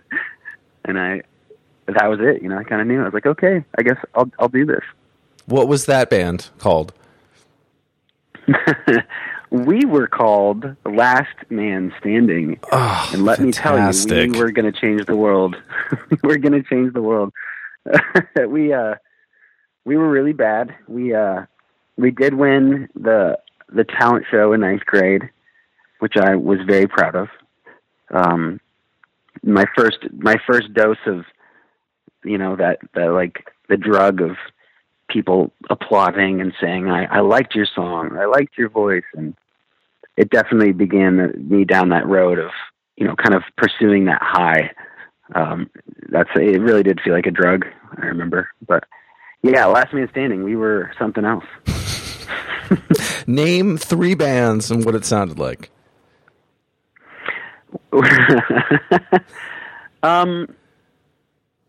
and 0.85 0.99
I, 0.99 1.21
that 1.87 2.07
was 2.07 2.19
it. 2.21 2.41
You 2.41 2.49
know, 2.49 2.57
I 2.57 2.63
kind 2.63 2.81
of 2.81 2.87
knew. 2.87 3.01
I 3.01 3.05
was 3.05 3.13
like, 3.13 3.25
okay, 3.25 3.63
I 3.77 3.83
guess 3.83 3.97
I'll 4.15 4.29
I'll 4.39 4.49
do 4.49 4.65
this. 4.65 4.83
What 5.45 5.67
was 5.67 5.85
that 5.85 6.09
band 6.09 6.49
called? 6.57 6.93
we 9.53 9.85
were 9.85 10.07
called 10.07 10.65
Last 10.83 11.35
Man 11.51 11.93
Standing. 11.99 12.59
Oh, 12.71 13.09
and 13.13 13.23
let 13.23 13.39
me 13.39 13.51
tell 13.51 13.77
you, 13.77 14.31
we 14.31 14.39
were 14.39 14.51
going 14.51 14.71
to 14.71 14.77
change 14.77 15.05
the 15.05 15.15
world. 15.15 15.55
we're 16.23 16.39
going 16.39 16.53
to 16.53 16.63
change 16.63 16.93
the 16.93 17.03
world. 17.03 17.31
we 18.47 18.73
uh, 18.73 18.95
we 19.85 19.95
were 19.95 20.09
really 20.09 20.33
bad. 20.33 20.75
We 20.87 21.13
uh, 21.13 21.45
we 21.97 22.09
did 22.09 22.33
win 22.33 22.89
the 22.95 23.37
the 23.69 23.83
talent 23.83 24.25
show 24.31 24.53
in 24.53 24.61
ninth 24.61 24.85
grade, 24.87 25.29
which 25.99 26.17
I 26.17 26.35
was 26.35 26.57
very 26.65 26.87
proud 26.87 27.15
of. 27.15 27.27
Um, 28.09 28.59
my 29.43 29.65
first 29.77 29.99
my 30.13 30.37
first 30.47 30.73
dose 30.73 30.97
of 31.05 31.25
you 32.23 32.39
know 32.39 32.55
that 32.55 32.79
that 32.95 33.13
like 33.13 33.51
the 33.69 33.77
drug 33.77 34.19
of 34.19 34.31
people 35.09 35.51
applauding 35.69 36.41
and 36.41 36.53
saying 36.59 36.89
I, 36.89 37.05
I 37.05 37.19
liked 37.19 37.53
your 37.53 37.67
song, 37.67 38.17
I 38.17 38.25
liked 38.25 38.57
your 38.57 38.69
voice, 38.69 39.03
and 39.13 39.35
it 40.17 40.29
definitely 40.29 40.73
began 40.73 41.33
me 41.49 41.65
down 41.65 41.89
that 41.89 42.07
road 42.07 42.39
of 42.39 42.51
you 42.97 43.07
know 43.07 43.15
kind 43.15 43.35
of 43.35 43.43
pursuing 43.57 44.05
that 44.05 44.21
high. 44.21 44.71
Um, 45.33 45.69
that's 46.09 46.29
it. 46.35 46.61
Really 46.61 46.83
did 46.83 46.99
feel 47.01 47.13
like 47.13 47.25
a 47.25 47.31
drug. 47.31 47.65
I 47.97 48.05
remember, 48.05 48.49
but 48.67 48.83
yeah, 49.41 49.65
Last 49.65 49.93
Man 49.93 50.07
Standing, 50.11 50.43
we 50.43 50.55
were 50.55 50.91
something 50.97 51.25
else. 51.25 51.45
Name 53.27 53.77
three 53.77 54.15
bands 54.15 54.71
and 54.71 54.85
what 54.85 54.95
it 54.95 55.05
sounded 55.05 55.37
like. 55.39 55.69
um, 60.03 60.47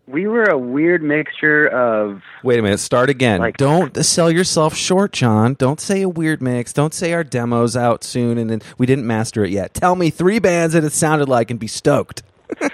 we 0.07 0.27
were 0.27 0.45
a 0.45 0.59
weird 0.59 1.03
mixture 1.03 1.67
of 1.69 2.23
Wait 2.43 2.59
a 2.59 2.63
minute. 2.63 2.79
Start 2.79 3.09
again. 3.11 3.41
Like- 3.41 3.57
Don't 3.57 3.97
sell 4.05 4.31
yourself 4.31 4.75
short, 4.75 5.13
John. 5.13 5.55
Don't 5.55 5.81
say 5.81 6.03
a 6.03 6.09
weird 6.09 6.43
mix. 6.43 6.73
Don't 6.73 6.93
say 6.95 7.13
our 7.15 7.25
demo's 7.25 7.77
out 7.77 8.05
soon 8.05 8.37
and 8.39 8.51
then 8.51 8.61
we 8.79 8.87
didn't 8.87 9.07
master 9.07 9.45
it 9.45 9.51
yet. 9.51 9.73
Tell 9.75 9.97
me 9.97 10.11
three 10.11 10.39
bands 10.39 10.75
that 10.75 10.85
it 10.85 10.93
sounded 10.93 11.29
like 11.29 11.51
and 11.51 11.59
be 11.61 11.67
stoked. 11.69 12.23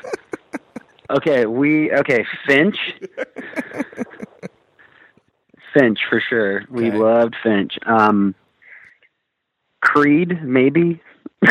Okay, 1.12 1.44
we 1.44 1.90
okay, 1.92 2.24
Finch. 2.46 2.76
Finch 5.74 5.98
for 6.08 6.20
sure. 6.20 6.64
We 6.70 6.86
Okay. 6.88 6.96
loved 6.98 7.34
Finch. 7.42 7.76
Um 7.84 8.36
Creed, 9.80 10.40
maybe. 10.44 11.00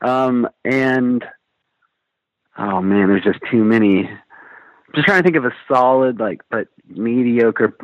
um 0.00 0.48
and 0.64 1.24
oh 2.58 2.80
man, 2.80 3.08
there's 3.08 3.24
just 3.24 3.40
too 3.50 3.64
many. 3.64 4.08
just 4.94 5.06
trying 5.06 5.22
to 5.22 5.24
think 5.24 5.36
of 5.36 5.44
a 5.44 5.52
solid 5.68 6.18
like 6.20 6.40
but 6.50 6.68
mediocre 6.88 7.76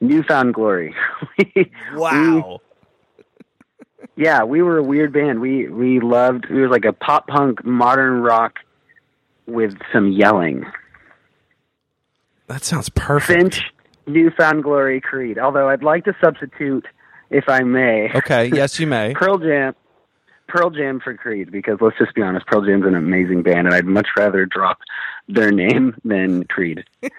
New 0.00 0.22
Found 0.24 0.54
Glory. 0.54 0.94
We- 1.56 1.70
Yeah, 4.16 4.44
we 4.44 4.60
were 4.62 4.76
a 4.78 4.82
weird 4.82 5.12
band. 5.12 5.40
We 5.40 5.68
we 5.68 5.98
loved. 6.00 6.46
We 6.50 6.60
were 6.60 6.68
like 6.68 6.84
a 6.84 6.92
pop 6.92 7.26
punk 7.28 7.64
modern 7.64 8.20
rock 8.20 8.58
with 9.46 9.74
some 9.92 10.12
yelling. 10.12 10.64
That 12.48 12.62
sounds 12.62 12.90
perfect. 12.90 13.40
Finch, 13.40 13.62
New 14.06 14.30
Found 14.38 14.64
Glory, 14.64 15.00
Creed. 15.00 15.38
Although 15.38 15.70
I'd 15.70 15.82
like 15.82 16.04
to 16.04 16.14
substitute, 16.22 16.84
if 17.30 17.44
I 17.48 17.60
may, 17.60 18.10
Okay, 18.14 18.46
yes, 18.52 18.78
you 18.78 18.86
may. 18.86 19.14
Pearl 19.14 19.38
Jam. 19.38 19.74
Pearl 20.52 20.68
Jam 20.68 21.00
for 21.00 21.14
Creed 21.14 21.50
because 21.50 21.78
let's 21.80 21.96
just 21.96 22.14
be 22.14 22.20
honest, 22.20 22.46
Pearl 22.46 22.62
Jam's 22.62 22.84
an 22.84 22.94
amazing 22.94 23.42
band, 23.42 23.66
and 23.66 23.74
I'd 23.74 23.86
much 23.86 24.08
rather 24.18 24.44
drop 24.44 24.80
their 25.26 25.50
name 25.50 25.96
than 26.04 26.44
Creed. 26.44 26.84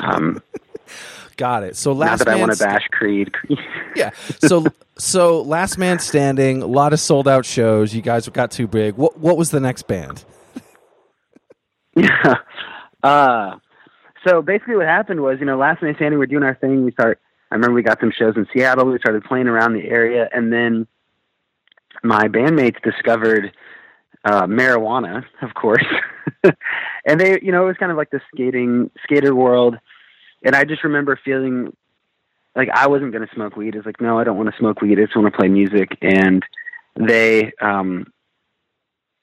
Um, 0.00 0.40
Got 1.36 1.64
it. 1.64 1.76
So 1.76 1.92
not 1.92 1.98
last 1.98 2.18
that 2.20 2.28
I 2.28 2.36
want 2.36 2.50
man 2.50 2.56
to 2.56 2.64
bash 2.64 2.86
Creed. 2.92 3.34
Yeah. 3.96 4.10
So 4.40 4.66
so 4.96 5.42
last 5.42 5.76
man 5.76 5.98
standing, 5.98 6.62
a 6.62 6.66
lot 6.66 6.92
of 6.92 7.00
sold 7.00 7.26
out 7.26 7.44
shows. 7.44 7.92
You 7.92 8.00
guys 8.00 8.28
got 8.28 8.52
too 8.52 8.68
big. 8.68 8.94
What 8.94 9.18
what 9.18 9.36
was 9.36 9.50
the 9.50 9.58
next 9.58 9.88
band? 9.88 10.24
Yeah. 11.96 12.34
Uh, 13.02 13.56
so 14.24 14.40
basically, 14.40 14.76
what 14.76 14.86
happened 14.86 15.20
was, 15.20 15.38
you 15.40 15.46
know, 15.46 15.58
last 15.58 15.82
night 15.82 15.96
standing, 15.96 16.18
we're 16.18 16.26
doing 16.26 16.44
our 16.44 16.54
thing. 16.54 16.84
We 16.84 16.92
start. 16.92 17.20
I 17.50 17.56
remember 17.56 17.74
we 17.74 17.82
got 17.82 17.98
some 17.98 18.12
shows 18.16 18.36
in 18.36 18.46
Seattle. 18.52 18.86
We 18.86 18.98
started 18.98 19.24
playing 19.24 19.48
around 19.48 19.74
the 19.74 19.88
area, 19.88 20.28
and 20.32 20.52
then 20.52 20.86
my 22.02 22.28
bandmates 22.28 22.80
discovered 22.82 23.52
uh, 24.24 24.46
marijuana, 24.46 25.24
of 25.42 25.54
course. 25.54 25.84
and 27.06 27.20
they, 27.20 27.38
you 27.42 27.52
know, 27.52 27.64
it 27.64 27.68
was 27.68 27.76
kind 27.76 27.92
of 27.92 27.98
like 27.98 28.10
the 28.10 28.20
skating 28.32 28.90
skater 29.02 29.34
world. 29.34 29.76
And 30.44 30.54
I 30.54 30.64
just 30.64 30.84
remember 30.84 31.18
feeling 31.24 31.74
like 32.54 32.68
I 32.72 32.88
wasn't 32.88 33.12
going 33.12 33.26
to 33.26 33.34
smoke 33.34 33.56
weed. 33.56 33.74
It's 33.74 33.86
like, 33.86 34.00
no, 34.00 34.18
I 34.18 34.24
don't 34.24 34.36
want 34.36 34.50
to 34.50 34.58
smoke 34.58 34.80
weed. 34.80 34.98
I 34.98 35.04
just 35.04 35.16
want 35.16 35.32
to 35.32 35.36
play 35.36 35.48
music. 35.48 35.96
And 36.02 36.44
they, 36.96 37.52
um, 37.60 38.12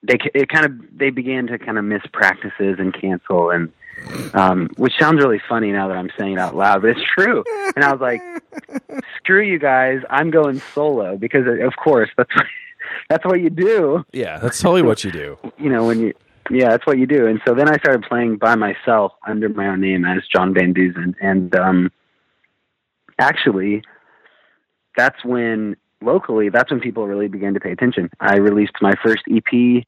they, 0.03 0.17
it 0.33 0.49
kind 0.49 0.65
of, 0.65 0.71
they 0.97 1.09
began 1.09 1.47
to 1.47 1.57
kind 1.57 1.77
of 1.77 1.85
miss 1.85 2.03
practices 2.13 2.77
and 2.79 2.93
cancel 2.93 3.51
and, 3.51 3.71
um, 4.33 4.69
which 4.75 4.93
sounds 4.99 5.21
really 5.21 5.41
funny 5.47 5.71
now 5.71 5.87
that 5.87 5.97
I'm 5.97 6.09
saying 6.17 6.33
it 6.33 6.39
out 6.39 6.55
loud, 6.55 6.81
but 6.81 6.91
it's 6.91 7.03
true. 7.03 7.43
And 7.75 7.83
I 7.83 7.93
was 7.93 8.01
like, 8.01 8.21
screw 9.17 9.41
you 9.41 9.57
guys. 9.57 10.01
I'm 10.09 10.31
going 10.31 10.61
solo 10.73 11.17
because 11.17 11.45
of 11.47 11.75
course 11.77 12.09
that's, 12.17 12.29
that's 13.09 13.25
what 13.25 13.41
you 13.41 13.49
do 13.49 14.05
Yeah, 14.11 14.37
that's 14.37 14.59
totally 14.59 14.81
what 14.81 15.03
you 15.03 15.11
do. 15.11 15.37
you 15.57 15.69
know, 15.69 15.85
when 15.85 15.99
you, 15.99 16.13
yeah, 16.49 16.69
that's 16.69 16.85
what 16.85 16.97
you 16.97 17.07
do. 17.07 17.27
And 17.27 17.41
so 17.45 17.53
then 17.53 17.69
I 17.69 17.77
started 17.77 18.03
playing 18.03 18.37
by 18.37 18.55
myself 18.55 19.13
under 19.27 19.49
my 19.49 19.67
own 19.67 19.81
name 19.81 20.05
as 20.05 20.21
John 20.31 20.53
Van 20.53 20.73
Deusen. 20.73 21.15
And 21.21 21.55
um, 21.55 21.91
actually, 23.19 23.81
that's 24.95 25.23
when 25.25 25.75
locally, 26.01 26.49
that's 26.49 26.71
when 26.71 26.79
people 26.79 27.07
really 27.07 27.27
began 27.27 27.53
to 27.53 27.59
pay 27.59 27.71
attention. 27.71 28.09
I 28.19 28.37
released 28.37 28.73
my 28.81 28.93
first 29.03 29.23
EP 29.31 29.83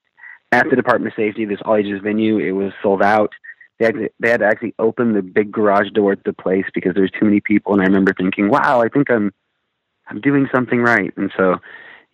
at 0.51 0.69
the 0.69 0.75
Department 0.75 1.13
of 1.13 1.15
Safety, 1.15 1.45
this 1.45 1.59
all 1.65 1.75
ages 1.75 1.99
venue. 2.01 2.39
It 2.39 2.53
was 2.53 2.71
sold 2.81 3.03
out. 3.03 3.33
They 3.79 3.85
had, 3.85 3.95
to, 3.95 4.09
they 4.19 4.29
had 4.29 4.39
to 4.39 4.45
actually 4.45 4.73
open 4.79 5.13
the 5.13 5.21
big 5.21 5.51
garage 5.51 5.89
door 5.91 6.15
to 6.15 6.21
the 6.25 6.33
place 6.33 6.65
because 6.73 6.93
there 6.93 7.03
was 7.03 7.11
too 7.11 7.25
many 7.25 7.41
people. 7.41 7.73
And 7.73 7.81
I 7.81 7.85
remember 7.85 8.13
thinking, 8.13 8.49
wow, 8.49 8.81
I 8.81 8.87
think 8.87 9.11
I'm, 9.11 9.33
I'm 10.07 10.21
doing 10.21 10.47
something 10.53 10.79
right. 10.79 11.13
And 11.17 11.31
so, 11.37 11.57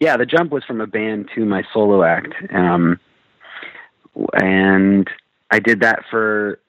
yeah, 0.04 0.18
the 0.18 0.26
jump 0.26 0.52
was 0.52 0.66
from 0.66 0.82
a 0.82 0.88
band 0.88 1.30
to 1.34 1.46
my 1.46 1.64
solo 1.74 2.04
act. 2.04 2.34
Um, 2.54 3.00
and 4.34 5.10
I 5.50 5.60
did 5.60 5.80
that 5.80 6.00
for 6.12 6.60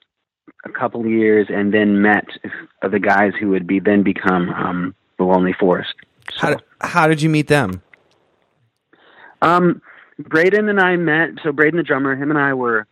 a 0.63 0.69
couple 0.69 1.01
of 1.01 1.07
years, 1.07 1.47
and 1.49 1.73
then 1.73 2.01
met 2.01 2.27
the 2.81 2.97
guys 2.97 3.33
who 3.37 3.49
would 3.49 3.67
be 3.67 3.81
then 3.81 4.03
become 4.03 4.49
um, 4.51 4.95
the 5.17 5.25
Lonely 5.25 5.51
Forest. 5.51 5.93
How 6.37 6.51
did, 6.51 6.63
how 6.79 7.07
did 7.09 7.21
you 7.21 7.29
meet 7.29 7.47
them? 7.47 7.81
Um, 9.41 9.81
Braden 10.17 10.69
and 10.69 10.79
I 10.79 10.95
met. 10.95 11.31
So 11.43 11.51
Braden, 11.51 11.75
the 11.75 11.83
drummer, 11.83 12.15
him 12.15 12.29
and 12.29 12.39
I 12.39 12.53
were 12.53 12.87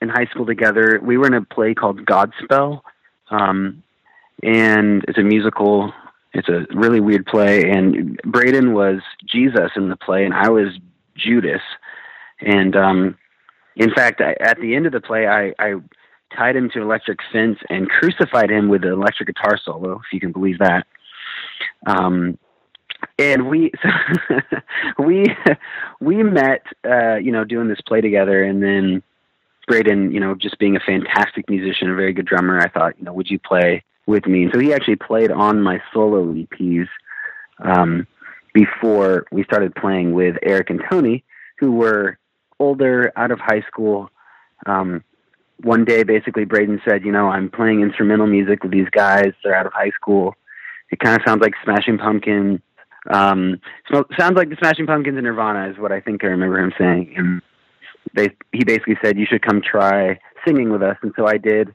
in 0.00 0.08
high 0.08 0.26
school 0.30 0.46
together. 0.46 0.98
We 1.02 1.18
were 1.18 1.26
in 1.26 1.34
a 1.34 1.44
play 1.44 1.74
called 1.74 2.06
Godspell, 2.06 2.80
um, 3.30 3.82
and 4.42 5.04
it's 5.06 5.18
a 5.18 5.22
musical. 5.22 5.92
It's 6.36 6.48
a 6.48 6.66
really 6.74 7.00
weird 7.00 7.24
play, 7.24 7.70
and 7.70 8.20
Braden 8.24 8.74
was 8.74 9.00
Jesus 9.24 9.70
in 9.74 9.88
the 9.88 9.96
play, 9.96 10.24
and 10.24 10.34
I 10.34 10.50
was 10.50 10.78
Judas. 11.16 11.62
And 12.40 12.76
um, 12.76 13.16
in 13.76 13.90
fact, 13.94 14.20
I, 14.20 14.36
at 14.40 14.60
the 14.60 14.74
end 14.74 14.84
of 14.84 14.92
the 14.92 15.00
play, 15.00 15.26
I, 15.26 15.54
I 15.58 15.76
tied 16.36 16.54
him 16.54 16.68
to 16.70 16.78
an 16.78 16.84
electric 16.84 17.20
fence 17.32 17.58
and 17.70 17.88
crucified 17.88 18.50
him 18.50 18.68
with 18.68 18.84
an 18.84 18.92
electric 18.92 19.28
guitar 19.28 19.58
solo, 19.62 19.94
if 19.94 20.12
you 20.12 20.20
can 20.20 20.32
believe 20.32 20.58
that. 20.58 20.86
Um, 21.86 22.38
and 23.18 23.48
we 23.48 23.72
so 23.82 23.88
we 25.02 25.24
we 26.00 26.22
met 26.22 26.62
uh 26.84 27.16
you 27.16 27.30
know 27.30 27.44
doing 27.44 27.68
this 27.68 27.80
play 27.86 28.00
together 28.00 28.42
and 28.42 28.62
then 28.62 29.02
Braden 29.68 30.12
you 30.12 30.20
know 30.20 30.34
just 30.34 30.58
being 30.58 30.76
a 30.76 30.80
fantastic 30.80 31.48
musician 31.48 31.90
a 31.90 31.94
very 31.94 32.12
good 32.12 32.26
drummer 32.26 32.58
I 32.58 32.68
thought 32.68 32.98
you 32.98 33.04
know 33.04 33.12
would 33.12 33.30
you 33.30 33.38
play 33.38 33.84
with 34.06 34.26
me 34.26 34.48
so 34.52 34.58
he 34.58 34.72
actually 34.72 34.96
played 34.96 35.30
on 35.30 35.60
my 35.60 35.80
solo 35.92 36.32
EPs 36.32 36.88
um 37.60 38.06
before 38.54 39.26
we 39.30 39.44
started 39.44 39.74
playing 39.74 40.12
with 40.12 40.36
Eric 40.42 40.70
and 40.70 40.82
Tony 40.90 41.24
who 41.58 41.72
were 41.72 42.18
older 42.58 43.12
out 43.16 43.30
of 43.30 43.38
high 43.40 43.62
school 43.62 44.10
um 44.66 45.02
one 45.62 45.84
day 45.84 46.02
basically 46.02 46.44
Braden 46.44 46.80
said 46.84 47.04
you 47.04 47.12
know 47.12 47.28
I'm 47.28 47.50
playing 47.50 47.80
instrumental 47.80 48.26
music 48.26 48.62
with 48.62 48.72
these 48.72 48.88
guys 48.90 49.32
they're 49.42 49.54
out 49.54 49.66
of 49.66 49.72
high 49.72 49.90
school 49.90 50.34
it 50.90 51.00
kind 51.00 51.16
of 51.16 51.22
sounds 51.26 51.40
like 51.40 51.54
Smashing 51.64 51.98
Pumpkins 51.98 52.60
um, 53.10 53.60
so, 53.90 54.04
sounds 54.18 54.36
like 54.36 54.50
the 54.50 54.56
Smashing 54.56 54.86
Pumpkins 54.86 55.16
and 55.16 55.24
Nirvana 55.24 55.70
is 55.70 55.78
what 55.78 55.92
I 55.92 56.00
think 56.00 56.24
I 56.24 56.28
remember 56.28 56.58
him 56.58 56.72
saying. 56.78 57.14
And 57.16 57.42
they, 58.14 58.30
he 58.52 58.64
basically 58.64 58.96
said, 59.02 59.18
you 59.18 59.26
should 59.26 59.42
come 59.42 59.60
try 59.62 60.18
singing 60.46 60.70
with 60.70 60.82
us. 60.82 60.96
And 61.02 61.12
so 61.16 61.26
I 61.26 61.38
did. 61.38 61.74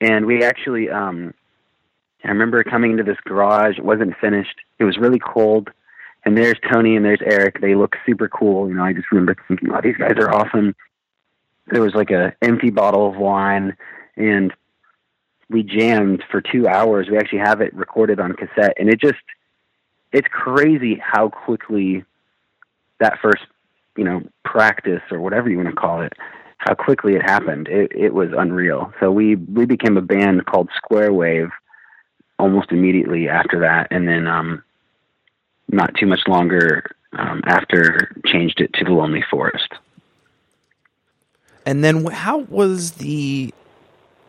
And 0.00 0.26
we 0.26 0.44
actually, 0.44 0.88
um, 0.90 1.34
I 2.24 2.28
remember 2.28 2.62
coming 2.64 2.92
into 2.92 3.04
this 3.04 3.18
garage. 3.24 3.78
It 3.78 3.84
wasn't 3.84 4.16
finished. 4.20 4.56
It 4.78 4.84
was 4.84 4.98
really 4.98 5.18
cold. 5.18 5.70
And 6.24 6.36
there's 6.36 6.58
Tony 6.70 6.96
and 6.96 7.04
there's 7.04 7.22
Eric. 7.24 7.60
They 7.60 7.74
look 7.74 7.96
super 8.04 8.28
cool. 8.28 8.68
You 8.68 8.74
know, 8.74 8.84
I 8.84 8.92
just 8.92 9.10
remember 9.12 9.36
thinking, 9.46 9.70
wow, 9.70 9.80
these 9.80 9.96
guys 9.96 10.14
are 10.18 10.30
awesome. 10.34 10.74
There 11.68 11.80
was 11.80 11.94
like 11.94 12.10
a 12.10 12.34
empty 12.42 12.70
bottle 12.70 13.08
of 13.08 13.16
wine 13.16 13.76
and 14.16 14.52
we 15.48 15.62
jammed 15.62 16.24
for 16.30 16.40
two 16.40 16.66
hours. 16.66 17.08
We 17.08 17.16
actually 17.16 17.38
have 17.38 17.60
it 17.60 17.72
recorded 17.72 18.20
on 18.20 18.34
cassette 18.34 18.74
and 18.78 18.88
it 18.88 19.00
just, 19.00 19.22
it's 20.12 20.28
crazy 20.30 21.00
how 21.02 21.28
quickly 21.28 22.04
that 22.98 23.18
first, 23.22 23.44
you 23.96 24.04
know, 24.04 24.22
practice 24.44 25.02
or 25.10 25.20
whatever 25.20 25.48
you 25.48 25.56
want 25.56 25.68
to 25.68 25.74
call 25.74 26.02
it, 26.02 26.14
how 26.58 26.74
quickly 26.74 27.14
it 27.14 27.22
happened. 27.22 27.68
It, 27.68 27.92
it 27.94 28.12
was 28.14 28.30
unreal. 28.36 28.92
So 29.00 29.12
we 29.12 29.36
we 29.36 29.64
became 29.64 29.96
a 29.96 30.02
band 30.02 30.46
called 30.46 30.68
Square 30.76 31.12
Wave 31.12 31.50
almost 32.38 32.70
immediately 32.72 33.28
after 33.28 33.60
that, 33.60 33.88
and 33.90 34.06
then 34.06 34.26
um, 34.26 34.62
not 35.70 35.94
too 35.94 36.06
much 36.06 36.20
longer 36.26 36.84
um, 37.12 37.42
after 37.46 38.14
changed 38.26 38.60
it 38.60 38.72
to 38.74 38.84
the 38.84 38.92
Lonely 38.92 39.24
Forest. 39.30 39.72
And 41.66 41.84
then 41.84 42.06
how 42.06 42.38
was 42.38 42.92
the 42.92 43.52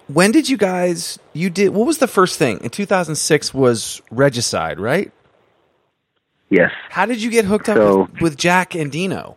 when 0.08 0.32
did 0.32 0.50
you 0.50 0.58
guys 0.58 1.20
you 1.34 1.50
did 1.50 1.70
what 1.70 1.88
was 1.88 2.00
the 2.00 2.08
first 2.08 2.38
thing? 2.38 2.60
In 2.62 2.70
2006 2.70 3.54
was 3.54 4.02
Regicide, 4.12 4.80
right? 4.80 5.12
Yes. 6.50 6.72
How 6.90 7.06
did 7.06 7.22
you 7.22 7.30
get 7.30 7.46
hooked 7.46 7.70
up 7.70 7.78
So- 7.78 8.02
with, 8.14 8.22
with 8.22 8.38
Jack 8.38 8.72
Endino? 8.72 9.36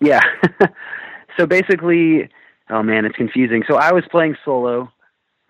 Yeah. 0.00 0.20
so 1.36 1.46
basically, 1.46 2.28
oh 2.70 2.82
man, 2.82 3.04
it's 3.04 3.16
confusing. 3.16 3.64
So 3.66 3.76
I 3.76 3.92
was 3.92 4.04
playing 4.10 4.36
solo. 4.44 4.90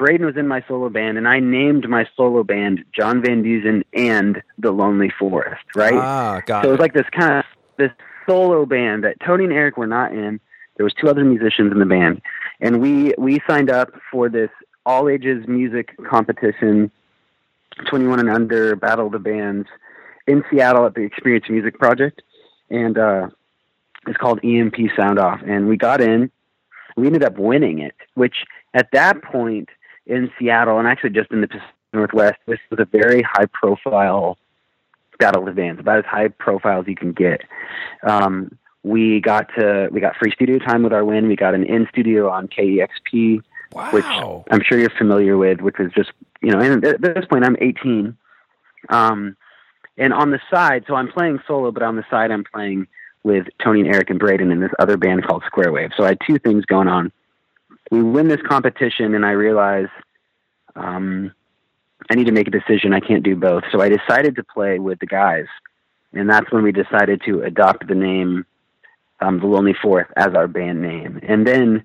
Braden 0.01 0.25
was 0.25 0.39
in 0.39 0.49
my 0.49 0.65
solo 0.67 0.89
band, 0.89 1.19
and 1.19 1.29
I 1.29 1.41
named 1.41 1.87
my 1.87 2.09
solo 2.17 2.43
band 2.43 2.87
John 2.99 3.21
Van 3.21 3.43
Deusen 3.43 3.85
and 3.93 4.43
the 4.57 4.71
Lonely 4.71 5.13
Forest. 5.19 5.63
Right. 5.75 5.93
Ah, 5.93 6.41
got 6.47 6.65
so 6.65 6.69
it 6.69 6.71
it. 6.71 6.73
was 6.73 6.81
like 6.81 6.95
this 6.95 7.07
kind 7.13 7.35
of 7.35 7.45
this 7.77 7.91
solo 8.27 8.65
band 8.65 9.05
that 9.05 9.21
Tony 9.21 9.45
and 9.45 9.53
Eric 9.53 9.77
were 9.77 9.87
not 9.87 10.13
in. 10.13 10.41
There 10.79 10.85
was 10.85 10.95
two 10.95 11.09
other 11.11 11.23
musicians 11.23 11.71
in 11.71 11.81
the 11.81 11.85
band, 11.85 12.23
and 12.63 12.81
we 12.81 13.13
we 13.19 13.41
signed 13.47 13.69
up 13.69 13.91
for 14.11 14.31
this 14.31 14.49
all 14.87 15.07
ages 15.07 15.47
music 15.47 15.95
competition, 16.09 16.91
twenty 17.87 18.07
one 18.07 18.21
and 18.21 18.31
under 18.31 18.75
battle 18.77 19.05
of 19.05 19.13
the 19.13 19.19
bands 19.19 19.69
in 20.27 20.43
Seattle 20.51 20.87
at 20.87 20.95
the 20.95 21.03
Experience 21.03 21.45
Music 21.51 21.79
Project, 21.79 22.23
and 22.71 22.97
uh, 22.97 23.29
it's 24.07 24.17
called 24.17 24.41
EMP 24.43 24.77
Sound 24.97 25.19
Off. 25.19 25.43
And 25.47 25.69
we 25.69 25.77
got 25.77 26.01
in, 26.01 26.31
we 26.97 27.07
ended 27.07 27.23
up 27.23 27.37
winning 27.37 27.81
it, 27.81 27.97
which 28.15 28.47
at 28.73 28.91
that 28.93 29.23
point 29.23 29.69
in 30.07 30.31
Seattle, 30.39 30.79
and 30.79 30.89
actually 30.89 31.11
just 31.11 31.31
in 31.31 31.41
the 31.41 31.49
Pacific 31.49 31.69
Northwest, 31.93 32.39
this 32.47 32.59
was 32.71 32.81
a 32.81 32.85
very 32.85 33.23
high 33.23 33.47
profile 33.53 34.39
battle 35.19 35.47
of 35.47 35.55
bands, 35.55 35.81
about 35.81 35.99
as 35.99 36.05
high 36.05 36.29
profile 36.29 36.81
as 36.81 36.89
you 36.89 36.97
can 36.97 37.13
get. 37.13 37.43
Um, 38.03 38.57
we 38.83 39.21
got 39.21 39.49
to 39.59 39.89
we 39.93 40.01
got 40.01 40.17
free 40.17 40.33
studio 40.33 40.59
time 40.59 40.83
with 40.83 40.93
our 40.93 41.05
win. 41.05 41.29
We 41.29 41.37
got 41.37 41.55
an 41.55 41.65
in 41.65 41.87
studio 41.91 42.31
on 42.31 42.49
KEXP, 42.49 43.43
which 43.93 44.05
I'm 44.51 44.63
sure 44.63 44.79
you're 44.79 44.91
familiar 44.91 45.37
with, 45.37 45.61
which 45.61 45.77
was 45.79 45.93
just 45.95 46.13
you 46.41 46.51
know. 46.51 46.61
And 46.61 46.85
at 46.85 47.01
this 47.01 47.27
point, 47.31 47.45
I'm 47.45 47.57
18. 47.61 48.17
Um, 48.89 49.37
and 49.99 50.15
on 50.15 50.31
the 50.31 50.41
side, 50.51 50.85
so 50.87 50.95
I'm 50.95 51.13
playing 51.13 51.41
solo, 51.47 51.71
but 51.71 51.83
on 51.83 51.97
the 51.97 52.05
side 52.11 52.31
I'm 52.31 52.45
playing 52.45 52.87
with 53.23 53.47
Tony 53.63 53.81
and 53.81 53.95
Eric 53.95 54.09
and 54.09 54.19
Braden 54.19 54.51
in 54.51 54.61
this 54.61 54.71
other 54.79 54.97
band 54.97 55.27
called 55.27 55.43
Square 55.47 55.73
Wave. 55.73 55.91
So 55.95 56.05
I 56.05 56.09
had 56.09 56.19
two 56.27 56.39
things 56.39 56.65
going 56.65 56.89
on. 56.89 57.13
We 57.90 58.03
win 58.03 58.29
this 58.29 58.40
competition, 58.48 59.14
and 59.14 59.26
I 59.26 59.33
realize 59.33 59.88
um, 60.76 61.33
I 62.11 62.14
need 62.14 62.26
to 62.26 62.33
make 62.33 62.48
a 62.48 62.50
decision. 62.50 62.92
I 62.92 63.00
can't 63.00 63.22
do 63.22 63.37
both. 63.37 63.64
So 63.72 63.81
I 63.81 63.88
decided 63.88 64.37
to 64.37 64.44
play 64.44 64.79
with 64.79 65.00
the 65.00 65.07
guys, 65.07 65.46
and 66.12 66.29
that's 66.29 66.50
when 66.53 66.62
we 66.62 66.72
decided 66.72 67.22
to 67.26 67.42
adopt 67.42 67.87
the 67.88 67.94
name 67.94 68.46
um, 69.20 69.40
The 69.40 69.46
Lonely 69.46 69.74
Forest 69.81 70.11
as 70.16 70.35
our 70.35 70.48
band 70.48 70.81
name. 70.81 71.20
And 71.22 71.46
then 71.46 71.85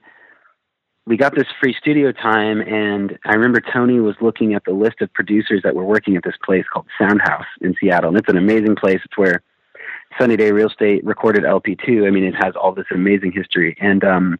we 1.06 1.18
got 1.18 1.36
this 1.36 1.46
free 1.60 1.76
studio 1.80 2.12
time, 2.12 2.62
and 2.62 3.18
I 3.26 3.34
remember 3.34 3.62
Tony 3.62 4.00
was 4.00 4.16
looking 4.22 4.54
at 4.54 4.64
the 4.66 4.72
list 4.72 5.02
of 5.02 5.14
producers 5.14 5.62
that 5.64 5.76
were 5.76 5.86
working 5.86 6.16
at 6.16 6.24
this 6.24 6.36
place 6.44 6.66
called 6.72 6.88
Soundhouse 7.00 7.46
in 7.62 7.76
Seattle, 7.80 8.10
and 8.10 8.18
it's 8.18 8.30
an 8.30 8.38
amazing 8.38 8.76
place. 8.76 9.00
It's 9.06 9.18
where 9.18 9.44
Sunny 10.20 10.38
Day 10.38 10.52
Real 10.52 10.70
Estate 10.70 11.06
recorded 11.06 11.44
LP2. 11.44 12.08
I 12.08 12.10
mean, 12.10 12.24
it 12.24 12.34
has 12.44 12.56
all 12.56 12.74
this 12.74 12.88
amazing 12.92 13.34
history, 13.34 13.78
and 13.80 14.04
um, 14.04 14.40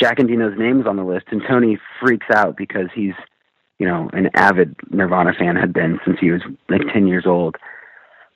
Jack 0.00 0.18
Endino's 0.18 0.58
name 0.58 0.80
is 0.80 0.86
on 0.86 0.96
the 0.96 1.04
list, 1.04 1.26
and 1.30 1.42
Tony 1.46 1.78
freaks 2.00 2.26
out 2.34 2.56
because 2.56 2.88
he's, 2.94 3.14
you 3.78 3.86
know, 3.86 4.08
an 4.12 4.30
avid 4.34 4.74
Nirvana 4.90 5.34
fan, 5.38 5.56
had 5.56 5.72
been 5.72 6.00
since 6.04 6.18
he 6.18 6.30
was 6.30 6.40
like 6.68 6.82
10 6.92 7.06
years 7.06 7.26
old, 7.26 7.56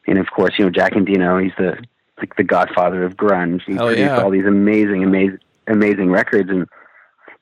and 0.06 0.18
of 0.18 0.26
course, 0.30 0.54
you 0.58 0.64
know, 0.64 0.70
Jack 0.70 0.92
Endino, 0.92 1.42
he's 1.42 1.52
the 1.56 1.82
like 2.18 2.36
the 2.36 2.44
godfather 2.44 3.02
of 3.02 3.16
grunge. 3.16 3.62
He 3.66 3.74
produced 3.74 3.98
yeah. 3.98 4.22
all 4.22 4.30
these 4.30 4.46
amazing, 4.46 5.02
amazing, 5.02 5.38
amazing 5.66 6.10
records, 6.10 6.50
and 6.50 6.68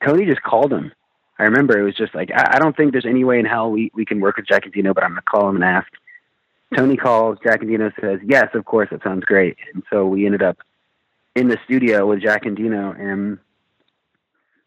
Tony 0.03 0.25
just 0.25 0.41
called 0.41 0.71
him. 0.71 0.91
I 1.37 1.43
remember 1.43 1.77
it 1.77 1.83
was 1.83 1.95
just 1.95 2.15
like, 2.15 2.31
I, 2.31 2.53
I 2.55 2.59
don't 2.59 2.75
think 2.75 2.91
there's 2.91 3.05
any 3.05 3.23
way 3.23 3.39
in 3.39 3.45
hell 3.45 3.71
we, 3.71 3.91
we 3.93 4.05
can 4.05 4.19
work 4.19 4.37
with 4.37 4.47
Jack 4.47 4.65
Endino, 4.65 4.93
but 4.93 5.03
I'm 5.03 5.11
going 5.11 5.21
to 5.21 5.29
call 5.29 5.49
him 5.49 5.55
and 5.55 5.65
ask. 5.65 5.87
Tony 6.75 6.95
calls, 6.95 7.37
Jack 7.43 7.61
Endino 7.61 7.91
says, 7.99 8.19
yes, 8.23 8.47
of 8.53 8.65
course, 8.65 8.89
that 8.91 9.03
sounds 9.03 9.25
great. 9.25 9.57
And 9.73 9.83
so 9.91 10.05
we 10.07 10.25
ended 10.25 10.41
up 10.41 10.57
in 11.35 11.47
the 11.47 11.57
studio 11.65 12.07
with 12.07 12.21
Jack 12.21 12.43
Endino, 12.43 12.99
and 12.99 13.39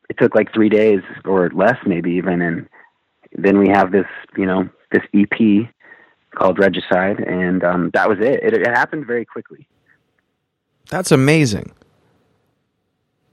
it 0.09 0.19
took 0.19 0.35
like 0.35 0.53
three 0.53 0.69
days 0.69 1.01
or 1.25 1.51
less, 1.51 1.77
maybe 1.87 2.12
even. 2.12 2.42
And 2.42 2.69
then 3.33 3.59
we 3.59 3.69
have 3.69 3.92
this, 3.92 4.07
you 4.37 4.47
know, 4.47 4.69
this 4.92 5.03
EP 5.14 5.69
called 6.35 6.59
Regicide, 6.59 7.21
and 7.21 7.64
um, 7.64 7.90
that 7.95 8.09
was 8.09 8.19
it. 8.21 8.42
it. 8.42 8.55
It 8.55 8.66
happened 8.66 9.07
very 9.07 9.25
quickly. 9.25 9.66
That's 10.88 11.11
amazing. 11.11 11.73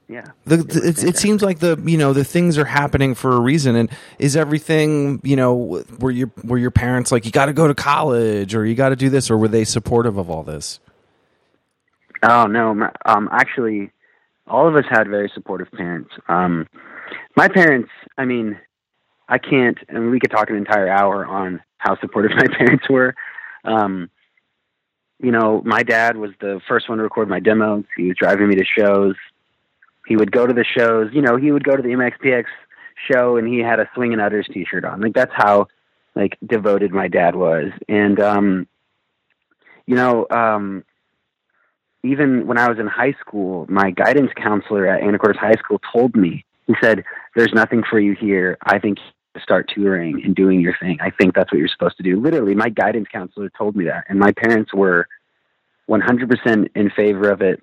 Yeah. 0.08 0.24
The, 0.44 0.56
It 0.56 0.68
the, 0.68 0.88
it, 0.88 1.04
it 1.04 1.16
seems 1.16 1.42
like 1.42 1.60
the 1.60 1.80
you 1.84 1.96
know 1.96 2.12
the 2.12 2.24
things 2.24 2.58
are 2.58 2.64
happening 2.64 3.14
for 3.14 3.32
a 3.32 3.40
reason, 3.40 3.74
and 3.76 3.90
is 4.18 4.36
everything 4.36 5.20
you 5.22 5.36
know 5.36 5.82
were 5.98 6.10
your 6.10 6.30
were 6.42 6.58
your 6.58 6.70
parents 6.70 7.10
like 7.10 7.24
you 7.24 7.30
got 7.30 7.46
to 7.46 7.52
go 7.52 7.68
to 7.68 7.74
college 7.74 8.54
or 8.54 8.66
you 8.66 8.74
got 8.74 8.90
to 8.90 8.96
do 8.96 9.08
this, 9.08 9.30
or 9.30 9.38
were 9.38 9.48
they 9.48 9.64
supportive 9.64 10.18
of 10.18 10.28
all 10.30 10.42
this? 10.42 10.80
Oh 12.22 12.46
no, 12.46 12.90
um, 13.06 13.28
actually, 13.32 13.90
all 14.46 14.68
of 14.68 14.76
us 14.76 14.84
had 14.88 15.08
very 15.08 15.30
supportive 15.34 15.70
parents. 15.72 16.10
Um, 16.28 16.66
my 17.36 17.48
parents, 17.48 17.90
I 18.18 18.24
mean, 18.24 18.58
I 19.28 19.38
can't. 19.38 19.78
Mean, 19.90 20.10
we 20.10 20.20
could 20.20 20.30
talk 20.30 20.50
an 20.50 20.56
entire 20.56 20.88
hour 20.88 21.26
on 21.26 21.62
how 21.78 21.98
supportive 22.00 22.32
my 22.36 22.46
parents 22.56 22.88
were. 22.88 23.14
Um, 23.64 24.10
you 25.20 25.30
know, 25.30 25.62
my 25.64 25.82
dad 25.82 26.16
was 26.16 26.32
the 26.40 26.60
first 26.68 26.88
one 26.88 26.98
to 26.98 27.04
record 27.04 27.28
my 27.28 27.40
demos. 27.40 27.84
He 27.96 28.08
was 28.08 28.16
driving 28.18 28.48
me 28.48 28.56
to 28.56 28.64
shows. 28.64 29.14
He 30.06 30.16
would 30.16 30.32
go 30.32 30.46
to 30.46 30.52
the 30.52 30.64
shows. 30.64 31.10
You 31.12 31.22
know, 31.22 31.36
he 31.36 31.50
would 31.50 31.64
go 31.64 31.76
to 31.76 31.82
the 31.82 31.90
MXPX 31.90 32.44
show, 33.10 33.36
and 33.36 33.48
he 33.48 33.60
had 33.60 33.80
a 33.80 33.88
Swingin' 33.94 34.20
Utters 34.20 34.46
T-shirt 34.52 34.84
on. 34.84 35.00
Like 35.00 35.14
that's 35.14 35.32
how 35.34 35.68
like 36.14 36.36
devoted 36.46 36.92
my 36.92 37.08
dad 37.08 37.36
was. 37.36 37.70
And 37.88 38.20
um, 38.20 38.68
you 39.86 39.94
know, 39.94 40.26
um, 40.30 40.84
even 42.04 42.46
when 42.46 42.58
I 42.58 42.68
was 42.68 42.78
in 42.78 42.86
high 42.86 43.14
school, 43.18 43.66
my 43.68 43.90
guidance 43.90 44.30
counselor 44.36 44.86
at 44.86 45.00
Anacortes 45.00 45.36
High 45.38 45.54
School 45.58 45.80
told 45.92 46.14
me, 46.14 46.44
he 46.66 46.74
said, 46.80 47.02
There's 47.34 47.52
nothing 47.54 47.82
for 47.88 47.98
you 47.98 48.14
here. 48.14 48.58
I 48.62 48.78
think 48.78 48.98
you 49.34 49.40
start 49.40 49.70
touring 49.74 50.22
and 50.22 50.34
doing 50.34 50.60
your 50.60 50.76
thing. 50.78 50.98
I 51.00 51.10
think 51.10 51.34
that's 51.34 51.50
what 51.50 51.58
you're 51.58 51.68
supposed 51.68 51.96
to 51.96 52.02
do. 52.02 52.20
Literally, 52.20 52.54
my 52.54 52.68
guidance 52.68 53.08
counselor 53.10 53.50
told 53.56 53.74
me 53.74 53.84
that. 53.86 54.04
And 54.08 54.18
my 54.18 54.32
parents 54.32 54.72
were 54.72 55.08
100% 55.88 56.68
in 56.76 56.90
favor 56.90 57.30
of 57.30 57.40
it. 57.40 57.62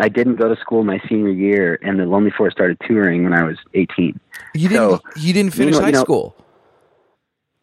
I 0.00 0.08
didn't 0.08 0.36
go 0.36 0.52
to 0.52 0.60
school 0.60 0.84
my 0.84 1.00
senior 1.08 1.30
year, 1.30 1.78
and 1.82 1.98
the 1.98 2.04
Lonely 2.04 2.30
Four 2.36 2.50
started 2.50 2.78
touring 2.86 3.24
when 3.24 3.32
I 3.32 3.42
was 3.44 3.56
18. 3.74 4.18
You 4.54 4.68
didn't 4.68 4.90
So, 4.90 5.00
you 5.16 5.32
didn't 5.32 5.54
finish 5.54 5.74
know- 5.74 5.80
high 5.80 5.86
you 5.88 5.92
know- 5.94 6.02
school. 6.02 6.36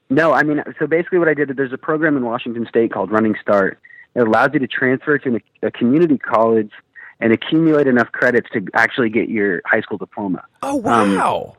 No, 0.10 0.34
I 0.34 0.44
mean, 0.44 0.62
so 0.78 0.86
basically 0.86 1.18
what 1.18 1.28
I 1.28 1.34
did, 1.34 1.50
is 1.50 1.56
there's 1.56 1.74
a 1.74 1.78
program 1.80 2.16
in 2.16 2.24
Washington 2.24 2.68
State 2.70 2.92
called 2.94 3.12
Running 3.12 3.36
Start. 3.42 3.80
It 4.16 4.28
allows 4.28 4.52
you 4.54 4.60
to 4.60 4.68
transfer 4.68 5.18
to 5.20 5.40
a, 5.62 5.72
community 5.72 6.18
college 6.18 6.72
and 7.20 7.34
accumulate 7.34 7.88
enough 7.88 8.12
credits 8.12 8.50
to 8.54 8.66
actually 8.74 9.10
get 9.10 9.30
your 9.30 9.62
high 9.66 9.82
school 9.82 9.98
diploma. 9.98 10.44
Oh 10.64 10.78
Um, 10.86 11.16
wow! 11.16 11.58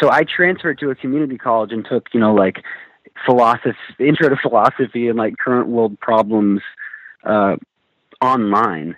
So 0.00 0.10
I 0.10 0.24
transferred 0.24 0.78
to 0.80 0.90
a 0.90 0.94
community 0.94 1.36
college 1.36 1.72
and 1.72 1.84
took, 1.84 2.08
you 2.12 2.20
know, 2.20 2.34
like 2.34 2.62
philosophy, 3.26 3.76
intro 3.98 4.28
to 4.28 4.36
philosophy 4.36 5.08
and 5.08 5.18
like 5.18 5.36
current 5.38 5.68
world 5.68 5.98
problems 6.00 6.60
uh, 7.24 7.56
online. 8.20 8.96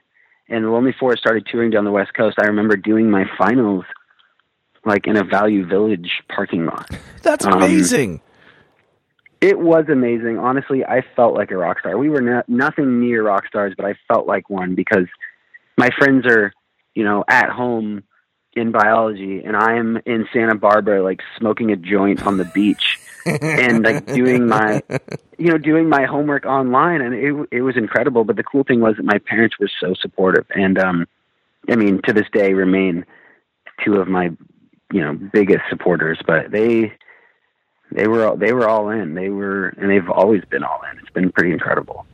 And 0.49 0.65
the 0.65 0.71
Lonely 0.71 0.93
Forest 0.93 1.23
started 1.23 1.47
touring 1.47 1.71
down 1.71 1.85
the 1.85 1.93
West 1.93 2.13
Coast. 2.15 2.37
I 2.41 2.47
remember 2.47 2.77
doing 2.77 3.11
my 3.11 3.25
finals 3.39 3.85
like 4.85 5.07
in 5.07 5.17
a 5.17 5.25
Value 5.25 5.67
Village 5.67 6.23
parking 6.29 6.67
lot. 6.67 6.91
That's 7.23 7.47
um, 7.47 7.55
amazing. 7.55 8.21
It 9.41 9.59
was 9.59 9.87
amazing. 9.89 10.39
Honestly, 10.39 10.85
I 10.85 11.03
felt 11.17 11.35
like 11.35 11.51
a 11.51 11.57
rock 11.57 11.81
star. 11.81 11.97
We 11.97 12.11
were 12.11 12.21
no, 12.21 12.43
nothing 12.47 13.01
near 13.01 13.23
rock 13.23 13.47
stars, 13.47 13.75
but 13.77 13.87
I 13.87 13.95
felt 14.07 14.27
like 14.27 14.51
one 14.51 14.75
because 14.75 15.07
my 15.79 15.89
friends 15.99 16.27
are, 16.27 16.53
you 16.95 17.05
know, 17.05 17.25
at 17.27 17.49
home 17.49 18.03
in 18.55 18.73
biology, 18.73 19.43
and 19.45 19.57
I'm 19.57 19.99
in 20.05 20.27
Santa 20.33 20.57
Barbara, 20.57 21.03
like 21.03 21.21
smoking 21.39 21.71
a 21.71 21.77
joint 21.77 22.27
on 22.27 22.37
the 22.37 22.45
beach 22.45 22.99
and 23.27 23.85
like 23.85 24.07
doing 24.07 24.47
my, 24.47 24.83
you 25.39 25.51
know, 25.51 25.59
doing 25.59 25.89
my 25.89 26.05
homework 26.05 26.45
online, 26.45 27.01
and 27.01 27.15
it 27.15 27.49
it 27.51 27.63
was 27.63 27.77
incredible. 27.77 28.25
But 28.25 28.37
the 28.37 28.43
cool 28.43 28.65
thing 28.65 28.81
was 28.81 28.97
that 28.97 29.05
my 29.05 29.19
parents 29.19 29.59
were 29.59 29.71
so 29.81 29.95
supportive, 29.95 30.47
and 30.55 30.79
um, 30.79 31.07
I 31.69 31.77
mean, 31.77 32.03
to 32.03 32.13
this 32.13 32.27
day, 32.33 32.53
remain 32.53 33.07
two 33.85 33.95
of 33.95 34.09
my, 34.09 34.31
you 34.93 35.01
know, 35.01 35.15
biggest 35.15 35.63
supporters. 35.71 36.19
But 36.27 36.51
they 36.51 36.93
they 37.93 38.07
were 38.07 38.27
all, 38.27 38.37
they 38.37 38.53
were 38.53 38.69
all 38.69 38.91
in. 38.91 39.15
They 39.15 39.29
were, 39.29 39.69
and 39.69 39.91
they've 39.91 40.09
always 40.09 40.45
been 40.45 40.65
all 40.65 40.81
in. 40.91 40.99
It's 40.99 41.11
been 41.11 41.33
pretty 41.33 41.53
incredible. 41.53 42.07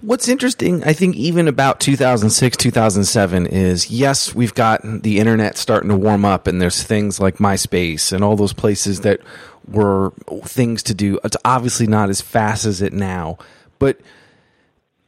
What's 0.00 0.26
interesting, 0.26 0.82
I 0.82 0.94
think, 0.94 1.14
even 1.14 1.46
about 1.46 1.78
2006, 1.78 2.56
2007, 2.56 3.46
is 3.46 3.88
yes, 3.88 4.34
we've 4.34 4.54
got 4.54 4.80
the 4.82 5.20
internet 5.20 5.56
starting 5.56 5.90
to 5.90 5.96
warm 5.96 6.24
up, 6.24 6.48
and 6.48 6.60
there's 6.60 6.82
things 6.82 7.20
like 7.20 7.36
MySpace 7.36 8.12
and 8.12 8.24
all 8.24 8.34
those 8.34 8.52
places 8.52 9.02
that 9.02 9.20
were 9.68 10.12
things 10.44 10.82
to 10.84 10.94
do. 10.94 11.20
It's 11.22 11.36
obviously 11.44 11.86
not 11.86 12.10
as 12.10 12.20
fast 12.20 12.66
as 12.66 12.82
it 12.82 12.92
now, 12.92 13.38
but 13.78 14.00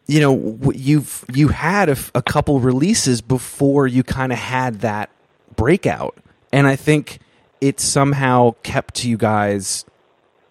you 0.07 0.21
know, 0.21 0.61
you've 0.75 1.25
you 1.33 1.49
had 1.49 1.89
a 1.89 2.23
couple 2.23 2.61
releases 2.61 3.21
before 3.21 3.89
you 3.89 4.05
kind 4.05 4.33
of 4.33 4.39
had 4.39 4.81
that 4.83 5.11
breakout, 5.57 6.17
and 6.53 6.69
I 6.69 6.77
think 6.77 7.19
it 7.65 7.81
somehow 7.81 8.55
kept 8.63 9.05
you 9.05 9.17
guys 9.17 9.85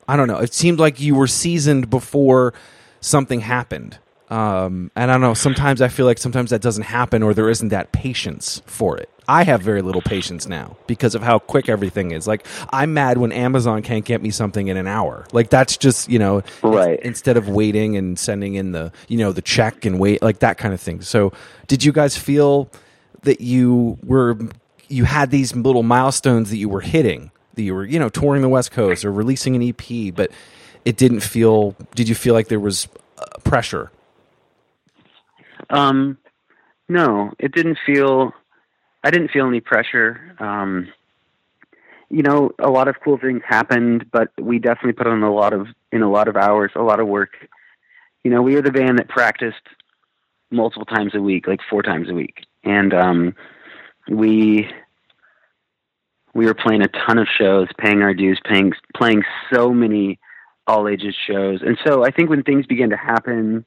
I 0.08 0.18
don't 0.18 0.28
know. 0.28 0.40
It 0.40 0.54
seemed 0.54 0.80
like 0.80 1.00
you 1.00 1.16
were 1.16 1.28
seasoned 1.28 1.90
before 1.90 2.54
something 3.00 3.40
happened. 3.40 4.00
Um, 4.30 4.92
and 4.96 5.10
I 5.10 5.14
don't 5.14 5.22
know. 5.22 5.34
Sometimes 5.34 5.82
I 5.82 5.88
feel 5.88 6.06
like 6.06 6.18
sometimes 6.18 6.50
that 6.50 6.62
doesn't 6.62 6.84
happen, 6.84 7.24
or 7.24 7.34
there 7.34 7.50
isn't 7.50 7.70
that 7.70 7.92
patience 7.94 8.62
for 8.66 8.98
it. 8.98 9.10
I 9.28 9.44
have 9.44 9.62
very 9.62 9.82
little 9.82 10.02
patience 10.02 10.48
now 10.48 10.76
because 10.88 11.16
of 11.16 11.22
how 11.22 11.40
quick 11.40 11.70
everything 11.70 12.12
is. 12.12 12.28
Like 12.28 12.46
I'm 12.72 12.94
mad 12.94 13.18
when 13.18 13.32
Amazon 13.32 13.82
can't 13.82 14.04
get 14.04 14.22
me 14.22 14.32
something 14.32 14.68
in 14.68 14.76
an 14.76 14.88
hour. 14.88 15.26
Like 15.32 15.50
that's 15.50 15.78
just 15.78 16.10
you 16.10 16.20
know, 16.20 16.44
Right. 16.62 17.00
Instead 17.02 17.38
of 17.38 17.48
waiting 17.48 17.96
and 17.96 18.20
sending 18.20 18.56
in 18.56 18.74
the 18.74 18.92
you 19.08 19.18
know 19.18 19.32
the 19.32 19.42
check 19.42 19.86
and 19.86 20.00
wait 20.00 20.22
like 20.22 20.40
that 20.40 20.58
kind 20.58 20.74
of 20.74 20.82
thing. 20.82 21.02
So 21.02 21.32
did 21.68 21.86
you 21.86 21.94
guys 21.94 22.18
feel 22.18 22.70
that 23.22 23.40
you 23.40 23.98
were 24.04 24.38
you 24.94 25.06
had 25.06 25.32
these 25.32 25.56
little 25.56 25.84
milestones 25.84 26.50
that 26.50 26.58
you 26.58 26.70
were 26.70 26.82
hitting 26.82 27.32
that 27.56 27.64
you 27.64 27.74
were 27.74 27.86
you 27.86 28.00
know 28.00 28.10
touring 28.10 28.42
the 28.42 28.50
west 28.50 28.72
coast 28.72 29.04
or 29.04 29.12
releasing 29.12 29.56
an 29.56 29.62
ep 29.62 30.16
but 30.16 30.32
it 30.86 30.98
didn't 30.98 31.22
feel 31.22 31.76
did 31.96 32.08
you 32.08 32.16
feel 32.16 32.34
like 32.34 32.48
there 32.48 32.60
was 32.60 32.88
uh, 33.18 33.26
pressure 33.44 33.92
Um, 35.70 36.18
no, 36.90 37.32
it 37.40 37.52
didn't 37.54 37.78
feel. 37.86 38.34
I 39.04 39.12
didn't 39.12 39.32
feel 39.32 39.48
any 39.48 39.60
pressure. 39.60 40.36
Um, 40.40 40.92
you 42.10 42.22
know, 42.22 42.52
a 42.60 42.70
lot 42.70 42.88
of 42.88 42.96
cool 43.04 43.18
things 43.18 43.42
happened, 43.48 44.06
but 44.12 44.30
we 44.40 44.60
definitely 44.60 44.94
put 44.94 45.08
in 45.08 45.24
a 45.24 45.34
lot 45.34 45.54
of 45.54 45.68
in 45.92 46.02
a 46.02 46.12
lot 46.12 46.28
of 46.28 46.36
hours, 46.36 46.72
a 46.76 46.82
lot 46.82 47.00
of 47.00 47.08
work. 47.08 47.32
You 48.24 48.32
know, 48.32 48.42
we 48.42 48.56
were 48.56 48.62
the 48.62 48.72
band 48.72 49.00
that 49.00 49.10
practiced 49.10 49.66
multiple 50.52 50.86
times 50.86 51.16
a 51.16 51.22
week, 51.22 51.48
like 51.48 51.60
four 51.70 51.82
times 51.82 52.10
a 52.10 52.14
week, 52.14 52.46
and 52.64 52.94
um, 52.94 53.36
we 54.08 54.70
we 56.34 56.46
were 56.46 56.54
playing 56.54 56.82
a 56.82 56.88
ton 56.88 57.18
of 57.18 57.28
shows, 57.28 57.68
paying 57.78 58.02
our 58.02 58.14
dues, 58.14 58.40
paying 58.44 58.74
playing 58.96 59.24
so 59.54 59.72
many 59.72 60.20
all 60.66 60.88
ages 60.88 61.16
shows. 61.28 61.62
And 61.62 61.78
so 61.86 62.06
I 62.06 62.12
think 62.12 62.30
when 62.30 62.44
things 62.44 62.66
began 62.66 62.90
to 62.90 62.98
happen, 62.98 63.66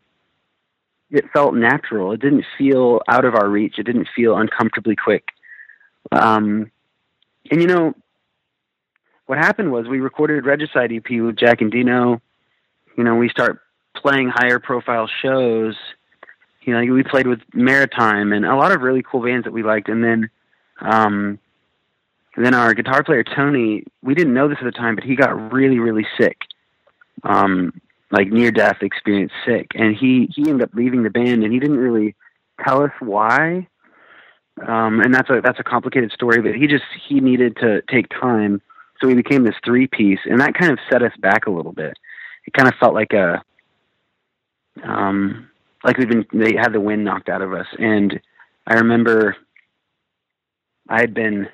it 1.11 1.25
felt 1.33 1.55
natural. 1.55 2.13
It 2.13 2.21
didn't 2.21 2.45
feel 2.59 3.01
out 3.09 3.25
of 3.25 3.35
our 3.35 3.49
reach. 3.49 3.79
It 3.79 3.85
didn't 3.85 4.09
feel 4.15 4.37
uncomfortably 4.37 4.97
quick. 4.97 5.29
Um, 6.11 6.71
and 7.51 7.61
you 7.61 7.69
know, 7.69 7.95
what 9.27 9.39
happened 9.39 9.73
was 9.73 9.87
we 9.87 10.01
recorded 10.01 10.45
Regicide 10.45 10.93
EP 10.93 11.09
with 11.21 11.37
Jack 11.37 11.61
Endino. 11.61 12.21
You 12.97 13.05
know, 13.05 13.15
we 13.17 13.29
start 13.29 13.61
playing 13.95 14.31
higher 14.35 14.59
profile 14.59 15.09
shows. 15.23 15.77
You 16.63 16.73
know, 16.75 16.93
we 16.93 17.03
played 17.05 17.27
with 17.29 17.41
Maritime 17.53 18.33
and 18.33 18.45
a 18.45 18.57
lot 18.57 18.73
of 18.73 18.81
really 18.81 19.03
cool 19.03 19.23
bands 19.23 19.45
that 19.45 19.53
we 19.53 19.63
liked. 19.63 19.89
And 19.89 20.03
then, 20.03 20.31
um, 20.81 21.39
then 22.45 22.55
our 22.55 22.75
guitar 22.75 23.03
player 23.03 23.25
Tony, 23.25 23.85
we 24.03 24.15
didn't 24.15 24.35
know 24.35 24.49
this 24.49 24.59
at 24.61 24.65
the 24.65 24.73
time, 24.73 24.95
but 24.95 25.05
he 25.05 25.17
got 25.17 25.53
really, 25.53 25.79
really 25.79 26.07
sick, 26.19 26.39
um, 27.23 27.81
like 28.11 28.29
near 28.29 28.51
death 28.51 28.79
experience 28.83 29.33
sick, 29.47 29.69
and 29.75 29.97
he 29.97 30.29
he 30.35 30.49
ended 30.51 30.63
up 30.63 30.75
leaving 30.75 31.03
the 31.03 31.11
band, 31.11 31.43
and 31.43 31.53
he 31.53 31.59
didn't 31.59 31.79
really 31.79 32.15
tell 32.65 32.83
us 32.83 32.93
why. 33.01 33.67
Um, 34.67 35.01
and 35.01 35.15
that's 35.15 35.29
a 35.29 35.41
that's 35.43 35.61
a 35.61 35.65
complicated 35.65 36.13
story, 36.13 36.41
but 36.41 36.55
he 36.55 36.67
just 36.67 36.85
he 37.09 37.21
needed 37.21 37.57
to 37.57 37.83
take 37.91 38.07
time, 38.09 38.63
so 39.01 39.07
we 39.07 39.15
became 39.15 39.45
this 39.45 39.55
three 39.65 39.87
piece, 39.87 40.21
and 40.25 40.41
that 40.41 40.55
kind 40.55 40.73
of 40.73 40.79
set 40.91 41.03
us 41.03 41.13
back 41.19 41.47
a 41.47 41.51
little 41.51 41.73
bit. 41.73 41.95
It 42.47 42.53
kind 42.55 42.69
of 42.69 42.75
felt 42.81 42.95
like 42.95 43.13
a 43.13 43.43
um, 44.83 45.49
like 45.85 45.99
we've 45.99 46.09
been 46.09 46.27
they 46.33 46.55
had 46.55 46.73
the 46.73 46.81
wind 46.81 47.05
knocked 47.05 47.29
out 47.29 47.43
of 47.43 47.53
us, 47.53 47.67
and 47.79 48.19
I 48.67 48.75
remember 48.75 49.37
I 50.89 51.01
had 51.01 51.15
been 51.15 51.49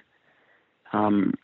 um, 0.93 1.35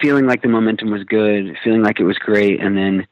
feeling 0.00 0.26
like 0.26 0.42
the 0.42 0.48
momentum 0.48 0.90
was 0.90 1.04
good, 1.04 1.56
feeling 1.64 1.82
like 1.82 2.00
it 2.00 2.04
was 2.04 2.18
great, 2.18 2.60
and 2.60 2.76
then 2.76 3.06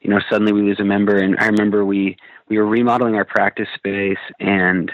you 0.00 0.10
know 0.10 0.20
suddenly 0.30 0.52
we 0.52 0.62
lose 0.62 0.80
a 0.80 0.84
member. 0.84 1.18
And 1.18 1.36
I 1.38 1.46
remember 1.46 1.84
we 1.84 2.16
we 2.48 2.58
were 2.58 2.66
remodeling 2.66 3.14
our 3.14 3.24
practice 3.24 3.68
space, 3.74 4.18
and 4.40 4.90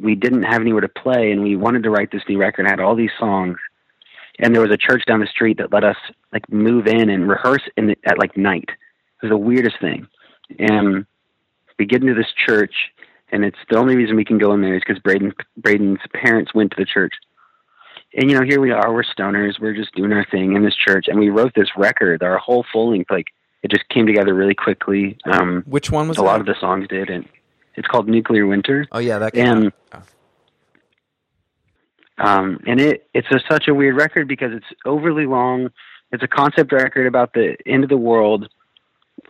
we 0.00 0.14
didn't 0.14 0.42
have 0.44 0.60
anywhere 0.60 0.80
to 0.80 0.88
play, 0.88 1.32
and 1.32 1.42
we 1.42 1.56
wanted 1.56 1.82
to 1.84 1.90
write 1.90 2.10
this 2.10 2.22
new 2.28 2.38
record. 2.38 2.66
I 2.66 2.70
had 2.70 2.80
all 2.80 2.96
these 2.96 3.10
songs, 3.18 3.58
and 4.38 4.54
there 4.54 4.62
was 4.62 4.72
a 4.72 4.76
church 4.76 5.04
down 5.06 5.20
the 5.20 5.26
street 5.26 5.58
that 5.58 5.72
let 5.72 5.84
us 5.84 5.96
like 6.32 6.50
move 6.50 6.86
in 6.86 7.10
and 7.10 7.28
rehearse 7.28 7.62
in 7.76 7.88
the, 7.88 7.96
at 8.04 8.18
like 8.18 8.36
night. 8.36 8.68
It 8.68 9.26
was 9.26 9.30
the 9.30 9.36
weirdest 9.36 9.80
thing, 9.80 10.06
and 10.58 11.06
we 11.78 11.86
get 11.86 12.02
into 12.02 12.14
this 12.14 12.32
church 12.46 12.74
and 13.32 13.44
it's 13.44 13.58
the 13.70 13.76
only 13.76 13.96
reason 13.96 14.14
we 14.16 14.24
can 14.24 14.38
go 14.38 14.52
in 14.52 14.60
there 14.60 14.74
is 14.76 14.82
because 14.86 15.00
Braden 15.02 15.32
Braden's 15.56 16.00
parents 16.14 16.54
went 16.54 16.70
to 16.72 16.76
the 16.78 16.84
church. 16.86 17.14
And 18.14 18.30
you 18.30 18.38
know, 18.38 18.44
here 18.44 18.60
we 18.60 18.70
are, 18.70 18.92
we're 18.92 19.02
stoners, 19.04 19.58
we're 19.58 19.74
just 19.74 19.94
doing 19.94 20.12
our 20.12 20.26
thing 20.30 20.54
in 20.54 20.62
this 20.62 20.76
church, 20.76 21.06
and 21.08 21.18
we 21.18 21.30
wrote 21.30 21.52
this 21.56 21.70
record. 21.76 22.22
Our 22.22 22.36
whole 22.38 22.64
full 22.70 22.90
length, 22.90 23.10
like 23.10 23.26
it 23.62 23.70
just 23.70 23.88
came 23.88 24.06
together 24.06 24.34
really 24.34 24.54
quickly. 24.54 25.16
Um, 25.24 25.62
Which 25.66 25.90
one 25.90 26.08
was 26.08 26.18
a 26.18 26.20
that? 26.20 26.26
lot 26.26 26.40
of 26.40 26.46
the 26.46 26.54
songs 26.60 26.86
did, 26.88 27.08
and 27.08 27.26
it's 27.74 27.88
called 27.88 28.08
Nuclear 28.08 28.46
Winter. 28.46 28.86
Oh 28.92 28.98
yeah, 28.98 29.18
that 29.18 29.32
came 29.32 29.46
And 29.46 29.72
out. 29.92 30.06
um, 32.18 32.60
and 32.66 32.80
it 32.80 33.08
it's 33.14 33.28
a, 33.30 33.40
such 33.50 33.68
a 33.68 33.74
weird 33.74 33.96
record 33.96 34.28
because 34.28 34.52
it's 34.52 34.66
overly 34.84 35.26
long. 35.26 35.70
It's 36.12 36.22
a 36.22 36.28
concept 36.28 36.72
record 36.72 37.06
about 37.06 37.32
the 37.32 37.56
end 37.66 37.82
of 37.84 37.88
the 37.88 37.96
world. 37.96 38.48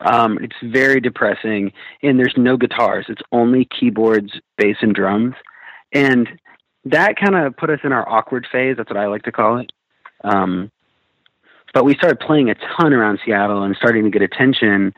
Um, 0.05 0.39
it's 0.41 0.57
very 0.63 1.01
depressing, 1.01 1.73
and 2.03 2.19
there's 2.19 2.35
no 2.37 2.57
guitars. 2.57 3.07
It's 3.09 3.23
only 3.33 3.67
keyboards, 3.79 4.33
bass, 4.59 4.77
and 4.81 4.95
drums, 4.95 5.35
and 5.93 6.29
that 6.85 7.17
kind 7.17 7.37
of 7.37 7.57
put 7.57 7.71
us 7.71 7.81
in 7.85 7.93
our 7.93 8.09
awkward 8.09 8.47
phase. 8.51 8.77
That's 8.77 8.91
what 8.91 8.97
I 8.99 9.07
like 9.07 9.23
to 9.23 9.33
call 9.33 9.59
it. 9.59 9.71
Um, 10.25 10.71
but 11.75 11.85
we 11.85 11.95
started 11.95 12.21
playing 12.21 12.51
a 12.51 12.55
ton 12.55 12.93
around 12.93 13.21
Seattle 13.25 13.63
and 13.63 13.75
starting 13.77 14.05
to 14.05 14.11
get 14.11 14.21
attention. 14.23 14.93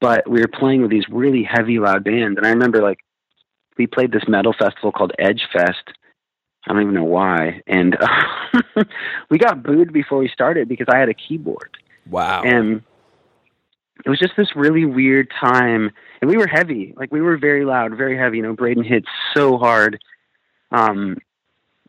But 0.00 0.28
we 0.28 0.40
were 0.40 0.48
playing 0.48 0.80
with 0.82 0.90
these 0.90 1.04
really 1.10 1.42
heavy, 1.42 1.78
loud 1.78 2.04
bands, 2.04 2.36
and 2.38 2.46
I 2.46 2.50
remember 2.50 2.80
like 2.82 2.98
we 3.76 3.86
played 3.86 4.12
this 4.12 4.28
metal 4.28 4.54
festival 4.58 4.92
called 4.92 5.12
Edge 5.18 5.42
Fest. 5.52 5.82
I 6.66 6.72
don't 6.72 6.80
even 6.82 6.94
know 6.94 7.04
why, 7.04 7.60
and 7.66 7.96
uh, 8.00 8.84
we 9.30 9.36
got 9.38 9.62
booed 9.62 9.92
before 9.92 10.18
we 10.18 10.28
started 10.28 10.66
because 10.68 10.86
I 10.90 10.98
had 10.98 11.10
a 11.10 11.14
keyboard 11.14 11.76
Wow. 12.08 12.42
and 12.42 12.82
it 14.04 14.08
was 14.08 14.18
just 14.18 14.32
this 14.36 14.56
really 14.56 14.84
weird 14.84 15.30
time 15.40 15.90
and 16.20 16.30
we 16.30 16.36
were 16.36 16.46
heavy. 16.46 16.94
Like 16.96 17.12
we 17.12 17.20
were 17.20 17.36
very 17.36 17.64
loud 17.64 17.96
very 17.96 18.16
heavy 18.18 18.38
you 18.38 18.42
know 18.42 18.54
braden 18.54 18.84
hit 18.84 19.04
so 19.34 19.56
hard. 19.58 20.02
Um 20.70 21.18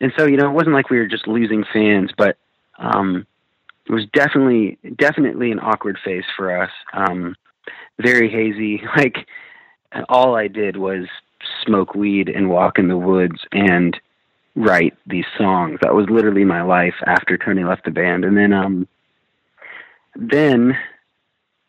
and 0.01 0.11
so 0.17 0.25
you 0.25 0.37
know 0.37 0.49
it 0.49 0.53
wasn't 0.53 0.75
like 0.75 0.89
we 0.89 0.97
were 0.97 1.07
just 1.07 1.27
losing 1.27 1.63
fans 1.73 2.11
but 2.17 2.37
um 2.77 3.25
it 3.87 3.91
was 3.91 4.05
definitely 4.13 4.77
definitely 4.97 5.51
an 5.51 5.59
awkward 5.59 5.97
phase 6.03 6.25
for 6.35 6.61
us. 6.61 6.71
Um 6.93 7.35
very 7.99 8.29
hazy. 8.29 8.81
Like 8.97 9.27
all 10.09 10.35
i 10.35 10.47
did 10.47 10.75
was 10.75 11.07
smoke 11.65 11.95
weed 11.95 12.27
and 12.27 12.49
walk 12.49 12.77
in 12.77 12.89
the 12.89 12.97
woods 12.97 13.39
and 13.53 13.97
write 14.55 14.93
these 15.05 15.25
songs. 15.37 15.79
That 15.81 15.95
was 15.95 16.09
literally 16.09 16.43
my 16.43 16.61
life 16.61 16.95
after 17.07 17.37
tony 17.37 17.63
left 17.63 17.85
the 17.85 17.91
band. 17.91 18.25
And 18.25 18.37
then 18.37 18.53
um 18.53 18.87
then 20.15 20.77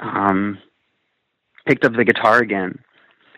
um, 0.01 0.59
picked 1.67 1.85
up 1.85 1.95
the 1.95 2.05
guitar 2.05 2.39
again, 2.39 2.79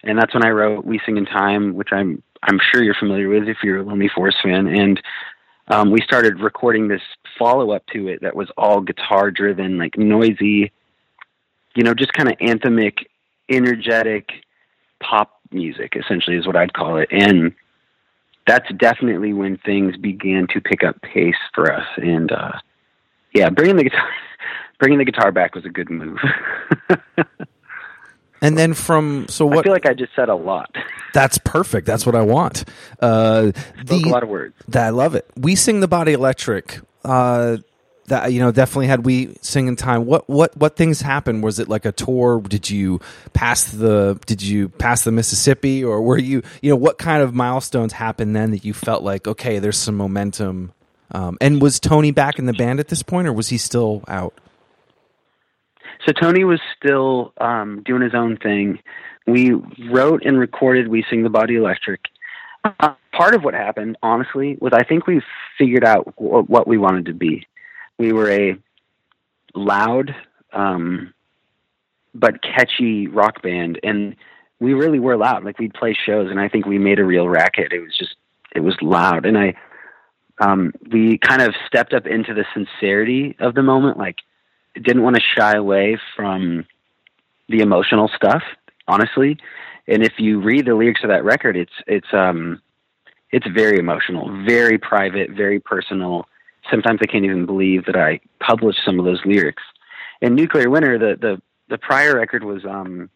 and 0.03 0.19
that's 0.19 0.35
when 0.35 0.45
I 0.45 0.51
wrote 0.51 0.85
"We 0.85 1.01
Sing 1.05 1.17
in 1.17 1.27
Time," 1.27 1.75
which 1.75 1.89
I'm 1.93 2.23
I'm 2.43 2.59
sure 2.71 2.83
you're 2.83 2.95
familiar 2.95 3.29
with 3.29 3.49
if 3.49 3.59
you're 3.63 3.79
a 3.79 3.83
Lonely 3.83 4.11
Forest 4.15 4.39
fan. 4.43 4.67
And 4.67 5.01
um, 5.69 5.91
we 5.91 6.01
started 6.03 6.41
recording 6.41 6.89
this 6.89 7.03
follow 7.39 7.73
up 7.73 7.85
to 7.93 8.09
it 8.09 8.21
that 8.23 8.37
was 8.37 8.49
all 8.57 8.81
guitar 8.81 9.31
driven, 9.31 9.79
like 9.79 9.99
noisy, 9.99 10.73
you 11.75 11.85
know, 11.85 11.95
just 11.95 12.13
kind 12.13 12.29
of 12.29 12.39
anthemic, 12.39 13.05
energetic 13.49 14.29
pop 15.01 15.41
music. 15.51 15.95
Essentially, 15.97 16.37
is 16.37 16.47
what 16.47 16.57
I'd 16.57 16.75
call 16.75 16.97
it, 16.97 17.09
and 17.11 17.53
that's 18.47 18.71
definitely 18.79 19.35
when 19.35 19.59
things 19.59 19.97
began 19.97 20.47
to 20.49 20.61
pick 20.61 20.83
up 20.83 21.01
pace 21.03 21.35
for 21.55 21.73
us. 21.73 21.87
And 21.99 22.33
uh, 22.33 22.53
yeah, 23.35 23.51
bringing 23.51 23.77
the 23.77 23.85
guitar 23.85 24.09
bringing 24.79 24.99
the 24.99 25.05
guitar 25.05 25.33
back 25.33 25.55
was 25.55 25.65
a 25.65 25.69
good 25.69 25.91
move. 25.91 26.19
and 28.41 28.57
then 28.57 28.75
from 28.75 29.27
so 29.29 29.47
what? 29.47 29.59
I 29.59 29.63
feel 29.63 29.73
like 29.73 29.87
I 29.87 29.95
just 29.95 30.15
said 30.15 30.29
a 30.29 30.35
lot. 30.35 30.75
that's 31.15 31.39
perfect. 31.39 31.87
That's 31.87 32.07
what 32.07 32.15
I 32.15 32.23
want. 32.23 32.65
Uh, 33.01 33.53
the 33.85 34.03
a 34.05 34.09
lot 34.09 34.23
of 34.23 34.29
words. 34.29 34.55
that 34.69 34.87
I 34.87 34.91
love 34.91 35.15
it. 35.15 35.29
We 35.37 35.55
sing 35.55 35.81
the 35.81 35.89
body 35.89 36.13
electric. 36.13 36.81
Uh, 37.05 37.59
that 38.09 38.33
you 38.33 38.41
know 38.41 38.51
definitely 38.51 38.87
had 38.87 39.05
we 39.05 39.37
sing 39.43 39.69
in 39.69 39.77
time. 39.77 40.07
What 40.07 40.29
what 40.29 40.57
what 40.57 40.77
things 40.77 41.01
happened? 41.01 41.43
Was 41.43 41.59
it 41.59 41.69
like 41.69 41.85
a 41.85 41.93
tour? 41.93 42.41
Did 42.41 42.69
you 42.69 43.01
pass 43.35 43.71
the 43.71 44.19
Did 44.27 44.43
you 44.43 44.71
pass 44.71 45.05
the 45.05 45.13
Mississippi, 45.13 45.85
or 45.85 46.03
were 46.03 46.19
you 46.19 46.43
you 46.63 46.71
know 46.71 46.77
what 46.77 46.99
kind 46.99 47.23
of 47.23 47.35
milestones 47.35 47.93
happened 47.93 48.35
then 48.35 48.51
that 48.51 48.65
you 48.65 48.73
felt 48.73 49.03
like 49.03 49.29
okay, 49.29 49.59
there's 49.59 49.77
some 49.77 49.97
momentum? 49.97 50.73
Um, 51.11 51.39
and 51.41 51.61
was 51.63 51.81
Tony 51.81 52.11
back 52.11 52.39
in 52.39 52.47
the 52.47 52.53
band 52.53 52.81
at 52.81 52.89
this 52.89 53.03
point, 53.03 53.29
or 53.29 53.33
was 53.33 53.49
he 53.49 53.59
still 53.59 54.03
out? 54.09 54.35
So 56.07 56.13
Tony 56.13 56.45
was 56.45 56.61
still 56.77 57.33
um, 57.39 57.83
doing 57.85 58.03
his 58.03 58.15
own 58.15 58.37
thing. 58.37 58.79
We 59.27 59.53
wrote 59.91 60.25
and 60.25 60.39
recorded 60.39 60.89
"We 60.89 61.05
Sing 61.11 61.23
the 61.23 61.31
Body 61.31 61.57
Electric." 61.57 62.01
Uh, 62.65 62.95
part 63.13 63.35
of 63.35 63.43
what 63.43 63.55
happened, 63.55 63.97
honestly, 64.03 64.59
was 64.61 64.73
I 64.73 64.85
think 64.85 65.07
we 65.07 65.23
figured 65.57 65.85
out 65.85 66.15
w- 66.17 66.45
what 66.45 66.67
we 66.67 66.79
wanted 66.79 67.07
to 67.07 67.15
be. 67.15 67.47
We 67.99 68.13
were 68.13 68.31
a 68.31 68.57
loud 69.55 70.15
um, 70.53 71.13
but 72.15 72.43
catchy 72.43 73.07
rock 73.07 73.43
band, 73.43 73.79
and 73.83 74.17
we 74.61 74.75
really 74.75 74.99
were 74.99 75.17
loud. 75.17 75.45
Like 75.45 75.59
we'd 75.59 75.75
play 75.75 75.95
shows, 75.95 76.31
and 76.31 76.41
I 76.41 76.49
think 76.49 76.67
we 76.67 76.79
made 76.79 76.99
a 76.99 77.05
real 77.05 77.29
racket. 77.29 77.73
It 77.73 77.81
was 77.81 77.97
just 77.97 78.17
it 78.55 78.61
was 78.61 78.77
loud, 78.81 79.27
and 79.27 79.37
I 79.37 79.55
um, 80.41 80.73
we 80.91 81.19
kind 81.19 81.43
of 81.43 81.55
stepped 81.67 81.93
up 81.93 82.07
into 82.07 82.35
the 82.35 82.45
sincerity 82.55 83.37
of 83.41 83.55
the 83.55 83.63
moment, 83.63 83.99
like 83.99 84.17
didn't 84.75 85.03
want 85.03 85.17
to 85.17 85.23
shy 85.37 85.55
away 85.55 85.99
from 86.17 86.65
the 87.49 87.61
emotional 87.61 88.11
stuff, 88.15 88.43
honestly. 88.87 89.39
And 89.87 90.03
if 90.03 90.15
you 90.19 90.41
read 90.41 90.67
the 90.67 90.75
lyrics 90.75 91.01
of 91.03 91.09
that 91.09 91.25
record, 91.25 91.57
it's 91.57 91.73
it's 91.87 92.13
um 92.13 92.61
it's 93.31 93.47
very 93.49 93.79
emotional, 93.79 94.45
very 94.45 94.79
private, 94.79 95.31
very 95.31 95.61
personal. 95.61 96.27
Sometimes 96.71 97.01
I 97.03 97.07
can't 97.07 97.25
even 97.25 97.47
believe 97.47 97.87
that 97.87 97.97
I 97.97 98.21
published 98.41 98.81
some 98.85 98.99
of 98.99 99.05
those 99.05 99.21
lyrics. 99.25 99.63
In 100.21 100.35
Nuclear 100.35 100.71
Winter, 100.71 100.99
the 100.99 101.17
the 101.21 101.43
the 101.69 101.79
prior 101.79 102.17
record 102.17 102.45
was 102.45 102.65
um 102.65 103.11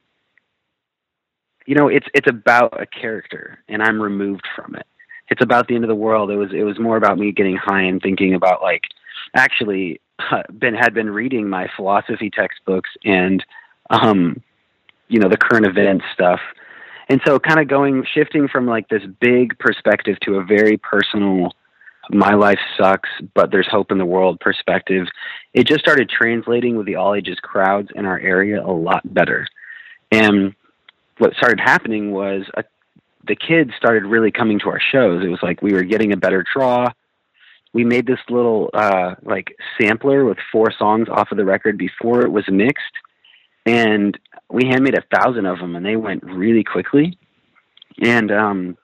you 1.66 1.74
know, 1.74 1.88
it's 1.88 2.06
it's 2.14 2.28
about 2.28 2.80
a 2.80 2.86
character 2.86 3.58
and 3.68 3.82
I'm 3.82 4.00
removed 4.00 4.46
from 4.56 4.74
it. 4.74 4.86
It's 5.32 5.42
about 5.42 5.66
the 5.66 5.74
end 5.74 5.82
of 5.82 5.88
the 5.88 5.94
world. 5.94 6.30
It 6.30 6.36
was 6.36 6.50
it 6.52 6.62
was 6.62 6.78
more 6.78 6.98
about 6.98 7.18
me 7.18 7.32
getting 7.32 7.56
high 7.56 7.82
and 7.82 8.02
thinking 8.02 8.34
about 8.34 8.60
like 8.60 8.82
actually 9.34 9.98
been 10.58 10.74
had 10.74 10.92
been 10.92 11.08
reading 11.08 11.48
my 11.48 11.68
philosophy 11.74 12.28
textbooks 12.28 12.90
and 13.02 13.42
um 13.88 14.42
you 15.08 15.18
know 15.18 15.30
the 15.30 15.38
current 15.38 15.64
events 15.64 16.04
stuff 16.12 16.40
and 17.08 17.20
so 17.26 17.38
kind 17.38 17.60
of 17.60 17.66
going 17.66 18.04
shifting 18.14 18.46
from 18.46 18.66
like 18.66 18.88
this 18.88 19.02
big 19.20 19.58
perspective 19.58 20.18
to 20.20 20.34
a 20.34 20.44
very 20.44 20.76
personal 20.76 21.52
my 22.10 22.34
life 22.34 22.58
sucks, 22.76 23.08
but 23.34 23.52
there's 23.52 23.68
hope 23.70 23.92
in 23.92 23.98
the 23.98 24.04
world 24.04 24.40
perspective. 24.40 25.06
It 25.54 25.68
just 25.68 25.80
started 25.80 26.10
translating 26.10 26.76
with 26.76 26.86
the 26.86 26.96
all 26.96 27.14
ages 27.14 27.38
crowds 27.40 27.90
in 27.94 28.06
our 28.06 28.18
area 28.18 28.60
a 28.60 28.72
lot 28.72 29.02
better. 29.14 29.46
And 30.10 30.54
what 31.18 31.34
started 31.34 31.60
happening 31.60 32.10
was 32.10 32.42
a, 32.56 32.64
the 33.26 33.36
kids 33.36 33.72
started 33.76 34.04
really 34.04 34.30
coming 34.30 34.58
to 34.60 34.68
our 34.68 34.80
shows. 34.80 35.24
It 35.24 35.28
was 35.28 35.42
like 35.42 35.62
we 35.62 35.72
were 35.72 35.84
getting 35.84 36.12
a 36.12 36.16
better 36.16 36.44
draw. 36.54 36.88
We 37.72 37.84
made 37.84 38.06
this 38.06 38.18
little 38.28 38.70
uh, 38.74 39.14
like 39.22 39.56
sampler 39.80 40.24
with 40.24 40.38
four 40.50 40.72
songs 40.76 41.08
off 41.08 41.30
of 41.30 41.38
the 41.38 41.44
record 41.44 41.78
before 41.78 42.22
it 42.22 42.30
was 42.30 42.44
mixed, 42.48 42.92
and 43.64 44.18
we 44.50 44.66
handmade 44.66 44.98
a 44.98 45.16
thousand 45.16 45.46
of 45.46 45.58
them, 45.58 45.76
and 45.76 45.86
they 45.86 45.96
went 45.96 46.22
really 46.24 46.64
quickly. 46.64 47.18
And 48.00 48.30
um, 48.30 48.76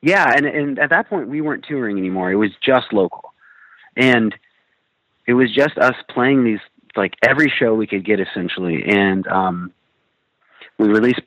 yeah, 0.00 0.32
and 0.34 0.46
and 0.46 0.78
at 0.78 0.90
that 0.90 1.08
point 1.08 1.28
we 1.28 1.40
weren't 1.40 1.64
touring 1.64 1.98
anymore. 1.98 2.30
It 2.32 2.36
was 2.36 2.52
just 2.62 2.92
local, 2.92 3.34
and 3.96 4.34
it 5.26 5.34
was 5.34 5.52
just 5.52 5.76
us 5.78 5.96
playing 6.08 6.44
these 6.44 6.60
like 6.96 7.14
every 7.22 7.50
show 7.50 7.74
we 7.74 7.86
could 7.86 8.04
get 8.04 8.20
essentially. 8.20 8.84
And 8.84 9.26
um, 9.26 9.72
we 10.78 10.88
released 10.88 11.20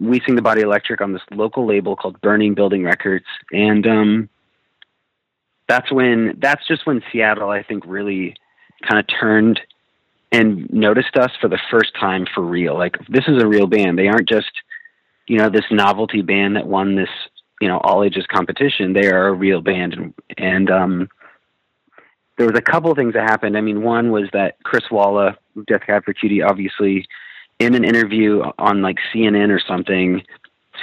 we 0.00 0.20
sing 0.24 0.34
the 0.34 0.42
body 0.42 0.62
electric 0.62 1.00
on 1.00 1.12
this 1.12 1.22
local 1.30 1.66
label 1.66 1.94
called 1.94 2.20
burning 2.20 2.54
building 2.54 2.84
records. 2.84 3.26
And 3.52 3.86
um 3.86 4.28
that's 5.68 5.92
when 5.92 6.36
that's 6.40 6.66
just 6.66 6.84
when 6.84 7.00
seattle 7.12 7.48
i 7.48 7.62
think 7.62 7.84
really 7.86 8.34
kind 8.82 8.98
of 8.98 9.06
turned 9.20 9.60
and 10.32 10.70
noticed 10.72 11.16
us 11.16 11.30
for 11.40 11.48
the 11.48 11.58
first 11.70 11.92
time 11.98 12.26
for 12.34 12.42
real. 12.42 12.76
Like 12.78 12.96
this 13.08 13.24
is 13.26 13.42
a 13.42 13.46
real 13.46 13.66
band. 13.66 13.98
They 13.98 14.08
aren't 14.08 14.28
just 14.28 14.50
you 15.26 15.38
know 15.38 15.48
this 15.48 15.64
novelty 15.70 16.22
band 16.22 16.56
that 16.56 16.66
won 16.66 16.96
this 16.96 17.08
you 17.60 17.68
know 17.68 17.78
all 17.78 18.04
ages 18.04 18.26
competition. 18.30 18.92
They 18.92 19.08
are 19.08 19.28
a 19.28 19.32
real 19.32 19.60
band. 19.60 19.94
And, 19.94 20.14
and 20.38 20.70
um 20.70 21.08
there 22.38 22.46
was 22.46 22.58
a 22.58 22.62
couple 22.62 22.90
of 22.90 22.96
things 22.96 23.14
that 23.14 23.28
happened. 23.28 23.56
I 23.56 23.60
mean 23.60 23.82
one 23.82 24.10
was 24.10 24.28
that 24.32 24.62
chris 24.62 24.84
walla 24.90 25.36
death 25.66 25.82
cab 25.86 26.04
for 26.04 26.14
cutie 26.14 26.42
obviously 26.42 27.06
in 27.60 27.74
an 27.74 27.84
interview 27.84 28.42
on 28.58 28.82
like 28.82 28.96
CNN 29.14 29.50
or 29.50 29.60
something, 29.60 30.24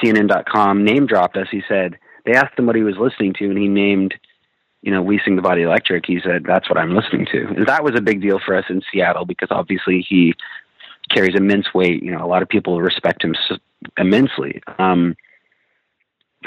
CNN.com, 0.01 0.85
name 0.85 1.07
dropped 1.07 1.35
us. 1.35 1.47
He 1.51 1.63
said 1.67 1.97
they 2.25 2.33
asked 2.33 2.57
him 2.57 2.67
what 2.67 2.75
he 2.75 2.83
was 2.83 2.95
listening 2.97 3.33
to, 3.39 3.45
and 3.45 3.57
he 3.57 3.67
named, 3.67 4.13
you 4.83 4.91
know, 4.91 5.01
We 5.01 5.19
Sing 5.25 5.35
the 5.35 5.41
Body 5.41 5.63
Electric. 5.63 6.05
He 6.05 6.19
said 6.23 6.43
that's 6.45 6.69
what 6.69 6.77
I'm 6.77 6.95
listening 6.95 7.25
to, 7.31 7.47
and 7.47 7.65
that 7.65 7.83
was 7.83 7.95
a 7.97 8.01
big 8.01 8.21
deal 8.21 8.39
for 8.39 8.55
us 8.55 8.65
in 8.69 8.81
Seattle 8.91 9.25
because 9.25 9.49
obviously 9.49 10.05
he 10.07 10.35
carries 11.09 11.35
immense 11.35 11.73
weight. 11.73 12.03
You 12.03 12.11
know, 12.11 12.23
a 12.23 12.27
lot 12.27 12.43
of 12.43 12.47
people 12.47 12.79
respect 12.79 13.23
him 13.23 13.35
immensely. 13.97 14.61
Um, 14.77 15.15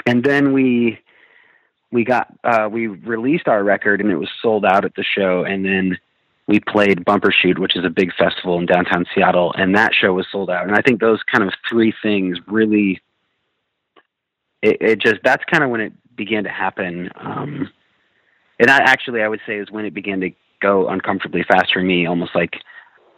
and 0.05 0.23
then 0.23 0.53
we 0.53 0.97
we 1.91 2.05
got 2.05 2.33
uh, 2.45 2.69
we 2.71 2.87
released 2.87 3.49
our 3.49 3.63
record, 3.63 3.99
and 3.99 4.09
it 4.09 4.15
was 4.15 4.29
sold 4.41 4.63
out 4.63 4.85
at 4.85 4.95
the 4.95 5.03
show, 5.03 5.43
and 5.43 5.65
then 5.65 5.97
we 6.51 6.59
played 6.59 7.05
Bumbershoot, 7.05 7.57
which 7.59 7.77
is 7.77 7.85
a 7.85 7.89
big 7.89 8.13
festival 8.15 8.59
in 8.59 8.65
downtown 8.65 9.05
Seattle, 9.15 9.53
and 9.57 9.73
that 9.73 9.93
show 9.93 10.11
was 10.11 10.27
sold 10.29 10.49
out. 10.49 10.67
And 10.67 10.75
I 10.75 10.81
think 10.81 10.99
those 10.99 11.21
kind 11.23 11.45
of 11.45 11.53
three 11.69 11.93
things 12.03 12.37
really, 12.45 12.99
it, 14.61 14.77
it 14.81 14.99
just 14.99 15.21
that's 15.23 15.45
kind 15.45 15.63
of 15.63 15.69
when 15.69 15.79
it 15.79 15.93
began 16.13 16.43
to 16.43 16.49
happen. 16.49 17.09
Um, 17.15 17.71
and 18.59 18.69
I 18.69 18.79
actually 18.79 19.21
I 19.21 19.29
would 19.29 19.39
say 19.47 19.59
is 19.59 19.71
when 19.71 19.85
it 19.85 19.93
began 19.93 20.19
to 20.19 20.31
go 20.61 20.89
uncomfortably 20.89 21.43
fast 21.43 21.71
for 21.71 21.81
me, 21.81 22.05
almost 22.05 22.35
like 22.35 22.57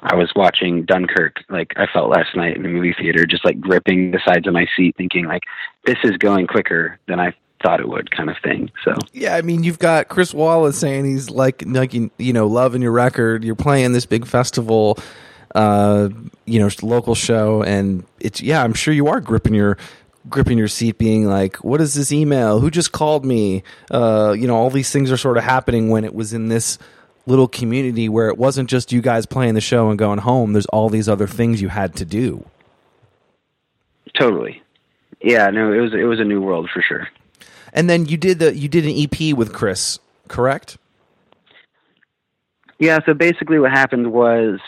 I 0.03 0.13
was 0.13 0.31
watching 0.36 0.86
Dunkirk, 0.86 1.43
like 1.49 1.73
I 1.75 1.88
felt 1.91 2.11
last 2.11 2.36
night 2.36 2.55
in 2.55 2.61
the 2.61 2.69
movie 2.69 2.93
theater, 2.93 3.25
just 3.25 3.45
like 3.45 3.59
gripping 3.59 4.11
the 4.11 4.21
sides 4.23 4.45
of 4.45 4.53
my 4.53 4.67
seat, 4.77 4.95
thinking 4.95 5.25
like 5.25 5.41
this 5.86 5.97
is 6.03 6.17
going 6.17 6.45
quicker 6.45 6.99
than 7.07 7.19
I 7.19 7.34
thought 7.64 7.80
it 7.80 7.88
would 7.88 8.11
kind 8.11 8.30
of 8.30 8.36
thing. 8.43 8.70
So 8.84 8.93
yeah, 9.14 9.36
I 9.36 9.41
mean, 9.41 9.64
you've 9.64 9.80
got 9.80 10.09
Chris 10.09 10.34
Walla 10.34 10.74
saying 10.74 11.05
he's 11.05 11.30
like, 11.30 11.64
like 11.66 11.93
you 11.93 12.11
know, 12.20 12.47
loving 12.47 12.82
your 12.82 12.91
record. 12.91 13.43
You're 13.43 13.55
playing 13.55 13.93
this 13.93 14.05
big 14.05 14.28
festival, 14.28 14.99
uh, 15.55 16.09
you 16.45 16.59
know, 16.59 16.70
local 16.82 17.16
show, 17.16 17.64
and 17.64 18.05
it's 18.20 18.41
yeah, 18.41 18.64
I'm 18.64 18.74
sure 18.74 18.93
you 18.93 19.07
are 19.07 19.22
gripping 19.22 19.55
your 19.55 19.78
gripping 20.30 20.57
your 20.57 20.68
seat, 20.68 20.97
being 20.97 21.26
like, 21.26 21.57
"What 21.57 21.82
is 21.82 21.93
this 21.93 22.11
email? 22.11 22.59
Who 22.59 22.70
just 22.70 22.91
called 22.91 23.26
me?" 23.26 23.64
Uh, 23.89 24.36
you 24.38 24.47
know, 24.47 24.55
all 24.55 24.70
these 24.70 24.91
things 24.91 25.11
are 25.11 25.18
sort 25.18 25.38
of 25.38 25.43
happening 25.43 25.89
when 25.89 26.03
it 26.03 26.14
was 26.14 26.34
in 26.34 26.49
this 26.49 26.78
little 27.26 27.47
community 27.47 28.09
where 28.09 28.28
it 28.28 28.38
wasn't 28.38 28.70
just 28.70 28.91
you 28.91 29.01
guys 29.01 29.26
playing 29.26 29.53
the 29.53 29.61
show 29.61 29.89
and 29.89 29.97
going 29.97 30.20
home. 30.20 30.51
There's 30.51 30.66
all 30.68 30.89
these 30.89 31.07
other 31.07 31.28
things 31.28 31.61
you 31.61 31.70
had 31.70 31.95
to 31.95 32.05
do. 32.05 32.45
Totally. 34.20 34.61
Yeah, 35.22 35.49
no, 35.49 35.72
it 35.72 35.80
was 35.80 35.93
it 35.93 36.03
was 36.03 36.20
a 36.20 36.26
new 36.26 36.41
world 36.41 36.70
for 36.74 36.82
sure. 36.82 37.07
And 37.74 37.89
then 37.89 38.05
you 38.05 38.17
did 38.17 38.39
the 38.39 38.55
you 38.55 38.69
did 38.69 38.86
an 38.86 38.93
EP 38.95 39.36
with 39.36 39.51
Chris, 39.51 39.99
correct? 40.28 40.78
Yeah. 42.80 42.99
So 43.05 43.13
basically, 43.13 43.59
what 43.59 43.71
happened 43.71 44.13
was, 44.13 44.59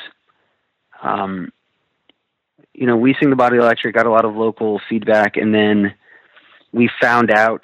um, 1.04 1.52
you 2.74 2.88
know, 2.88 2.98
we 2.98 3.16
sing 3.20 3.30
the 3.30 3.36
Body 3.36 3.58
Electric 3.58 3.94
got 3.94 4.08
a 4.08 4.12
lot 4.12 4.26
of 4.26 4.36
local 4.36 4.82
feedback, 4.90 5.38
and 5.38 5.54
then 5.54 5.94
we 6.74 6.90
found 7.00 7.32
out 7.32 7.64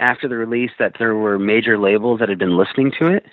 after 0.00 0.28
the 0.28 0.36
release 0.36 0.70
that 0.78 0.94
there 0.98 1.14
were 1.14 1.38
major 1.38 1.78
labels 1.78 2.20
that 2.20 2.30
had 2.30 2.38
been 2.38 2.56
listening 2.56 2.92
to 2.98 3.08
it, 3.08 3.26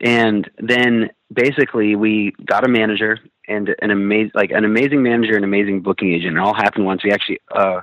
and 0.00 0.50
then 0.58 1.08
basically 1.32 1.96
we 1.96 2.34
got 2.44 2.64
a 2.64 2.68
manager 2.68 3.18
and 3.48 3.74
an 3.80 3.90
amazing 3.90 4.32
like 4.34 4.50
an 4.50 4.66
amazing 4.66 5.02
manager 5.02 5.34
and 5.34 5.46
amazing 5.46 5.80
booking 5.80 6.12
agent. 6.12 6.36
It 6.36 6.40
all 6.40 6.54
happened 6.54 6.84
once. 6.84 7.02
We 7.02 7.10
actually 7.10 7.40
uh, 7.50 7.80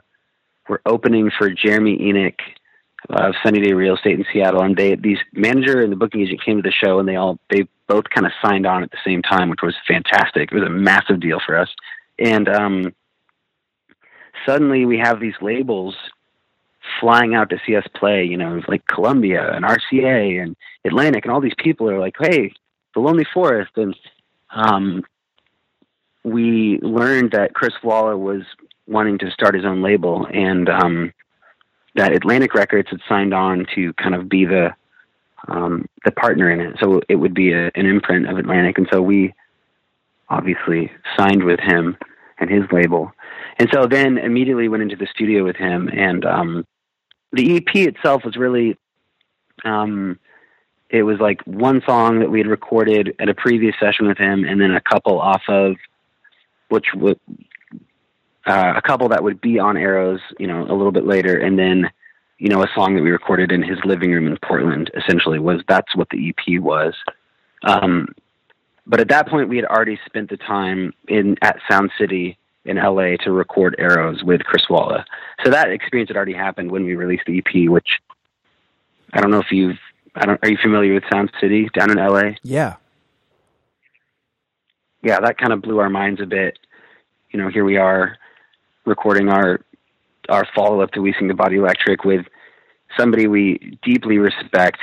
were 0.67 0.81
opening 0.85 1.31
for 1.37 1.49
Jeremy 1.49 1.97
Enigk 1.97 2.39
of 3.09 3.35
Sunny 3.43 3.61
Day 3.61 3.73
Real 3.73 3.95
Estate 3.95 4.17
in 4.17 4.25
Seattle, 4.31 4.61
and 4.61 4.75
they 4.75 4.95
these 4.95 5.19
manager 5.33 5.81
and 5.81 5.91
the 5.91 5.95
booking 5.95 6.21
agent 6.21 6.43
came 6.43 6.57
to 6.57 6.63
the 6.63 6.71
show, 6.71 6.99
and 6.99 7.07
they 7.07 7.15
all 7.15 7.39
they 7.49 7.67
both 7.87 8.05
kind 8.09 8.25
of 8.25 8.33
signed 8.43 8.65
on 8.65 8.83
at 8.83 8.91
the 8.91 8.97
same 9.05 9.21
time, 9.21 9.49
which 9.49 9.61
was 9.61 9.75
fantastic. 9.87 10.51
It 10.51 10.55
was 10.55 10.63
a 10.63 10.69
massive 10.69 11.19
deal 11.19 11.39
for 11.45 11.57
us, 11.57 11.69
and 12.17 12.49
um, 12.49 12.93
suddenly 14.45 14.85
we 14.85 14.97
have 14.97 15.19
these 15.19 15.35
labels 15.41 15.95
flying 16.99 17.35
out 17.35 17.49
to 17.49 17.59
see 17.65 17.75
us 17.75 17.85
play. 17.95 18.23
You 18.23 18.37
know, 18.37 18.61
like 18.67 18.85
Columbia 18.87 19.51
and 19.53 19.65
RCA 19.65 20.41
and 20.41 20.55
Atlantic, 20.83 21.25
and 21.25 21.31
all 21.31 21.41
these 21.41 21.53
people 21.57 21.89
are 21.89 21.99
like, 21.99 22.15
"Hey, 22.19 22.53
the 22.95 23.01
Lonely 23.01 23.25
Forest," 23.33 23.71
and 23.75 23.95
um, 24.49 25.03
we 26.23 26.79
learned 26.81 27.31
that 27.31 27.53
Chris 27.53 27.73
Walla 27.83 28.17
was 28.17 28.41
wanting 28.87 29.17
to 29.19 29.31
start 29.31 29.55
his 29.55 29.65
own 29.65 29.81
label, 29.81 30.27
and 30.31 30.69
um, 30.69 31.13
that 31.95 32.13
Atlantic 32.13 32.53
Records 32.53 32.89
had 32.89 32.99
signed 33.07 33.33
on 33.33 33.65
to 33.75 33.93
kind 33.93 34.15
of 34.15 34.29
be 34.29 34.45
the 34.45 34.75
um, 35.47 35.87
the 36.03 36.11
partner 36.11 36.49
in 36.49 36.59
it. 36.59 36.77
So 36.79 37.01
it 37.07 37.15
would 37.15 37.33
be 37.33 37.51
a, 37.51 37.71
an 37.75 37.85
imprint 37.85 38.29
of 38.29 38.37
Atlantic, 38.37 38.77
and 38.77 38.87
so 38.91 39.01
we 39.01 39.33
obviously 40.29 40.91
signed 41.17 41.43
with 41.43 41.59
him 41.59 41.97
and 42.39 42.49
his 42.49 42.63
label. 42.71 43.11
And 43.57 43.69
so 43.71 43.87
then 43.87 44.17
immediately 44.17 44.67
went 44.67 44.83
into 44.83 44.95
the 44.95 45.07
studio 45.07 45.43
with 45.43 45.55
him, 45.55 45.87
and 45.87 46.25
um, 46.25 46.67
the 47.31 47.57
EP 47.57 47.75
itself 47.75 48.23
was 48.23 48.35
really. 48.35 48.77
Um, 49.63 50.19
it 50.89 51.03
was 51.03 51.19
like 51.19 51.41
one 51.45 51.81
song 51.85 52.19
that 52.19 52.29
we 52.29 52.37
had 52.39 52.47
recorded 52.47 53.15
at 53.19 53.27
a 53.27 53.33
previous 53.33 53.73
session 53.79 54.07
with 54.07 54.17
him, 54.17 54.43
and 54.43 54.61
then 54.61 54.71
a 54.71 54.81
couple 54.81 55.19
off 55.19 55.41
of 55.47 55.75
which 56.69 56.87
would 56.93 57.19
uh, 58.45 58.73
a 58.75 58.81
couple 58.81 59.09
that 59.09 59.23
would 59.23 59.41
be 59.41 59.59
on 59.59 59.77
Arrows, 59.77 60.19
you 60.39 60.47
know, 60.47 60.63
a 60.63 60.73
little 60.73 60.91
bit 60.91 61.05
later, 61.05 61.37
and 61.37 61.57
then 61.57 61.89
you 62.37 62.49
know 62.49 62.61
a 62.63 62.67
song 62.75 62.95
that 62.95 63.01
we 63.01 63.11
recorded 63.11 63.51
in 63.51 63.63
his 63.63 63.79
living 63.85 64.11
room 64.11 64.27
in 64.27 64.37
Portland. 64.43 64.91
Essentially, 64.95 65.39
was 65.39 65.61
that's 65.67 65.95
what 65.95 66.09
the 66.09 66.29
EP 66.29 66.61
was. 66.61 66.93
Um, 67.63 68.09
but 68.85 68.99
at 68.99 69.09
that 69.09 69.27
point, 69.27 69.49
we 69.49 69.55
had 69.55 69.65
already 69.65 69.99
spent 70.05 70.29
the 70.29 70.37
time 70.37 70.93
in 71.07 71.37
at 71.41 71.57
Sound 71.69 71.91
City 71.97 72.37
in 72.65 72.77
LA 72.77 73.15
to 73.23 73.31
record 73.31 73.75
Arrows 73.79 74.23
with 74.23 74.43
Chris 74.43 74.63
Walla. 74.69 75.05
So 75.43 75.51
that 75.51 75.71
experience 75.71 76.09
had 76.09 76.17
already 76.17 76.33
happened 76.33 76.71
when 76.71 76.83
we 76.83 76.95
released 76.95 77.23
the 77.25 77.37
EP, 77.39 77.69
which 77.69 77.99
I 79.13 79.21
don't 79.21 79.31
know 79.31 79.39
if 79.39 79.51
you've. 79.51 79.77
I 80.13 80.25
don't. 80.25 80.39
Are 80.43 80.49
you 80.49 80.57
familiar 80.61 80.93
with 80.93 81.03
Sound 81.11 81.31
City 81.41 81.67
down 81.73 81.89
in 81.89 81.97
LA? 81.97 82.35
Yeah. 82.43 82.75
Yeah, 85.01 85.19
that 85.19 85.37
kind 85.37 85.53
of 85.53 85.61
blew 85.61 85.79
our 85.79 85.89
minds 85.89 86.21
a 86.21 86.25
bit. 86.25 86.57
You 87.31 87.39
know, 87.39 87.49
here 87.49 87.65
we 87.65 87.77
are 87.77 88.17
recording 88.85 89.29
our 89.29 89.61
our 90.29 90.47
follow 90.55 90.81
up 90.81 90.91
to 90.91 91.01
We 91.01 91.13
Sing 91.13 91.27
the 91.27 91.33
Body 91.33 91.57
Electric 91.57 92.03
with 92.03 92.25
somebody 92.97 93.27
we 93.27 93.77
deeply 93.83 94.17
respect 94.17 94.79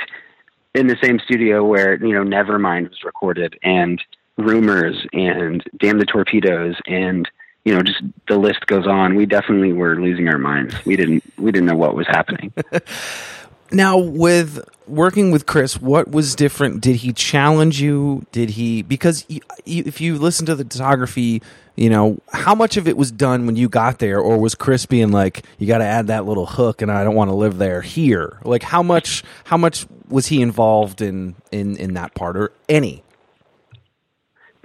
in 0.73 0.87
the 0.87 0.97
same 1.01 1.19
studio 1.19 1.63
where 1.63 1.95
you 2.03 2.13
know 2.13 2.23
Nevermind 2.23 2.89
was 2.89 3.03
recorded 3.03 3.57
and 3.63 4.01
Rumors 4.37 5.05
and 5.13 5.63
Damn 5.77 5.99
the 5.99 6.05
Torpedoes 6.05 6.75
and 6.87 7.29
you 7.65 7.73
know 7.73 7.81
just 7.81 8.01
the 8.27 8.37
list 8.37 8.65
goes 8.67 8.87
on. 8.87 9.15
We 9.15 9.25
definitely 9.25 9.73
were 9.73 9.99
losing 10.01 10.27
our 10.27 10.37
minds. 10.37 10.75
We 10.85 10.95
didn't 10.95 11.23
we 11.37 11.51
didn't 11.51 11.67
know 11.67 11.75
what 11.75 11.95
was 11.95 12.07
happening. 12.07 12.53
Now, 13.73 13.97
with 13.97 14.63
working 14.87 15.31
with 15.31 15.47
Chris, 15.47 15.81
what 15.81 16.11
was 16.11 16.35
different? 16.35 16.81
Did 16.81 16.97
he 16.97 17.11
challenge 17.11 17.81
you? 17.81 18.25
Did 18.31 18.51
he 18.51 18.83
because 18.83 19.25
if 19.65 19.99
you 19.99 20.17
listen 20.19 20.45
to 20.45 20.55
the 20.55 20.63
discography, 20.63 21.41
you 21.75 21.89
know 21.89 22.19
how 22.31 22.53
much 22.53 22.77
of 22.77 22.87
it 22.87 22.95
was 22.95 23.11
done 23.11 23.47
when 23.47 23.55
you 23.55 23.67
got 23.67 23.97
there, 23.97 24.19
or 24.19 24.37
was 24.37 24.53
Chris 24.53 24.85
being 24.85 25.11
like, 25.11 25.43
"You 25.57 25.65
got 25.65 25.79
to 25.79 25.85
add 25.85 26.07
that 26.07 26.25
little 26.25 26.45
hook," 26.45 26.83
and 26.83 26.91
I 26.91 27.03
don't 27.03 27.15
want 27.15 27.29
to 27.29 27.35
live 27.35 27.57
there 27.57 27.81
here. 27.81 28.37
Like 28.43 28.61
how 28.61 28.83
much? 28.83 29.23
How 29.45 29.57
much 29.57 29.87
was 30.07 30.27
he 30.27 30.41
involved 30.41 31.01
in 31.01 31.35
in 31.51 31.75
in 31.77 31.95
that 31.95 32.13
part, 32.13 32.37
or 32.37 32.51
any? 32.69 33.03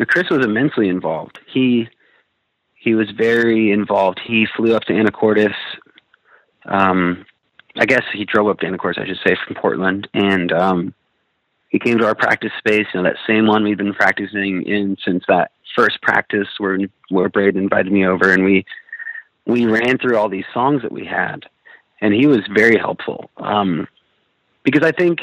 Chris 0.07 0.29
was 0.31 0.45
immensely 0.45 0.89
involved. 0.89 1.41
He 1.53 1.89
he 2.75 2.95
was 2.95 3.11
very 3.11 3.73
involved. 3.73 4.21
He 4.25 4.47
flew 4.55 4.75
up 4.75 4.85
to 4.85 4.93
Anacortes. 4.93 5.55
Um, 6.67 7.25
I 7.77 7.87
guess 7.87 8.03
he 8.13 8.25
drove 8.25 8.49
up 8.49 8.61
to 8.61 8.67
Anacortes, 8.67 8.99
I 8.99 9.07
should 9.07 9.21
say, 9.27 9.37
from 9.47 9.57
Portland, 9.57 10.09
and 10.15 10.53
um, 10.53 10.95
he 11.69 11.79
came 11.79 11.99
to 11.99 12.07
our 12.07 12.15
practice 12.15 12.53
space. 12.59 12.87
You 12.93 13.03
know, 13.03 13.09
that 13.09 13.17
same 13.27 13.47
one 13.47 13.63
we've 13.63 13.77
been 13.77 13.95
practicing 13.95 14.63
in 14.63 14.97
since 15.05 15.25
that 15.29 15.53
first 15.77 16.01
practice, 16.03 16.49
where 16.59 16.79
where 17.11 17.29
Braden 17.29 17.63
invited 17.63 17.93
me 17.93 18.07
over, 18.07 18.33
and 18.33 18.45
we 18.45 18.65
we 19.47 19.67
ran 19.67 19.99
through 19.99 20.17
all 20.17 20.29
these 20.29 20.45
songs 20.53 20.83
that 20.83 20.93
we 20.93 21.05
had, 21.05 21.47
and 22.01 22.15
he 22.15 22.27
was 22.27 22.41
very 22.53 22.79
helpful. 22.79 23.31
Um, 23.37 23.87
because 24.65 24.83
I 24.83 24.93
think 24.93 25.21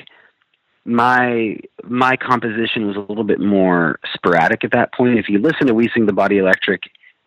my 0.85 1.57
my 1.83 2.15
composition 2.15 2.87
was 2.87 2.95
a 2.95 2.99
little 2.99 3.23
bit 3.23 3.39
more 3.39 3.99
sporadic 4.13 4.63
at 4.63 4.71
that 4.71 4.93
point. 4.93 5.19
If 5.19 5.29
you 5.29 5.39
listen 5.39 5.67
to 5.67 5.73
We 5.73 5.89
Sing 5.93 6.05
the 6.05 6.13
Body 6.13 6.37
Electric, 6.37 6.83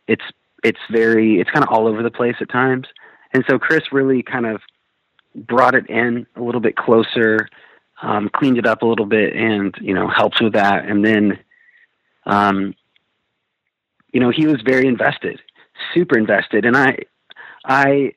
it's 0.07 0.25
it's 0.63 0.79
very 0.91 1.41
it's 1.41 1.51
kind 1.51 1.65
of 1.65 1.71
all 1.71 1.87
over 1.87 2.03
the 2.03 2.11
place 2.11 2.37
at 2.41 2.51
times. 2.51 2.87
And 3.35 3.45
so 3.49 3.59
Chris 3.59 3.93
really 3.93 4.23
kind 4.23 4.47
of 4.47 4.63
brought 5.47 5.75
it 5.75 5.89
in 5.89 6.27
a 6.37 6.43
little 6.43 6.61
bit 6.61 6.77
closer, 6.77 7.49
um, 8.03 8.29
cleaned 8.33 8.59
it 8.59 8.67
up 8.67 8.83
a 8.83 8.87
little 8.87 9.07
bit, 9.07 9.35
and 9.35 9.75
you 9.81 9.95
know 9.95 10.09
helped 10.09 10.41
with 10.41 10.53
that. 10.55 10.85
And 10.85 11.05
then, 11.05 11.39
um, 12.27 12.75
you 14.13 14.21
know, 14.21 14.31
he 14.31 14.47
was 14.47 14.61
very 14.63 14.87
invested, 14.87 15.41
super 15.95 16.19
invested. 16.19 16.65
And 16.65 16.77
I, 16.77 16.99
I, 17.65 18.13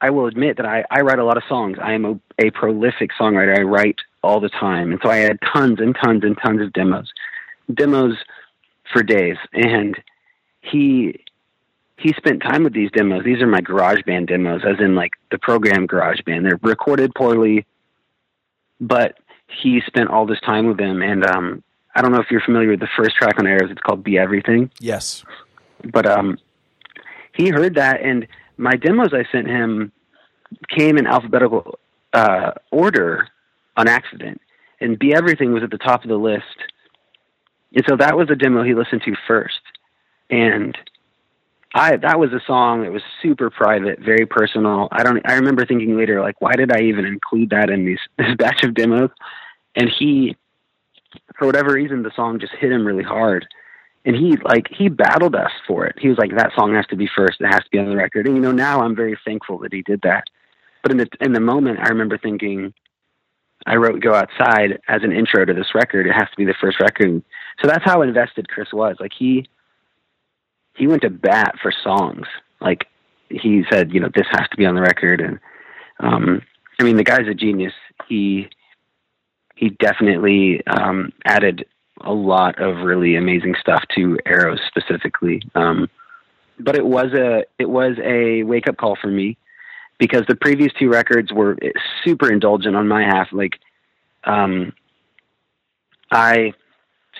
I 0.00 0.10
will 0.10 0.26
admit 0.26 0.56
that 0.56 0.66
I, 0.66 0.84
I 0.90 1.00
write 1.00 1.18
a 1.18 1.24
lot 1.24 1.36
of 1.36 1.42
songs. 1.48 1.78
I 1.80 1.92
am 1.92 2.04
a, 2.04 2.20
a 2.38 2.50
prolific 2.50 3.10
songwriter. 3.18 3.58
I 3.58 3.62
write 3.62 3.98
all 4.22 4.40
the 4.40 4.48
time, 4.48 4.92
and 4.92 5.00
so 5.02 5.10
I 5.10 5.16
had 5.18 5.38
tons 5.52 5.78
and 5.80 5.96
tons 6.02 6.22
and 6.24 6.36
tons 6.42 6.60
of 6.60 6.72
demos, 6.72 7.12
demos 7.72 8.16
for 8.92 9.02
days. 9.02 9.36
And 9.52 9.96
he 10.60 11.24
he 12.00 12.14
spent 12.14 12.42
time 12.42 12.64
with 12.64 12.72
these 12.72 12.90
demos. 12.92 13.24
These 13.24 13.42
are 13.42 13.46
my 13.46 13.60
GarageBand 13.60 14.28
demos, 14.28 14.62
as 14.64 14.80
in 14.80 14.94
like 14.94 15.12
the 15.30 15.38
program 15.38 15.86
GarageBand. 15.86 16.42
They're 16.42 16.58
recorded 16.62 17.14
poorly, 17.14 17.66
but 18.80 19.18
he 19.48 19.82
spent 19.86 20.08
all 20.08 20.24
this 20.24 20.40
time 20.40 20.66
with 20.66 20.78
them. 20.78 21.02
And 21.02 21.26
um, 21.26 21.62
I 21.94 22.00
don't 22.00 22.12
know 22.12 22.20
if 22.20 22.30
you're 22.30 22.40
familiar 22.40 22.70
with 22.70 22.80
the 22.80 22.88
first 22.96 23.16
track 23.16 23.38
on 23.38 23.46
Arrows. 23.46 23.70
It's 23.70 23.82
called 23.82 24.02
"Be 24.02 24.16
Everything." 24.16 24.70
Yes. 24.80 25.24
But 25.92 26.06
um, 26.06 26.38
he 27.34 27.50
heard 27.50 27.74
that, 27.74 28.00
and 28.00 28.26
my 28.56 28.76
demos 28.76 29.12
I 29.12 29.24
sent 29.30 29.46
him 29.46 29.92
came 30.68 30.96
in 30.96 31.06
alphabetical 31.06 31.78
uh, 32.14 32.52
order 32.70 33.28
on 33.76 33.88
accident, 33.88 34.40
and 34.80 34.98
"Be 34.98 35.14
Everything" 35.14 35.52
was 35.52 35.62
at 35.62 35.70
the 35.70 35.78
top 35.78 36.02
of 36.02 36.08
the 36.08 36.16
list. 36.16 36.44
And 37.74 37.84
so 37.86 37.96
that 37.96 38.16
was 38.16 38.28
the 38.28 38.36
demo 38.36 38.64
he 38.64 38.74
listened 38.74 39.02
to 39.04 39.14
first, 39.28 39.60
and 40.30 40.76
I 41.74 41.96
that 41.96 42.18
was 42.18 42.32
a 42.32 42.40
song 42.46 42.82
that 42.82 42.92
was 42.92 43.02
super 43.22 43.48
private, 43.48 44.00
very 44.00 44.26
personal. 44.26 44.88
I 44.90 45.04
don't. 45.04 45.20
I 45.28 45.34
remember 45.34 45.64
thinking 45.64 45.96
later, 45.96 46.20
like, 46.20 46.40
why 46.40 46.52
did 46.54 46.72
I 46.72 46.80
even 46.82 47.04
include 47.04 47.50
that 47.50 47.70
in 47.70 47.84
these 47.84 48.00
this 48.18 48.34
batch 48.36 48.64
of 48.64 48.74
demos? 48.74 49.10
And 49.76 49.88
he, 49.88 50.36
for 51.38 51.46
whatever 51.46 51.72
reason, 51.72 52.02
the 52.02 52.10
song 52.14 52.40
just 52.40 52.54
hit 52.58 52.72
him 52.72 52.84
really 52.84 53.04
hard, 53.04 53.46
and 54.04 54.16
he 54.16 54.36
like 54.42 54.66
he 54.70 54.88
battled 54.88 55.36
us 55.36 55.52
for 55.66 55.86
it. 55.86 55.96
He 55.98 56.08
was 56.08 56.18
like, 56.18 56.34
that 56.36 56.52
song 56.56 56.74
has 56.74 56.86
to 56.88 56.96
be 56.96 57.08
first. 57.14 57.40
It 57.40 57.46
has 57.46 57.62
to 57.62 57.70
be 57.70 57.78
on 57.78 57.88
the 57.88 57.96
record. 57.96 58.26
And 58.26 58.34
you 58.34 58.42
know, 58.42 58.52
now 58.52 58.80
I'm 58.82 58.96
very 58.96 59.16
thankful 59.24 59.58
that 59.58 59.72
he 59.72 59.82
did 59.82 60.00
that. 60.02 60.24
But 60.82 60.90
in 60.90 60.98
the 60.98 61.08
in 61.20 61.34
the 61.34 61.40
moment, 61.40 61.78
I 61.78 61.88
remember 61.88 62.18
thinking, 62.18 62.74
I 63.64 63.76
wrote 63.76 64.00
"Go 64.00 64.12
Outside" 64.12 64.80
as 64.88 65.04
an 65.04 65.12
intro 65.12 65.44
to 65.44 65.54
this 65.54 65.72
record. 65.72 66.08
It 66.08 66.14
has 66.14 66.28
to 66.30 66.36
be 66.36 66.46
the 66.46 66.54
first 66.60 66.80
record. 66.80 67.22
So 67.62 67.68
that's 67.68 67.84
how 67.84 68.02
invested 68.02 68.48
Chris 68.48 68.72
was. 68.72 68.96
Like 68.98 69.12
he 69.16 69.46
he 70.74 70.86
went 70.86 71.02
to 71.02 71.10
bat 71.10 71.54
for 71.62 71.72
songs. 71.82 72.26
Like 72.60 72.86
he 73.28 73.64
said, 73.70 73.92
you 73.92 74.00
know, 74.00 74.10
this 74.14 74.26
has 74.30 74.48
to 74.50 74.56
be 74.56 74.66
on 74.66 74.74
the 74.74 74.80
record. 74.80 75.20
And 75.20 75.38
um, 75.98 76.42
I 76.78 76.84
mean, 76.84 76.96
the 76.96 77.04
guy's 77.04 77.28
a 77.28 77.34
genius. 77.34 77.74
He 78.08 78.48
he 79.54 79.70
definitely 79.70 80.66
um, 80.66 81.12
added 81.26 81.66
a 82.00 82.12
lot 82.12 82.60
of 82.60 82.78
really 82.78 83.16
amazing 83.16 83.54
stuff 83.60 83.84
to 83.94 84.18
Arrows 84.24 84.60
specifically. 84.66 85.42
Um, 85.54 85.88
but 86.58 86.76
it 86.76 86.84
was 86.84 87.12
a 87.12 87.44
it 87.58 87.68
was 87.68 87.96
a 88.02 88.42
wake 88.44 88.68
up 88.68 88.76
call 88.76 88.96
for 89.00 89.08
me 89.08 89.36
because 89.98 90.24
the 90.28 90.34
previous 90.34 90.72
two 90.78 90.88
records 90.88 91.32
were 91.32 91.56
super 92.04 92.32
indulgent 92.32 92.76
on 92.76 92.88
my 92.88 93.02
half. 93.02 93.28
Like, 93.32 93.58
um, 94.24 94.72
I 96.10 96.52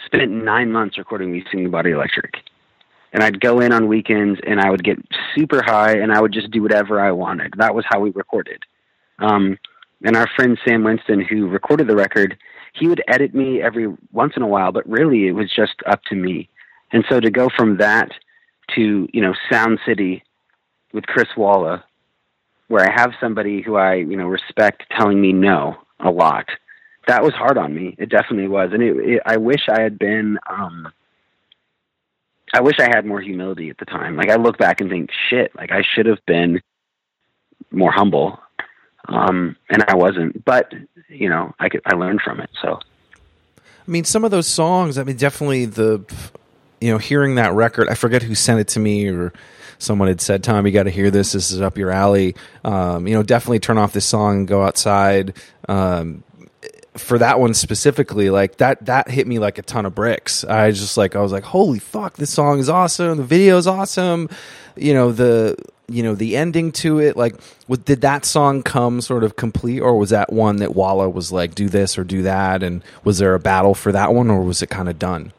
spent 0.07 0.31
nine 0.31 0.73
months 0.73 0.99
recording 0.99 1.31
"We 1.31 1.45
Sing 1.51 1.65
the 1.65 1.71
Body 1.71 1.91
Electric," 1.91 2.35
and 3.13 3.23
I'd 3.23 3.41
go 3.41 3.61
in 3.61 3.73
on 3.73 3.89
weekends 3.89 4.41
and 4.47 4.61
I 4.61 4.71
would 4.71 4.85
get 4.85 4.99
super 5.35 5.63
high 5.63 5.97
and 5.97 6.13
I 6.13 6.21
would 6.21 6.33
just 6.33 6.51
do 6.51 6.63
whatever 6.63 7.01
I 7.01 7.13
wanted. 7.13 7.55
That 7.57 7.75
was 7.75 7.85
how 7.89 8.01
we 8.01 8.11
recorded. 8.11 8.63
Um, 9.19 9.59
and 10.03 10.17
our 10.17 10.29
friend 10.35 10.59
Sam 10.67 10.85
Winston, 10.85 11.21
who 11.21 11.49
recorded 11.49 11.87
the 11.87 11.97
record, 11.97 12.39
he 12.73 12.89
would 12.89 13.03
edit 13.09 13.35
me 13.35 13.61
every 13.61 13.89
once 14.13 14.35
in 14.37 14.43
a 14.43 14.47
while, 14.47 14.73
but 14.73 14.89
really 14.89 15.27
it 15.27 15.33
was 15.33 15.51
just 15.51 15.75
up 15.87 16.03
to 16.05 16.15
me. 16.15 16.49
And 16.93 17.05
so 17.09 17.21
to 17.21 17.31
go 17.31 17.49
from 17.55 17.77
that 17.79 18.11
to 18.75 19.09
you 19.13 19.21
know 19.21 19.35
Sound 19.51 19.81
City 19.87 20.23
with 20.93 21.07
Chris 21.07 21.29
Walla, 21.37 21.85
where 22.69 22.89
I 22.89 22.93
have 22.95 23.13
somebody 23.21 23.63
who 23.63 23.77
I 23.77 23.95
you 23.95 24.17
know 24.17 24.27
respect 24.27 24.85
telling 24.97 25.21
me 25.21 25.33
no 25.33 25.77
a 25.99 26.11
lot, 26.11 26.47
that 27.07 27.23
was 27.23 27.35
hard 27.35 27.59
on 27.59 27.75
me. 27.75 27.95
It 27.99 28.09
definitely 28.09 28.49
was, 28.49 28.71
and 28.73 28.83
it, 28.83 28.97
it, 28.97 29.23
I 29.27 29.37
wish 29.37 29.69
I 29.69 29.81
had 29.81 29.99
been. 29.99 30.39
Um, 30.49 30.93
I 32.53 32.61
wish 32.61 32.77
I 32.81 32.89
had 32.95 33.07
more 33.07 33.21
humility 33.21 33.71
at 33.71 33.79
the 33.79 33.85
time. 33.85 34.17
Like 34.17 34.29
I 34.29 34.37
look 34.37 34.59
back 34.59 34.81
and 34.81 34.91
think, 34.91 35.11
shit, 35.29 35.55
like 35.55 35.71
I 35.71 35.83
should 35.83 36.07
have 36.07 36.25
been 36.27 36.61
more 37.71 37.93
humble. 37.93 38.41
Um, 39.09 39.57
and 39.69 39.85
I 39.89 39.95
wasn't, 39.95 40.45
but 40.45 40.73
you 41.09 41.29
know, 41.29 41.55
I 41.59 41.69
could, 41.69 41.81
I 41.87 41.95
learned 41.95 42.21
from 42.23 42.41
it. 42.41 42.51
So, 42.63 42.79
I 43.59 43.91
mean, 43.91 44.05
some 44.05 44.25
of 44.25 44.31
those 44.31 44.47
songs, 44.47 44.99
I 44.99 45.05
mean, 45.05 45.17
definitely 45.17 45.65
the, 45.65 46.05
you 46.81 46.91
know, 46.93 46.99
hearing 46.99 47.37
that 47.37 47.53
record, 47.55 47.89
I 47.89 47.95
forget 47.95 48.23
who 48.23 48.35
sent 48.35 48.61
it 48.61 48.69
to 48.69 48.81
me 48.81 49.09
or 49.09 49.33
someone 49.79 50.09
had 50.09 50.21
said, 50.21 50.45
Tom, 50.45 50.67
you 50.67 50.73
got 50.73 50.85
to 50.85 50.91
hear 50.91 51.11
this. 51.11 51.33
This 51.33 51.51
is 51.51 51.61
up 51.61 51.79
your 51.79 51.91
alley. 51.91 52.37
Um, 52.65 53.07
you 53.07 53.15
know, 53.15 53.23
definitely 53.23 53.61
turn 53.61 53.79
off 53.79 53.93
this 53.93 54.05
song 54.05 54.39
and 54.39 54.49
go 54.49 54.63
outside. 54.63 55.37
Um, 55.69 56.23
for 56.95 57.19
that 57.19 57.39
one 57.39 57.55
specifically, 57.55 58.31
like 58.31 58.57
that 58.57 58.85
that 58.87 59.09
hit 59.09 59.27
me 59.27 59.39
like 59.39 59.59
a 59.59 59.63
ton 59.63 59.87
of 59.87 59.95
bricks. 59.95 60.45
I 60.45 60.71
just 60.71 60.97
like 60.97 61.15
I 61.15 61.21
was 61.21 61.33
like, 61.33 61.45
holy 61.45 61.79
fuck, 61.79 62.17
this 62.17 62.31
song 62.31 62.59
is 62.59 62.69
awesome. 62.69 63.19
The 63.19 63.25
video 63.25 63.57
is 63.59 63.67
awesome. 63.67 64.29
You 64.77 64.95
know 64.95 65.13
the 65.13 65.57
you 65.89 66.03
know 66.03 66.15
the 66.15 66.37
ending 66.37 66.73
to 66.73 66.99
it. 66.99 67.17
Like, 67.17 67.41
what, 67.67 67.85
did 67.85 68.01
that 68.01 68.25
song 68.25 68.63
come 68.63 69.01
sort 69.01 69.25
of 69.25 69.37
complete, 69.37 69.81
or 69.81 69.97
was 69.99 70.11
that 70.11 70.33
one 70.33 70.57
that 70.57 70.75
Walla 70.75 71.09
was 71.09 71.33
like, 71.33 71.55
do 71.55 71.69
this 71.69 71.99
or 71.99 72.05
do 72.05 72.23
that? 72.23 72.63
And 72.63 72.83
was 73.05 73.19
there 73.19 73.35
a 73.35 73.41
battle 73.41 73.75
for 73.75 73.93
that 73.93 74.15
one, 74.15 74.31
or 74.31 74.43
was 74.43 74.63
it 74.63 74.71
kind 74.71 74.89
of 74.89 74.99
done? 74.99 75.33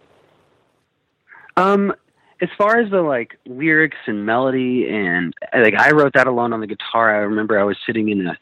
Um, 1.57 1.93
as 2.41 2.49
far 2.57 2.79
as 2.79 2.89
the 2.91 3.01
like 3.01 3.37
lyrics 3.45 3.97
and 4.07 4.25
melody 4.25 4.89
and 4.89 5.33
like 5.53 5.75
I 5.75 5.91
wrote 5.91 6.13
that 6.13 6.27
alone 6.27 6.53
on 6.53 6.59
the 6.59 6.67
guitar. 6.67 7.15
I 7.15 7.19
remember 7.19 7.59
I 7.59 7.63
was 7.63 7.77
sitting 7.85 8.09
in 8.09 8.25
a 8.27 8.37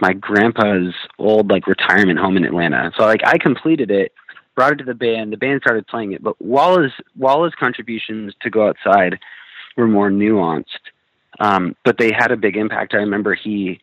my 0.00 0.12
grandpa's 0.12 0.94
old 1.18 1.50
like 1.50 1.66
retirement 1.66 2.18
home 2.18 2.36
in 2.36 2.44
Atlanta. 2.44 2.92
So 2.96 3.04
like 3.04 3.22
I 3.24 3.38
completed 3.38 3.90
it, 3.90 4.12
brought 4.54 4.72
it 4.72 4.76
to 4.76 4.84
the 4.84 4.94
band. 4.94 5.32
The 5.32 5.36
band 5.36 5.60
started 5.62 5.86
playing 5.86 6.12
it, 6.12 6.22
but 6.22 6.40
Walla's 6.40 6.92
Walla's 7.16 7.54
contributions 7.58 8.34
to 8.42 8.50
Go 8.50 8.68
Outside 8.68 9.18
were 9.76 9.86
more 9.86 10.10
nuanced, 10.10 10.64
um, 11.40 11.76
but 11.84 11.98
they 11.98 12.12
had 12.12 12.30
a 12.30 12.36
big 12.36 12.56
impact. 12.56 12.94
I 12.94 12.98
remember 12.98 13.34
he 13.34 13.80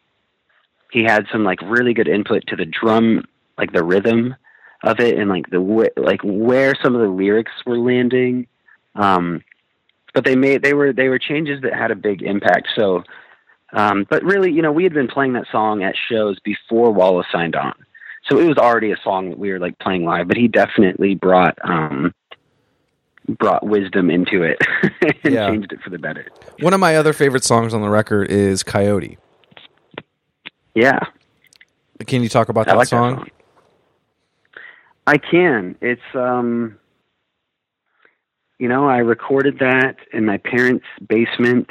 he 0.91 1.03
had 1.03 1.26
some 1.32 1.43
like 1.43 1.61
really 1.61 1.93
good 1.93 2.07
input 2.07 2.45
to 2.47 2.55
the 2.55 2.66
drum, 2.66 3.26
like 3.57 3.74
the 3.74 3.84
rhythm 3.84 4.36
of 4.84 4.99
it, 4.99 5.18
and 5.18 5.30
like 5.30 5.49
the 5.49 5.59
like 5.97 6.22
where 6.24 6.74
some 6.84 6.95
of 6.95 7.01
the 7.01 7.07
lyrics 7.07 7.51
were 7.66 7.78
landing. 7.78 8.47
Um, 8.95 9.43
but 10.14 10.26
they 10.26 10.36
made 10.36 10.61
they 10.61 10.74
were 10.74 10.93
they 10.93 11.09
were 11.09 11.18
changes 11.18 11.61
that 11.64 11.74
had 11.74 11.89
a 11.89 11.95
big 11.95 12.22
impact. 12.22 12.68
So 12.76 13.03
um, 13.74 14.05
but 14.09 14.24
really, 14.24 14.51
you 14.51 14.61
know, 14.61 14.71
we 14.71 14.84
had 14.84 14.93
been 14.93 15.07
playing 15.07 15.34
that 15.34 15.45
song 15.51 15.84
at 15.84 15.95
shows 16.09 16.39
before 16.43 16.91
Wallace 16.91 17.28
signed 17.32 17.55
on. 17.55 17.74
So 18.30 18.39
it 18.39 18.45
was 18.47 18.57
already 18.57 18.91
a 18.91 18.97
song 19.03 19.30
that 19.32 19.39
we 19.39 19.51
were 19.51 19.59
like 19.59 19.78
playing 19.80 20.05
live, 20.05 20.28
but 20.28 20.38
he 20.38 20.47
definitely 20.47 21.15
brought 21.15 21.57
um, 21.63 22.13
brought 23.28 23.65
wisdom 23.65 24.09
into 24.09 24.43
it 24.43 24.57
and 25.24 25.34
Yeah. 25.34 25.47
changed 25.47 25.74
it 25.74 25.82
for 25.82 25.89
the 25.89 25.97
better. 25.97 26.28
One 26.59 26.74
of 26.74 26.80
my 26.80 26.95
other 26.95 27.13
favorite 27.13 27.43
songs 27.43 27.74
on 27.74 27.82
the 27.82 27.89
record 27.89 28.30
is 28.30 28.63
Coyote. 28.63 29.17
Yeah. 30.76 30.99
Can 32.05 32.24
you 32.24 32.30
talk 32.30 32.49
about 32.49 32.65
that 32.67 32.78
like 32.78 32.88
song? 32.88 33.11
that 33.11 33.19
song. 33.19 33.30
I 35.05 35.17
can. 35.17 35.76
It's 35.82 36.01
um 36.15 36.78
you 38.59 38.69
know, 38.69 38.88
I 38.88 38.97
recorded 38.99 39.59
that 39.59 39.97
in 40.13 40.26
my 40.26 40.38
parents' 40.38 40.86
basement 41.09 41.69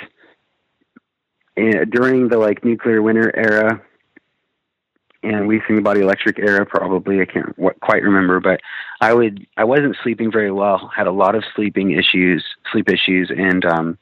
uh, 1.56 1.84
during 1.90 2.28
the 2.28 2.38
like 2.38 2.64
nuclear 2.64 3.02
winter 3.02 3.34
era 3.36 3.82
and 5.24 5.46
we 5.46 5.62
sing 5.66 5.76
the 5.76 5.82
body 5.82 6.00
electric 6.00 6.38
era 6.38 6.66
probably 6.66 7.20
I 7.20 7.26
can't 7.26 7.56
what, 7.58 7.78
quite 7.80 8.02
remember 8.02 8.40
but 8.40 8.60
I 9.00 9.14
would 9.14 9.46
I 9.56 9.64
wasn't 9.64 9.96
sleeping 10.02 10.32
very 10.32 10.50
well 10.50 10.90
had 10.94 11.06
a 11.06 11.12
lot 11.12 11.34
of 11.34 11.44
sleeping 11.54 11.92
issues 11.92 12.44
sleep 12.70 12.88
issues 12.88 13.30
and 13.36 13.64
um 13.64 13.98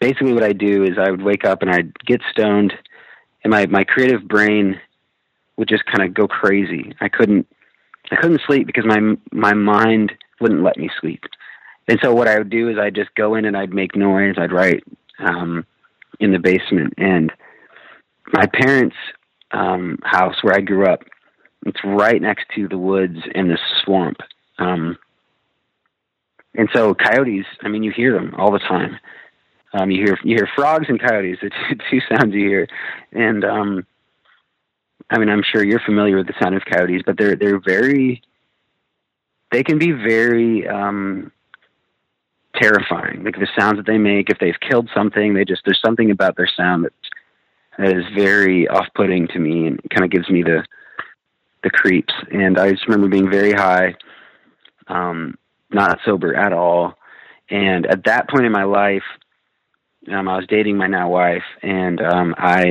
basically 0.00 0.32
what 0.32 0.42
I 0.42 0.52
do 0.52 0.84
is 0.84 0.98
I 0.98 1.10
would 1.10 1.22
wake 1.22 1.44
up 1.44 1.62
and 1.62 1.70
I'd 1.70 1.98
get 2.06 2.20
stoned 2.30 2.72
and 3.44 3.50
my 3.50 3.66
my 3.66 3.84
creative 3.84 4.26
brain 4.26 4.80
would 5.56 5.68
just 5.68 5.84
kind 5.86 6.02
of 6.02 6.14
go 6.14 6.26
crazy 6.26 6.94
I 7.00 7.08
couldn't 7.08 7.46
I 8.10 8.16
couldn't 8.16 8.40
sleep 8.46 8.66
because 8.66 8.84
my 8.84 9.16
my 9.32 9.54
mind 9.54 10.12
wouldn't 10.40 10.62
let 10.62 10.76
me 10.76 10.90
sleep. 11.00 11.24
And 11.88 11.98
so 12.02 12.14
what 12.14 12.28
I 12.28 12.38
would 12.38 12.50
do 12.50 12.68
is 12.68 12.78
I'd 12.78 12.94
just 12.94 13.14
go 13.14 13.34
in 13.34 13.44
and 13.44 13.56
I'd 13.56 13.72
make 13.72 13.96
noise. 13.96 14.36
I'd 14.38 14.52
write 14.52 14.84
um, 15.18 15.66
in 16.20 16.32
the 16.32 16.38
basement. 16.38 16.94
And 16.98 17.32
my 18.32 18.46
parents' 18.46 18.96
um, 19.50 19.98
house 20.04 20.36
where 20.42 20.54
I 20.54 20.60
grew 20.60 20.86
up, 20.86 21.02
it's 21.66 21.80
right 21.84 22.20
next 22.20 22.46
to 22.54 22.68
the 22.68 22.78
woods 22.78 23.18
and 23.34 23.50
the 23.50 23.58
swamp. 23.82 24.18
Um, 24.58 24.96
and 26.54 26.68
so 26.74 26.94
coyotes, 26.94 27.46
I 27.62 27.68
mean, 27.68 27.82
you 27.82 27.92
hear 27.94 28.12
them 28.12 28.34
all 28.36 28.52
the 28.52 28.58
time. 28.58 28.98
Um, 29.72 29.90
you 29.90 30.04
hear 30.04 30.18
you 30.24 30.36
hear 30.36 30.48
frogs 30.56 30.86
and 30.88 31.00
coyotes, 31.00 31.38
the 31.42 31.50
two, 31.50 31.76
two 31.90 32.00
sounds 32.08 32.34
you 32.34 32.48
hear. 32.48 32.68
And 33.12 33.44
um, 33.44 33.86
I 35.10 35.18
mean, 35.18 35.28
I'm 35.28 35.42
sure 35.42 35.64
you're 35.64 35.80
familiar 35.80 36.16
with 36.16 36.26
the 36.26 36.34
sound 36.40 36.56
of 36.56 36.62
coyotes, 36.64 37.02
but 37.04 37.16
they're 37.16 37.36
they're 37.36 37.60
very 37.60 38.22
they 39.52 39.62
can 39.62 39.78
be 39.78 39.92
very 39.92 40.66
um 40.66 41.32
terrifying. 42.60 43.24
Like 43.24 43.36
the 43.36 43.48
sounds 43.58 43.76
that 43.76 43.86
they 43.86 43.98
make, 43.98 44.30
if 44.30 44.38
they've 44.38 44.54
killed 44.68 44.88
something, 44.94 45.34
they 45.34 45.44
just 45.44 45.62
there's 45.64 45.80
something 45.84 46.10
about 46.10 46.36
their 46.36 46.50
sound 46.56 46.84
that 46.84 46.92
that 47.78 47.96
is 47.96 48.04
very 48.14 48.68
off-putting 48.68 49.28
to 49.28 49.38
me 49.38 49.66
and 49.66 49.80
kind 49.90 50.04
of 50.04 50.10
gives 50.10 50.28
me 50.28 50.42
the 50.42 50.64
the 51.62 51.70
creeps. 51.70 52.12
And 52.30 52.58
I 52.58 52.70
just 52.70 52.86
remember 52.86 53.08
being 53.08 53.30
very 53.30 53.52
high, 53.52 53.94
um, 54.88 55.36
not 55.70 55.98
sober 56.04 56.34
at 56.34 56.52
all. 56.52 56.94
And 57.50 57.86
at 57.86 58.04
that 58.04 58.28
point 58.28 58.46
in 58.46 58.52
my 58.52 58.64
life, 58.64 59.02
um, 60.10 60.28
I 60.28 60.36
was 60.36 60.46
dating 60.48 60.76
my 60.76 60.86
now 60.86 61.10
wife, 61.10 61.42
and 61.62 62.00
um, 62.00 62.34
I 62.38 62.70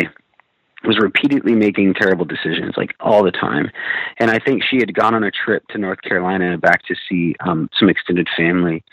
was 0.84 0.98
repeatedly 0.98 1.54
making 1.54 1.94
terrible 1.94 2.26
decisions, 2.26 2.76
like 2.78 2.96
all 3.00 3.24
the 3.24 3.32
time. 3.32 3.70
And 4.18 4.32
I 4.32 4.40
think 4.40 4.64
she 4.64 4.78
had 4.78 4.94
gone 4.94 5.14
on 5.14 5.24
a 5.24 5.32
trip 5.32 5.68
to 5.70 5.78
North 5.78 6.02
Carolina 6.02 6.58
back 6.58 6.86
to 6.86 6.96
see 7.08 7.36
um, 7.42 7.70
some 7.78 7.90
extended 7.90 8.28
family. 8.36 8.84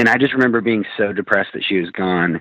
And 0.00 0.08
I 0.08 0.16
just 0.16 0.32
remember 0.32 0.62
being 0.62 0.86
so 0.96 1.12
depressed 1.12 1.50
that 1.52 1.62
she 1.62 1.78
was 1.78 1.90
gone. 1.90 2.40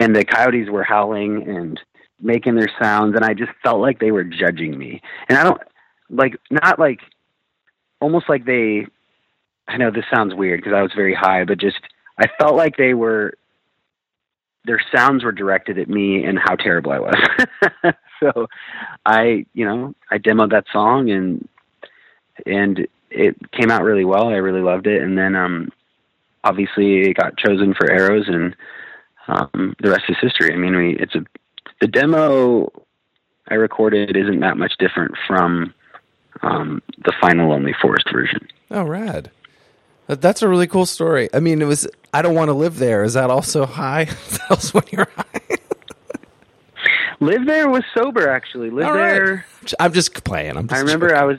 And 0.00 0.16
the 0.16 0.24
coyotes 0.24 0.70
were 0.70 0.82
howling 0.82 1.46
and 1.46 1.78
making 2.22 2.54
their 2.54 2.70
sounds. 2.80 3.14
And 3.14 3.22
I 3.22 3.34
just 3.34 3.50
felt 3.62 3.82
like 3.82 3.98
they 3.98 4.12
were 4.12 4.24
judging 4.24 4.78
me. 4.78 5.02
And 5.28 5.36
I 5.36 5.44
don't, 5.44 5.60
like, 6.08 6.36
not 6.50 6.78
like, 6.78 7.00
almost 8.00 8.30
like 8.30 8.46
they, 8.46 8.86
I 9.68 9.76
know 9.76 9.90
this 9.90 10.06
sounds 10.10 10.34
weird 10.34 10.60
because 10.60 10.72
I 10.72 10.80
was 10.80 10.92
very 10.96 11.14
high, 11.14 11.44
but 11.44 11.58
just, 11.58 11.80
I 12.18 12.28
felt 12.38 12.56
like 12.56 12.78
they 12.78 12.94
were 12.94 13.34
their 14.64 14.80
sounds 14.94 15.22
were 15.22 15.32
directed 15.32 15.78
at 15.78 15.88
me 15.88 16.24
and 16.24 16.38
how 16.38 16.54
terrible 16.54 16.92
I 16.92 16.98
was. 16.98 17.94
so 18.20 18.46
I, 19.04 19.44
you 19.52 19.66
know, 19.66 19.94
I 20.10 20.16
demoed 20.16 20.50
that 20.52 20.64
song 20.72 21.10
and 21.10 21.46
and 22.46 22.86
it 23.10 23.36
came 23.52 23.70
out 23.70 23.84
really 23.84 24.04
well. 24.04 24.28
I 24.28 24.36
really 24.36 24.60
loved 24.60 24.86
it. 24.86 25.02
And 25.02 25.16
then 25.16 25.34
um 25.34 25.70
obviously 26.44 27.02
it 27.02 27.14
got 27.14 27.36
chosen 27.36 27.74
for 27.74 27.90
Arrows 27.90 28.26
and 28.28 28.54
um 29.28 29.74
the 29.80 29.90
rest 29.90 30.04
is 30.08 30.16
history. 30.20 30.52
I 30.52 30.56
mean, 30.56 30.76
we 30.76 30.96
it's 30.96 31.14
a 31.14 31.24
the 31.80 31.86
demo 31.86 32.70
I 33.48 33.54
recorded 33.54 34.16
isn't 34.16 34.40
that 34.40 34.56
much 34.56 34.72
different 34.78 35.14
from 35.26 35.74
um 36.42 36.82
the 37.04 37.12
final 37.20 37.50
Lonely 37.50 37.74
Forest 37.80 38.08
version. 38.12 38.46
Oh, 38.70 38.84
rad. 38.84 39.30
That's 40.06 40.42
a 40.42 40.48
really 40.48 40.66
cool 40.66 40.86
story. 40.86 41.28
I 41.32 41.38
mean, 41.38 41.62
it 41.62 41.66
was. 41.66 41.86
I 42.12 42.22
don't 42.22 42.34
want 42.34 42.48
to 42.48 42.52
live 42.52 42.78
there. 42.78 43.04
Is 43.04 43.14
that 43.14 43.30
also 43.30 43.64
high? 43.64 44.04
that 44.30 44.50
was 44.50 44.74
when 44.74 44.82
you're 44.90 45.08
high. 45.14 45.56
Live 47.20 47.46
there 47.46 47.68
was 47.68 47.84
sober 47.94 48.28
actually. 48.28 48.70
Live 48.70 48.88
right. 48.88 48.96
there 48.96 49.46
I'm 49.78 49.92
just 49.92 50.24
playing. 50.24 50.56
I'm 50.56 50.66
just 50.66 50.78
I 50.78 50.80
remember 50.80 51.14
I 51.14 51.24
was. 51.24 51.38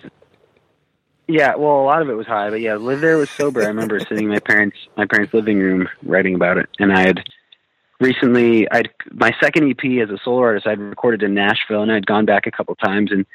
Yeah, 1.27 1.55
well, 1.55 1.81
a 1.81 1.85
lot 1.85 2.01
of 2.01 2.09
it 2.09 2.13
was 2.13 2.27
high, 2.27 2.49
but 2.49 2.61
yeah, 2.61 2.75
live 2.75 3.01
there 3.01 3.17
was 3.17 3.29
sober. 3.29 3.63
I 3.63 3.67
remember 3.67 3.99
sitting 4.09 4.25
in 4.25 4.29
my 4.29 4.39
parents' 4.39 4.77
my 4.97 5.05
parents' 5.05 5.33
living 5.33 5.59
room 5.59 5.87
writing 6.03 6.35
about 6.35 6.57
it, 6.57 6.69
and 6.79 6.91
I 6.91 7.01
had 7.01 7.23
recently 7.99 8.69
I'd 8.71 8.89
my 9.11 9.31
second 9.41 9.69
EP 9.69 10.01
as 10.01 10.09
a 10.09 10.17
solo 10.23 10.39
artist. 10.39 10.67
I'd 10.67 10.79
recorded 10.79 11.23
in 11.23 11.33
Nashville, 11.33 11.83
and 11.83 11.91
I'd 11.91 12.05
gone 12.05 12.25
back 12.25 12.47
a 12.47 12.51
couple 12.51 12.75
times, 12.75 13.11
and 13.11 13.25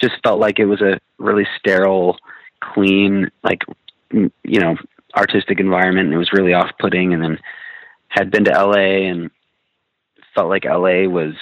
just 0.00 0.14
felt 0.22 0.40
like 0.40 0.58
it 0.58 0.66
was 0.66 0.82
a 0.82 1.00
really 1.18 1.46
sterile, 1.58 2.18
clean, 2.60 3.30
like 3.42 3.62
you 4.10 4.60
know, 4.60 4.76
artistic 5.16 5.60
environment, 5.60 6.06
and 6.06 6.14
it 6.14 6.18
was 6.18 6.32
really 6.32 6.52
off-putting. 6.52 7.14
And 7.14 7.22
then 7.22 7.38
had 8.08 8.30
been 8.30 8.44
to 8.44 8.50
LA 8.52 9.08
and 9.08 9.30
felt 10.34 10.48
like 10.48 10.64
LA 10.64 11.08
was 11.08 11.34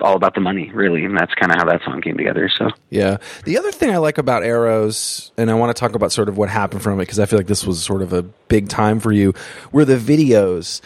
all 0.00 0.16
about 0.16 0.34
the 0.34 0.40
money, 0.40 0.70
really, 0.72 1.04
and 1.04 1.16
that's 1.16 1.34
kind 1.34 1.52
of 1.52 1.58
how 1.58 1.64
that 1.66 1.82
song 1.84 2.00
came 2.00 2.16
together. 2.16 2.50
So. 2.56 2.70
Yeah. 2.90 3.18
The 3.44 3.58
other 3.58 3.70
thing 3.70 3.90
I 3.90 3.98
like 3.98 4.18
about 4.18 4.42
Arrows, 4.42 5.32
and 5.36 5.50
I 5.50 5.54
want 5.54 5.74
to 5.74 5.78
talk 5.78 5.94
about 5.94 6.12
sort 6.12 6.28
of 6.28 6.36
what 6.36 6.48
happened 6.48 6.82
from 6.82 6.98
it 6.98 7.02
because 7.02 7.18
I 7.18 7.26
feel 7.26 7.38
like 7.38 7.46
this 7.46 7.66
was 7.66 7.82
sort 7.82 8.02
of 8.02 8.12
a 8.12 8.22
big 8.22 8.68
time 8.68 9.00
for 9.00 9.12
you, 9.12 9.34
were 9.70 9.84
the 9.84 9.96
videos. 9.96 10.80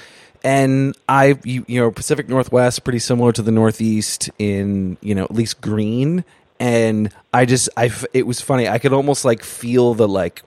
And 0.45 0.97
I, 1.09 1.39
you, 1.45 1.65
you 1.67 1.81
know, 1.81 1.91
Pacific 1.91 2.29
Northwest, 2.29 2.85
pretty 2.85 2.99
similar 2.99 3.33
to 3.33 3.43
the 3.43 3.51
Northeast 3.51 4.31
in, 4.39 4.97
you 5.01 5.15
know, 5.15 5.25
at 5.25 5.35
least 5.35 5.61
green. 5.61 6.25
And 6.61 7.13
I 7.33 7.47
just, 7.47 7.69
I 7.77 7.91
it 8.13 8.27
was 8.27 8.41
funny. 8.41 8.69
I 8.69 8.79
could 8.79 8.93
almost 8.93 9.25
like 9.25 9.43
feel 9.43 9.95
the 9.95 10.07
like, 10.07 10.43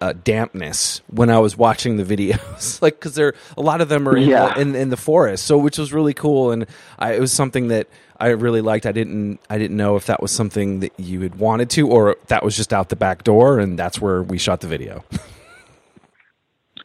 uh, 0.00 0.14
dampness 0.24 1.02
when 1.08 1.28
I 1.30 1.38
was 1.38 1.56
watching 1.56 1.96
the 1.96 2.04
videos, 2.04 2.80
like 2.82 2.94
because 2.98 3.14
there 3.14 3.34
a 3.56 3.60
lot 3.60 3.80
of 3.80 3.88
them 3.88 4.08
are 4.08 4.16
in, 4.16 4.28
Yeah. 4.28 4.58
in 4.58 4.74
in 4.74 4.90
the 4.90 4.96
forest, 4.96 5.44
so 5.44 5.58
which 5.58 5.78
was 5.78 5.92
really 5.92 6.14
cool, 6.14 6.50
and 6.52 6.66
I, 6.98 7.14
it 7.14 7.20
was 7.20 7.32
something 7.32 7.68
that 7.68 7.86
I 8.18 8.28
really 8.28 8.60
liked. 8.60 8.86
I 8.86 8.92
didn't 8.92 9.40
I 9.50 9.58
didn't 9.58 9.76
know 9.76 9.96
if 9.96 10.06
that 10.06 10.20
was 10.22 10.30
something 10.32 10.80
that 10.80 10.92
you 10.98 11.20
had 11.20 11.36
wanted 11.36 11.70
to, 11.70 11.88
or 11.88 12.16
that 12.28 12.42
was 12.44 12.56
just 12.56 12.72
out 12.72 12.88
the 12.88 12.96
back 12.96 13.24
door, 13.24 13.58
and 13.58 13.78
that's 13.78 14.00
where 14.00 14.22
we 14.22 14.38
shot 14.38 14.60
the 14.60 14.68
video. 14.68 15.04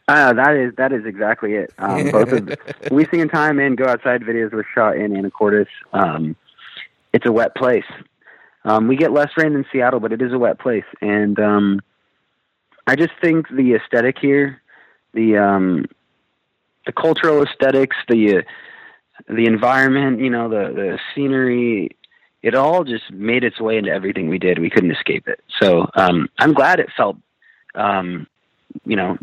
Uh, 0.08 0.32
that 0.34 0.54
is 0.56 0.74
that 0.76 0.92
is 0.92 1.04
exactly 1.06 1.54
it. 1.54 1.72
Um, 1.78 2.10
both 2.12 2.32
of 2.32 2.50
We 2.90 3.06
Sing 3.06 3.20
in 3.20 3.28
Time 3.28 3.58
and 3.58 3.76
Go 3.76 3.86
Outside 3.86 4.22
videos 4.22 4.52
were 4.52 4.66
shot 4.74 4.96
in 4.96 5.12
Anacortes. 5.12 5.66
Um, 5.92 6.36
it's 7.12 7.26
a 7.26 7.32
wet 7.32 7.54
place. 7.54 7.84
Um, 8.64 8.88
we 8.88 8.96
get 8.96 9.12
less 9.12 9.30
rain 9.36 9.52
than 9.52 9.64
Seattle, 9.72 10.00
but 10.00 10.12
it 10.12 10.20
is 10.20 10.32
a 10.32 10.38
wet 10.38 10.58
place, 10.58 10.84
and 11.00 11.38
um, 11.38 11.80
I 12.86 12.96
just 12.96 13.12
think 13.20 13.48
the 13.48 13.74
aesthetic 13.74 14.18
here, 14.18 14.62
the 15.12 15.38
um, 15.38 15.86
the 16.86 16.92
cultural 16.92 17.42
aesthetics, 17.42 17.96
the 18.08 18.38
uh, 18.38 18.42
the 19.28 19.46
environment, 19.46 20.20
you 20.20 20.30
know, 20.30 20.48
the 20.48 20.72
the 20.72 20.98
scenery, 21.14 21.90
it 22.42 22.54
all 22.54 22.84
just 22.84 23.10
made 23.10 23.44
its 23.44 23.60
way 23.60 23.76
into 23.76 23.90
everything 23.90 24.28
we 24.28 24.38
did. 24.38 24.58
We 24.58 24.70
couldn't 24.70 24.92
escape 24.92 25.26
it. 25.28 25.40
So 25.60 25.90
um, 25.94 26.28
I'm 26.38 26.54
glad 26.54 26.78
it 26.78 26.88
felt, 26.96 27.16
um, 27.74 28.26
you 28.84 28.94
know, 28.94 29.18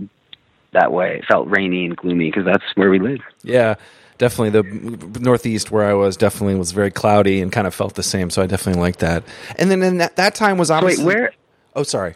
that 0.74 0.92
way. 0.92 1.20
It 1.20 1.26
felt 1.26 1.48
rainy 1.50 1.86
and 1.86 1.96
gloomy 1.96 2.30
because 2.30 2.46
that's 2.46 2.66
where 2.76 2.90
we 2.90 3.00
live. 3.00 3.22
Yeah, 3.44 3.76
definitely. 4.18 4.50
The 4.50 5.20
Northeast 5.22 5.72
where 5.72 5.86
I 5.86 5.94
was 5.94 6.18
definitely 6.18 6.56
was 6.56 6.74
very 6.74 6.92
cloudy 6.92 7.42
and 7.42 7.52
kind 7.52 7.66
of 7.66 7.74
felt 7.74 7.96
the 7.96 8.04
same, 8.04 8.30
so 8.30 8.42
I 8.42 8.48
definitely 8.48 8.82
liked 8.82 9.00
that. 9.00 9.24
And 9.58 9.72
then 9.72 9.82
in 9.84 10.00
that 10.00 10.18
that 10.18 10.36
time 10.36 10.58
was 10.58 10.68
So 10.68 10.76
wait, 10.76 10.84
obviously 10.84 11.06
where? 11.06 11.32
Oh, 11.76 11.84
sorry. 11.84 12.16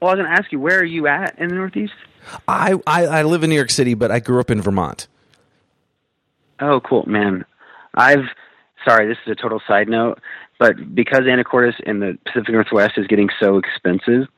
Well, 0.00 0.10
I 0.10 0.14
was 0.14 0.22
going 0.22 0.34
to 0.34 0.38
ask 0.38 0.52
you, 0.52 0.60
where 0.60 0.78
are 0.78 0.84
you 0.84 1.06
at 1.06 1.38
in 1.38 1.48
the 1.48 1.54
Northeast? 1.54 1.94
I, 2.48 2.74
I 2.86 3.06
I 3.06 3.22
live 3.22 3.42
in 3.42 3.50
New 3.50 3.56
York 3.56 3.70
City, 3.70 3.94
but 3.94 4.10
I 4.10 4.18
grew 4.18 4.40
up 4.40 4.50
in 4.50 4.60
Vermont. 4.60 5.08
Oh, 6.60 6.80
cool, 6.80 7.04
man. 7.06 7.44
I've 7.94 8.24
sorry, 8.86 9.06
this 9.08 9.18
is 9.26 9.32
a 9.32 9.34
total 9.34 9.60
side 9.66 9.88
note, 9.88 10.20
but 10.58 10.94
because 10.94 11.20
Anacortes 11.20 11.80
in 11.80 12.00
the 12.00 12.18
Pacific 12.26 12.50
Northwest 12.50 12.94
is 12.96 13.06
getting 13.06 13.28
so 13.40 13.58
expensive, 13.58 14.28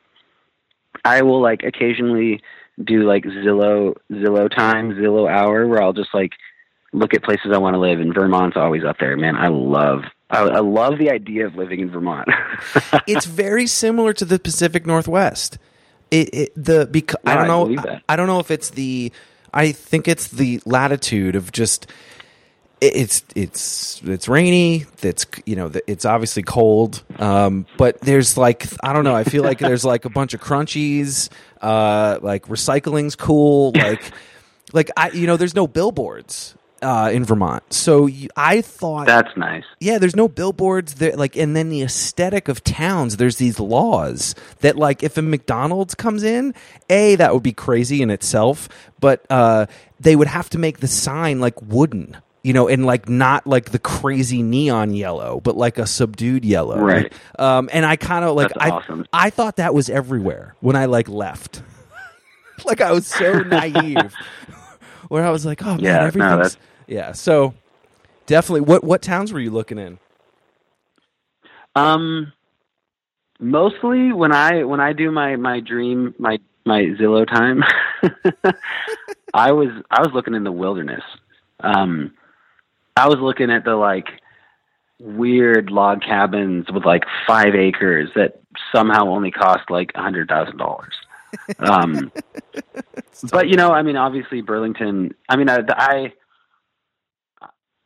I 1.05 1.23
will 1.23 1.41
like 1.41 1.63
occasionally 1.63 2.41
do 2.83 3.07
like 3.07 3.25
Zillow 3.25 3.97
Zillow 4.11 4.55
time, 4.55 4.93
Zillow 4.93 5.31
hour, 5.31 5.67
where 5.67 5.83
I'll 5.83 5.93
just 5.93 6.15
like 6.15 6.33
look 6.97 7.15
at 7.15 7.23
places 7.23 7.53
I 7.53 7.59
want 7.59 7.75
to 7.75 7.79
live, 7.79 8.01
and 8.01 8.13
Vermont's 8.13 8.57
always 8.57 8.85
up 8.85 8.97
there. 8.99 9.17
Man, 9.17 9.37
I 9.37 9.49
love 9.49 10.05
I, 10.31 10.41
I 10.41 10.59
love 10.61 10.99
the 10.99 11.11
idea 11.11 11.47
of 11.47 11.55
living 11.55 11.81
in 11.81 11.91
Vermont. 11.91 12.29
it's 13.07 13.27
very 13.27 13.67
similar 13.67 14.13
to 14.15 14.25
the 14.25 14.39
Pacific 14.39 14.87
Northwest. 14.87 15.59
It, 16.11 16.35
it 16.35 16.53
the 16.57 16.89
because 16.91 17.21
I 17.25 17.35
don't 17.35 17.47
know 17.49 17.83
that. 17.83 18.03
I 18.09 18.17
don't 18.17 18.27
know 18.27 18.41
if 18.41 18.51
it's 18.51 18.71
the 18.71 19.13
I 19.55 19.73
think 19.73 20.09
it's 20.09 20.29
the 20.29 20.61
latitude 20.65 21.37
of 21.37 21.53
just 21.53 21.87
it- 22.81 22.97
it's 22.97 23.25
it's 23.35 24.03
it's 24.05 24.29
rainy. 24.29 24.87
It's 25.03 25.27
you 25.45 25.57
know 25.57 25.71
it's 25.87 26.05
obviously 26.05 26.43
cold. 26.43 27.03
Um, 27.19 27.67
but 27.77 28.01
there's 28.01 28.37
like 28.37 28.67
I 28.83 28.93
don't 28.93 29.05
know. 29.05 29.15
I 29.15 29.25
feel 29.25 29.45
like 29.45 29.59
there's 29.59 29.85
like 29.85 30.05
a 30.07 30.11
bunch 30.11 30.35
of 30.35 30.41
crunchies. 30.41 31.29
Uh, 31.61 32.19
like 32.23 32.47
recycling's 32.47 33.17
cool. 33.17 33.73
Like 33.75 34.13
like 34.73 34.91
I 34.97 35.11
you 35.11 35.27
know 35.27 35.37
there's 35.37 35.55
no 35.55 35.67
billboards 35.69 36.56
uh, 36.83 37.11
in 37.13 37.25
Vermont. 37.25 37.63
So 37.73 38.09
I 38.37 38.61
thought 38.61 39.07
That's 39.07 39.37
nice. 39.37 39.65
yeah, 39.81 39.99
there's 39.99 40.17
no 40.17 40.29
billboards 40.29 40.95
there. 40.95 41.17
Like, 41.17 41.37
and 41.37 41.57
then 41.57 41.69
the 41.69 41.83
aesthetic 41.83 42.49
of 42.49 42.63
towns. 42.65 43.17
There's 43.17 43.37
these 43.37 43.59
laws 43.59 44.35
that, 44.61 44.77
like, 44.77 45.03
if 45.03 45.17
a 45.17 45.23
McDonald's 45.23 45.95
comes 45.95 46.23
in, 46.23 46.55
a 46.91 47.17
that 47.17 47.33
would 47.35 47.43
be 47.43 47.53
crazy 47.53 48.03
in 48.03 48.11
itself. 48.11 48.69
But 49.01 49.25
uh, 49.31 49.67
they 50.01 50.17
would 50.17 50.29
have 50.29 50.51
to 50.51 50.59
make 50.59 50.79
the 50.81 50.89
sign 50.89 51.41
like 51.41 51.61
wooden, 51.63 52.17
you 52.43 52.53
know, 52.53 52.69
and 52.69 52.87
like 52.87 53.09
not 53.09 53.47
like 53.47 53.71
the 53.71 53.79
crazy 53.79 54.43
neon 54.43 54.95
yellow, 54.95 55.41
but 55.41 55.57
like 55.57 55.79
a 55.79 55.87
subdued 55.87 56.45
yellow. 56.45 56.79
Right. 56.79 57.13
Um, 57.39 57.69
and 57.73 57.85
I 57.85 57.97
kind 57.97 58.25
of 58.25 58.37
like 58.37 58.49
That's 58.49 58.65
I 58.65 58.71
awesome. 58.71 59.07
I 59.13 59.31
thought 59.31 59.57
that 59.57 59.75
was 59.75 59.89
everywhere 59.91 60.55
when 60.61 60.77
I 60.77 60.85
like 60.87 61.09
left. 61.09 61.63
like 62.65 62.81
I 62.81 62.93
was 62.93 63.07
so 63.07 63.41
naive, 63.43 64.15
where 65.09 65.25
I 65.25 65.31
was 65.31 65.45
like, 65.47 65.63
oh 65.63 65.77
man, 65.77 65.81
Yeah, 65.81 66.05
everything's 66.05 66.37
that's- 66.55 66.57
yeah. 66.87 67.13
So 67.13 67.55
definitely, 68.27 68.63
what 68.63 68.85
what 68.85 69.03
towns 69.03 69.33
were 69.33 69.41
you 69.41 69.51
looking 69.51 69.79
in? 69.79 69.99
Um, 71.75 72.33
mostly 73.39 74.13
when 74.13 74.33
I 74.33 74.65
when 74.65 74.81
I 74.81 74.93
do 74.93 75.11
my 75.11 75.37
my 75.37 75.61
dream 75.61 76.15
my 76.19 76.39
my 76.65 76.83
Zillow 76.99 77.27
time, 77.27 77.63
I 79.35 79.53
was 79.53 79.69
I 79.91 80.01
was 80.01 80.11
looking 80.15 80.35
in 80.35 80.45
the 80.45 80.53
wilderness. 80.53 81.03
Um, 81.61 82.13
I 82.97 83.09
was 83.09 83.19
looking 83.19 83.51
at 83.51 83.65
the 83.65 83.75
like 83.77 84.07
weird 85.01 85.71
log 85.71 86.01
cabins 86.03 86.67
with 86.73 86.85
like 86.87 87.05
five 87.27 87.55
acres 87.55 88.09
that 88.17 88.41
somehow 88.75 89.09
only 89.09 89.31
cost 89.31 89.71
like 89.71 89.91
a 89.95 90.03
hundred 90.03 90.29
thousand 90.29 90.57
dollars. 90.57 90.95
Um, 91.59 92.13
but 93.31 93.49
you 93.49 93.57
know, 93.57 93.71
I 93.71 93.83
mean, 93.83 93.97
obviously 93.97 94.41
Burlington. 94.41 95.15
I 95.29 95.37
mean, 95.37 95.49
I, 95.49 95.61
I 95.69 96.13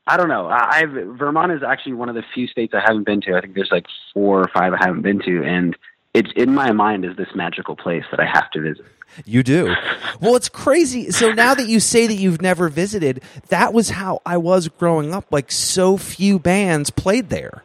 I 0.07 0.17
don't 0.17 0.29
know. 0.29 0.47
I, 0.47 0.81
I've 0.81 0.91
Vermont 0.91 1.53
is 1.53 1.63
actually 1.63 1.93
one 1.93 2.09
of 2.09 2.15
the 2.15 2.25
few 2.35 2.47
states 2.47 2.75
I 2.75 2.81
haven't 2.81 3.05
been 3.05 3.21
to. 3.23 3.37
I 3.37 3.41
think 3.41 3.55
there's 3.55 3.71
like 3.71 3.87
four 4.13 4.41
or 4.41 4.49
five 4.53 4.73
I 4.73 4.79
haven't 4.79 5.03
been 5.03 5.21
to, 5.21 5.45
and 5.45 5.77
it's 6.15 6.31
in 6.35 6.55
my 6.55 6.73
mind 6.73 7.05
is 7.05 7.17
this 7.17 7.29
magical 7.35 7.77
place 7.77 8.05
that 8.11 8.19
I 8.19 8.27
have 8.27 8.51
to 8.53 8.61
visit. 8.61 8.87
You 9.25 9.43
do. 9.43 9.75
Well, 10.21 10.37
it's 10.37 10.51
crazy. 10.51 11.11
So 11.13 11.33
now 11.33 11.55
that 11.55 11.67
you 11.67 11.81
say 11.81 12.07
that 12.07 12.15
you've 12.15 12.43
never 12.43 12.69
visited, 12.69 13.23
that 13.49 13.73
was 13.73 13.89
how 13.89 14.21
I 14.27 14.37
was 14.37 14.69
growing 14.69 15.15
up. 15.15 15.25
Like 15.31 15.51
so 15.51 15.97
few 15.97 16.39
bands 16.39 16.91
played 16.91 17.31
there. 17.31 17.63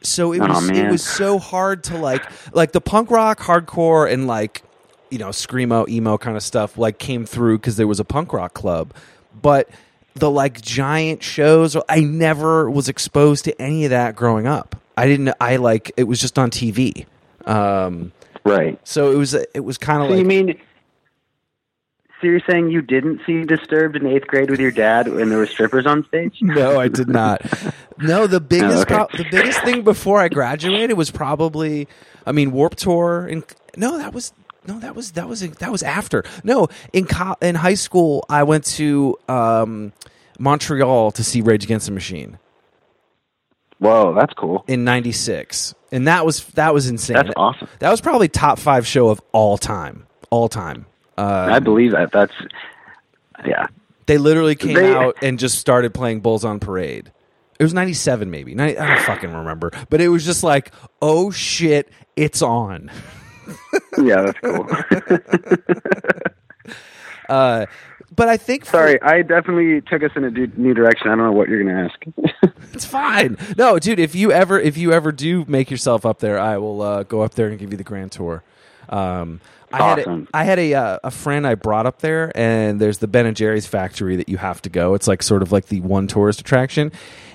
So 0.00 0.32
it 0.32 0.40
Aw, 0.40 0.46
was 0.46 0.70
it 0.70 0.88
was 0.88 1.04
so 1.04 1.40
hard 1.40 1.82
to 1.84 1.98
like 1.98 2.24
like 2.54 2.70
the 2.70 2.80
punk 2.80 3.10
rock, 3.10 3.40
hardcore, 3.40 4.08
and 4.12 4.28
like 4.28 4.62
you 5.10 5.18
know 5.18 5.28
screamo, 5.28 5.88
emo 5.88 6.18
kind 6.18 6.36
of 6.36 6.42
stuff 6.42 6.76
like 6.78 6.98
came 6.98 7.24
through 7.26 7.58
because 7.58 7.76
there 7.76 7.86
was 7.86 8.00
a 8.00 8.04
punk 8.04 8.32
rock 8.32 8.54
club, 8.54 8.92
but 9.40 9.68
the 10.14 10.30
like 10.30 10.60
giant 10.62 11.22
shows, 11.22 11.76
I 11.88 12.00
never 12.00 12.70
was 12.70 12.88
exposed 12.88 13.44
to 13.44 13.60
any 13.60 13.84
of 13.84 13.90
that 13.90 14.16
growing 14.16 14.46
up. 14.46 14.74
I 14.96 15.06
didn't. 15.06 15.34
I 15.40 15.56
like 15.56 15.92
it 15.96 16.04
was 16.04 16.20
just 16.20 16.38
on 16.38 16.50
TV. 16.50 17.06
Um, 17.44 18.12
Right. 18.44 18.78
so 18.84 19.10
it 19.12 19.16
was 19.16 19.34
it 19.34 19.64
was 19.64 19.76
kind 19.76 20.00
of 20.02 20.06
So 20.08 20.12
like 20.12 20.18
you 20.20 20.24
mean? 20.24 20.58
So 22.20 22.28
you're 22.28 22.40
saying 22.48 22.70
you 22.70 22.80
didn't 22.80 23.20
see 23.26 23.44
Disturbed 23.44 23.94
in 23.96 24.06
eighth 24.06 24.26
grade 24.26 24.48
with 24.50 24.58
your 24.58 24.70
dad 24.70 25.06
when 25.08 25.28
there 25.28 25.36
were 25.38 25.46
strippers 25.46 25.84
on 25.84 26.06
stage? 26.06 26.38
no, 26.40 26.80
I 26.80 26.88
did 26.88 27.08
not. 27.08 27.42
No, 27.98 28.26
the 28.26 28.40
biggest 28.40 28.72
Oh, 28.74 28.80
okay. 28.82 28.94
pro- 28.94 29.18
the 29.24 29.28
biggest 29.30 29.60
thing 29.64 29.82
before 29.82 30.18
I 30.20 30.28
graduated 30.28 30.96
was 30.96 31.10
probably, 31.10 31.88
I 32.24 32.32
mean, 32.32 32.52
Warp 32.52 32.76
Tour. 32.76 33.26
And 33.26 33.44
no, 33.76 33.98
that 33.98 34.14
was 34.14 34.32
no, 34.66 34.78
that 34.80 34.94
was 34.94 35.12
that 35.12 35.28
was 35.28 35.40
that 35.40 35.70
was 35.72 35.82
after. 35.82 36.24
No, 36.44 36.68
in 36.92 37.06
co- 37.06 37.36
in 37.40 37.54
high 37.54 37.74
school, 37.74 38.24
I 38.28 38.42
went 38.42 38.64
to 38.76 39.16
um, 39.28 39.92
Montreal 40.38 41.10
to 41.12 41.24
see 41.24 41.40
Rage 41.40 41.64
Against 41.64 41.86
the 41.86 41.92
Machine 41.92 42.38
Whoa, 43.78 44.14
that's 44.14 44.32
cool. 44.32 44.64
in 44.66 44.84
'96, 44.84 45.74
and 45.92 46.06
that 46.08 46.24
was 46.24 46.44
that 46.54 46.72
was 46.72 46.88
insane. 46.88 47.16
That's 47.16 47.30
awesome. 47.36 47.68
That 47.80 47.90
was 47.90 48.00
probably 48.00 48.28
top 48.28 48.58
five 48.58 48.86
show 48.86 49.08
of 49.10 49.20
all 49.32 49.58
time, 49.58 50.06
all 50.30 50.48
time. 50.48 50.86
Uh, 51.18 51.48
I 51.50 51.58
believe 51.58 51.92
that. 51.92 52.10
That's 52.10 52.32
yeah. 53.44 53.66
They 54.06 54.18
literally 54.18 54.54
came 54.54 54.74
They- 54.74 54.94
out 54.94 55.16
and 55.20 55.38
just 55.38 55.58
started 55.58 55.92
playing 55.92 56.20
Bulls 56.20 56.44
on 56.44 56.58
Parade. 56.60 57.12
It 57.58 57.62
was 57.64 57.72
97 57.74 58.30
maybe. 58.30 58.54
90, 58.54 58.78
I 58.78 58.86
don't 58.86 59.04
fucking 59.04 59.32
remember. 59.32 59.72
But 59.90 60.00
it 60.00 60.08
was 60.08 60.24
just 60.24 60.42
like, 60.42 60.72
"Oh 61.02 61.30
shit, 61.30 61.90
it's 62.16 62.40
on." 62.42 62.90
Yeah, 63.98 64.22
that's 64.22 64.38
cool. 64.40 64.68
Uh, 67.28 67.66
but 68.14 68.28
I 68.28 68.36
think 68.36 68.64
for- 68.64 68.70
Sorry, 68.70 69.02
I 69.02 69.22
definitely 69.22 69.80
took 69.80 70.04
us 70.04 70.12
in 70.14 70.22
a 70.22 70.30
new 70.30 70.74
direction. 70.74 71.08
I 71.08 71.16
don't 71.16 71.24
know 71.24 71.32
what 71.32 71.48
you're 71.48 71.60
going 71.64 71.74
to 71.74 71.82
ask. 71.82 72.54
it's 72.72 72.84
fine. 72.84 73.36
No, 73.56 73.80
dude, 73.80 73.98
if 73.98 74.14
you 74.14 74.30
ever 74.30 74.60
if 74.60 74.76
you 74.76 74.92
ever 74.92 75.10
do 75.10 75.44
make 75.48 75.68
yourself 75.68 76.06
up 76.06 76.20
there, 76.20 76.38
I 76.38 76.58
will 76.58 76.82
uh, 76.82 77.02
go 77.02 77.22
up 77.22 77.34
there 77.34 77.48
and 77.48 77.58
give 77.58 77.72
you 77.72 77.76
the 77.76 77.82
grand 77.84 78.12
tour. 78.12 78.44
Um, 78.88 79.40
I 79.72 79.82
had 79.82 79.98
a, 80.06 80.26
I 80.32 80.44
had 80.44 80.58
a 80.60 80.74
uh, 80.74 80.98
a 81.02 81.10
friend 81.10 81.44
I 81.48 81.56
brought 81.56 81.86
up 81.86 81.98
there, 81.98 82.30
and 82.36 82.80
there's 82.80 82.98
the 82.98 83.08
Ben 83.08 83.26
and 83.26 83.36
Jerry's 83.36 83.66
factory 83.66 84.14
that 84.14 84.28
you 84.28 84.36
have 84.36 84.62
to 84.62 84.68
go. 84.70 84.94
It's 84.94 85.08
like 85.08 85.20
sort 85.24 85.42
of 85.42 85.50
like 85.50 85.66
the 85.66 85.80
one 85.80 86.06
tourist 86.06 86.38
attraction. 86.40 86.92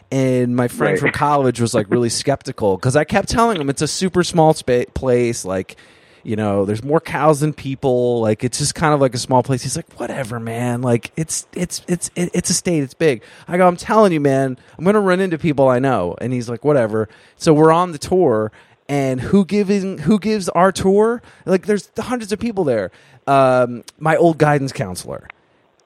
And 0.09 0.55
my 0.55 0.69
friend 0.69 0.93
Right. 0.93 0.99
from 1.01 1.11
college 1.11 1.59
was 1.59 1.73
like 1.73 1.89
really 1.89 2.09
skeptical 2.09 2.77
because 2.77 2.95
I 2.95 3.03
kept 3.03 3.27
telling 3.27 3.59
him 3.59 3.69
it's 3.69 3.81
a 3.81 3.87
super 3.89 4.23
small 4.23 4.53
spa- 4.53 4.85
place, 4.93 5.43
like 5.43 5.75
you 6.23 6.35
know, 6.35 6.65
there's 6.65 6.83
more 6.83 7.01
cows 7.01 7.39
than 7.39 7.53
people. 7.53 8.21
Like 8.21 8.43
it's 8.43 8.57
just 8.57 8.75
kind 8.75 8.93
of 8.93 9.01
like 9.01 9.13
a 9.13 9.17
small 9.17 9.43
place. 9.43 9.63
He's 9.63 9.75
like, 9.75 9.99
whatever, 9.99 10.39
man. 10.39 10.81
Like 10.81 11.11
it's 11.15 11.47
it's 11.53 11.81
it's 11.87 12.09
it, 12.15 12.29
it's 12.33 12.49
a 12.49 12.53
state. 12.53 12.83
It's 12.83 12.93
big. 12.93 13.23
I 13.47 13.57
go, 13.57 13.67
I'm 13.67 13.77
telling 13.77 14.11
you, 14.13 14.19
man. 14.19 14.57
I'm 14.77 14.85
gonna 14.85 15.01
run 15.01 15.19
into 15.19 15.37
people 15.37 15.67
I 15.67 15.79
know. 15.79 16.15
And 16.19 16.33
he's 16.33 16.49
like, 16.49 16.63
whatever. 16.63 17.09
So 17.37 17.53
we're 17.53 17.71
on 17.71 17.91
the 17.91 17.97
tour, 17.97 18.51
and 18.87 19.21
who 19.21 19.45
giving 19.45 19.99
who 19.99 20.19
gives 20.19 20.49
our 20.49 20.71
tour? 20.71 21.21
Like 21.45 21.65
there's 21.65 21.89
hundreds 21.97 22.31
of 22.31 22.39
people 22.39 22.63
there. 22.63 22.91
Um, 23.27 23.83
my 23.99 24.15
old 24.15 24.37
guidance 24.37 24.71
counselor. 24.71 25.27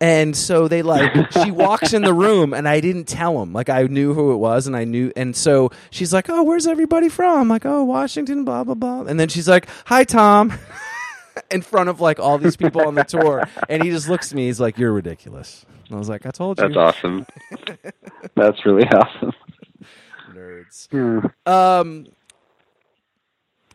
And 0.01 0.35
so 0.35 0.67
they 0.67 0.81
like 0.81 1.31
she 1.43 1.51
walks 1.51 1.93
in 1.93 2.01
the 2.01 2.13
room 2.13 2.53
and 2.53 2.67
I 2.67 2.79
didn't 2.81 3.05
tell 3.05 3.41
him. 3.41 3.53
Like 3.53 3.69
I 3.69 3.83
knew 3.83 4.13
who 4.13 4.33
it 4.33 4.37
was 4.37 4.67
and 4.67 4.75
I 4.75 4.83
knew 4.83 5.11
and 5.15 5.35
so 5.35 5.71
she's 5.89 6.13
like, 6.13 6.29
"Oh, 6.29 6.43
where's 6.43 6.67
everybody 6.67 7.09
from?" 7.09 7.39
I'm 7.39 7.47
like, 7.47 7.65
"Oh, 7.65 7.83
Washington, 7.83 8.43
blah 8.43 8.63
blah 8.63 8.75
blah." 8.75 9.01
And 9.03 9.19
then 9.19 9.29
she's 9.29 9.47
like, 9.47 9.67
"Hi, 9.85 10.03
Tom." 10.03 10.53
in 11.51 11.61
front 11.61 11.89
of 11.89 11.99
like 11.99 12.17
all 12.19 12.37
these 12.37 12.55
people 12.55 12.81
on 12.87 12.95
the 12.95 13.03
tour 13.03 13.43
and 13.67 13.83
he 13.83 13.89
just 13.89 14.07
looks 14.07 14.31
at 14.31 14.35
me 14.35 14.45
he's 14.45 14.59
like, 14.59 14.77
"You're 14.77 14.93
ridiculous." 14.93 15.65
And 15.87 15.95
I 15.95 15.99
was 15.99 16.09
like, 16.09 16.25
"I 16.25 16.31
told 16.31 16.59
you." 16.59 16.67
That's 16.67 16.77
awesome. 16.77 17.25
That's 18.35 18.65
really 18.65 18.87
awesome. 18.89 19.33
Nerds. 20.33 20.87
Hmm. 20.89 21.49
Um 21.49 22.07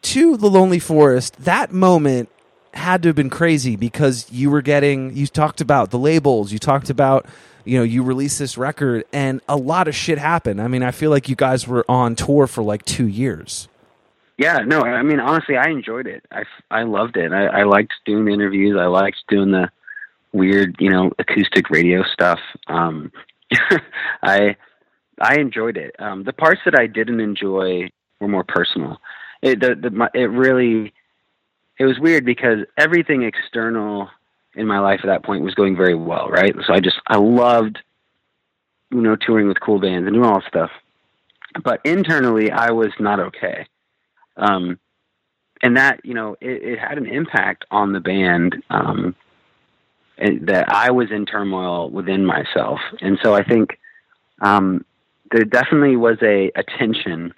to 0.03 0.37
the 0.39 0.49
Lonely 0.49 0.79
Forest, 0.79 1.45
that 1.45 1.73
moment 1.73 2.31
had 2.75 3.03
to 3.03 3.09
have 3.11 3.17
been 3.17 3.31
crazy 3.31 3.77
because 3.77 4.31
you 4.31 4.51
were 4.51 4.63
getting 4.63 5.17
you 5.17 5.27
talked 5.27 5.61
about 5.61 5.91
the 5.91 5.99
labels, 5.99 6.53
you 6.53 6.59
talked 6.59 6.91
about 6.91 7.27
you 7.65 7.77
know, 7.77 7.85
you 7.85 8.03
released 8.03 8.39
this 8.39 8.57
record 8.57 9.05
and 9.13 9.41
a 9.47 9.57
lot 9.57 9.87
of 9.87 9.95
shit 9.95 10.17
happened. 10.17 10.63
I 10.63 10.67
mean, 10.67 10.83
I 10.83 10.93
feel 10.93 11.11
like 11.11 11.29
you 11.29 11.37
guys 11.37 11.69
were 11.69 11.85
on 11.91 12.17
tour 12.17 12.47
for 12.47 12.63
like 12.63 12.85
2 12.87 13.07
years. 13.07 13.69
Yeah, 14.39 14.61
no, 14.61 14.81
I 14.81 15.03
mean, 15.03 15.21
honestly, 15.21 15.59
I 15.59 15.69
enjoyed 15.69 16.07
it. 16.07 16.25
I, 16.33 16.45
I 16.71 16.85
loved 16.85 17.19
it. 17.19 17.31
I, 17.31 17.47
I 17.47 17.63
liked 17.65 17.93
doing 18.07 18.33
interviews. 18.33 18.79
I 18.81 18.87
liked 18.87 19.19
doing 19.29 19.51
the 19.51 19.71
weird, 20.33 20.77
you 20.79 20.89
know, 20.89 21.13
acoustic 21.19 21.69
radio 21.69 22.03
stuff. 22.05 22.41
Um, 22.67 23.13
I 24.23 24.57
I 25.21 25.37
enjoyed 25.37 25.77
it. 25.77 25.95
Um, 25.99 26.25
the 26.25 26.33
parts 26.33 26.63
that 26.65 26.79
I 26.79 26.87
didn't 26.87 27.21
enjoy 27.21 27.91
were 28.21 28.29
more 28.29 28.45
personal. 28.45 29.01
It 29.43 29.61
the, 29.61 29.75
the 29.75 29.91
my, 29.91 30.09
it 30.15 30.31
really 30.31 30.95
it 31.81 31.87
was 31.87 31.99
weird 31.99 32.27
because 32.27 32.59
everything 32.77 33.23
external 33.23 34.11
in 34.55 34.67
my 34.67 34.79
life 34.81 35.01
at 35.03 35.07
that 35.07 35.25
point 35.25 35.43
was 35.43 35.55
going 35.55 35.75
very 35.75 35.95
well, 35.95 36.29
right? 36.29 36.55
So 36.67 36.75
I 36.75 36.81
just 36.81 37.01
I 37.07 37.17
loved 37.17 37.79
you 38.91 39.01
know 39.01 39.17
touring 39.17 39.49
with 39.49 39.61
cool 39.61 39.81
bands 39.81 40.07
and 40.07 40.15
doing 40.15 40.27
all 40.27 40.41
that 40.41 40.49
stuff. 40.49 40.71
But 41.65 41.81
internally, 41.85 42.51
I 42.51 42.71
was 42.73 42.93
not 43.01 43.19
okay. 43.19 43.67
Um, 44.37 44.79
and 45.63 45.79
that 45.79 46.05
you 46.05 46.13
know 46.13 46.37
it, 46.43 46.63
it 46.63 46.79
had 46.79 46.99
an 46.99 47.07
impact 47.07 47.65
on 47.71 47.95
the 47.95 48.01
band 48.01 48.63
um, 48.69 49.17
that 50.19 50.67
I 50.69 50.91
was 50.91 51.11
in 51.11 51.25
turmoil 51.25 51.89
within 51.89 52.27
myself, 52.27 52.79
and 53.01 53.19
so 53.23 53.33
I 53.33 53.43
think 53.43 53.79
um, 54.43 54.85
there 55.31 55.45
definitely 55.45 55.97
was 55.97 56.19
a, 56.21 56.53
a 56.55 56.63
tension 56.79 57.33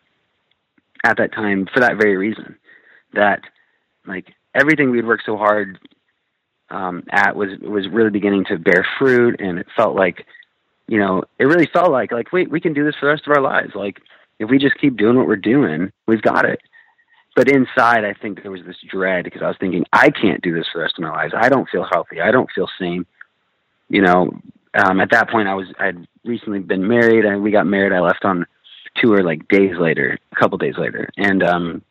at 1.04 1.18
that 1.18 1.32
time 1.32 1.68
for 1.72 1.78
that 1.78 1.96
very 1.96 2.16
reason 2.16 2.56
that 3.14 3.42
like 4.06 4.34
everything 4.54 4.90
we'd 4.90 5.06
worked 5.06 5.24
so 5.26 5.36
hard 5.36 5.78
um, 6.70 7.04
at 7.10 7.36
was 7.36 7.50
was 7.60 7.88
really 7.88 8.10
beginning 8.10 8.44
to 8.46 8.58
bear 8.58 8.86
fruit, 8.98 9.40
and 9.40 9.58
it 9.58 9.66
felt 9.76 9.94
like 9.94 10.26
you 10.88 10.98
know, 10.98 11.22
it 11.38 11.44
really 11.44 11.68
felt 11.72 11.90
like 11.90 12.12
like 12.12 12.32
wait, 12.32 12.50
we 12.50 12.60
can 12.60 12.72
do 12.72 12.84
this 12.84 12.94
for 12.98 13.06
the 13.06 13.12
rest 13.12 13.26
of 13.26 13.36
our 13.36 13.42
lives. 13.42 13.74
Like 13.74 14.00
if 14.38 14.50
we 14.50 14.58
just 14.58 14.78
keep 14.78 14.96
doing 14.96 15.16
what 15.16 15.26
we're 15.26 15.36
doing, 15.36 15.92
we've 16.06 16.22
got 16.22 16.44
it. 16.44 16.60
But 17.34 17.48
inside, 17.48 18.04
I 18.04 18.12
think 18.12 18.42
there 18.42 18.50
was 18.50 18.60
this 18.66 18.76
dread 18.90 19.24
because 19.24 19.40
I 19.40 19.48
was 19.48 19.56
thinking, 19.58 19.86
I 19.92 20.10
can't 20.10 20.42
do 20.42 20.54
this 20.54 20.66
for 20.70 20.78
the 20.78 20.82
rest 20.82 20.98
of 20.98 21.02
my 21.02 21.10
lives. 21.10 21.32
I 21.34 21.48
don't 21.48 21.68
feel 21.70 21.86
healthy. 21.90 22.20
I 22.20 22.30
don't 22.30 22.50
feel 22.54 22.68
sane. 22.78 23.06
You 23.88 24.02
know, 24.02 24.38
um, 24.74 25.00
at 25.00 25.10
that 25.12 25.30
point, 25.30 25.48
I 25.48 25.54
was 25.54 25.66
I'd 25.78 26.06
recently 26.24 26.58
been 26.58 26.86
married, 26.86 27.24
and 27.24 27.42
we 27.42 27.50
got 27.50 27.66
married. 27.66 27.92
I 27.92 28.00
left 28.00 28.24
on 28.24 28.46
tour 28.96 29.22
like 29.22 29.48
days 29.48 29.76
later, 29.78 30.18
a 30.32 30.36
couple 30.36 30.58
days 30.58 30.76
later, 30.76 31.08
and 31.16 31.42
um, 31.42 31.82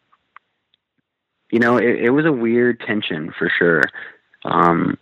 you 1.52 1.60
know, 1.60 1.78
it, 1.78 2.06
it 2.06 2.10
was 2.10 2.26
a 2.26 2.32
weird 2.32 2.80
tension 2.80 3.34
for 3.38 3.52
sure. 3.60 3.84
Um, 4.43 4.97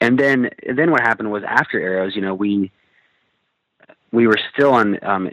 and 0.00 0.18
then 0.18 0.50
then 0.76 0.90
what 0.90 1.00
happened 1.00 1.30
was 1.30 1.42
after 1.46 1.80
Arrows, 1.80 2.14
you 2.14 2.20
know, 2.20 2.34
we 2.34 2.70
we 4.12 4.26
were 4.26 4.38
still 4.52 4.72
on 4.72 4.98
um, 5.02 5.30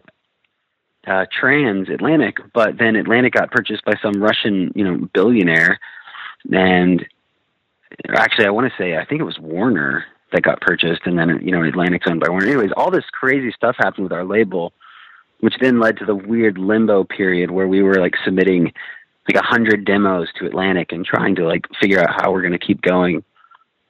uh, 1.06 1.26
transatlantic, 1.38 2.38
but 2.54 2.78
then 2.78 2.96
Atlantic 2.96 3.34
got 3.34 3.52
purchased 3.52 3.84
by 3.84 3.94
some 4.02 4.24
Russian, 4.24 4.72
you 4.76 4.84
know, 4.84 5.10
billionaire, 5.14 5.80
and 6.52 7.06
actually, 8.16 8.46
I 8.46 8.52
want 8.52 8.72
to 8.72 8.78
say 8.82 8.98
I 8.98 9.06
think 9.06 9.20
it 9.20 9.26
was 9.26 9.40
Warner 9.40 10.06
that 10.32 10.44
got 10.44 10.62
purchased, 10.62 11.02
and 11.06 11.18
then 11.18 11.40
you 11.44 11.52
know, 11.52 11.64
Atlantic's 11.64 12.08
owned 12.08 12.22
by 12.22 12.30
Warner. 12.30 12.48
Anyways, 12.48 12.72
all 12.78 12.92
this 12.92 13.06
crazy 13.12 13.52
stuff 13.52 13.76
happened 13.78 14.04
with 14.04 14.14
our 14.14 14.24
label, 14.24 14.72
which 15.42 15.56
then 15.60 15.80
led 15.80 15.98
to 15.98 16.06
the 16.06 16.16
weird 16.16 16.58
limbo 16.58 17.04
period 17.04 17.52
where 17.52 17.68
we 17.68 17.82
were 17.82 17.96
like 17.96 18.16
submitting 18.24 18.72
like 19.28 19.42
a 19.42 19.46
hundred 19.46 19.86
demos 19.86 20.30
to 20.38 20.46
Atlantic 20.46 20.92
and 20.92 21.06
trying 21.06 21.36
to 21.36 21.48
like 21.48 21.66
figure 21.80 22.00
out 22.00 22.22
how 22.22 22.32
we're 22.32 22.42
going 22.42 22.54
to 22.54 22.60
keep 22.60 22.82
going, 22.82 23.24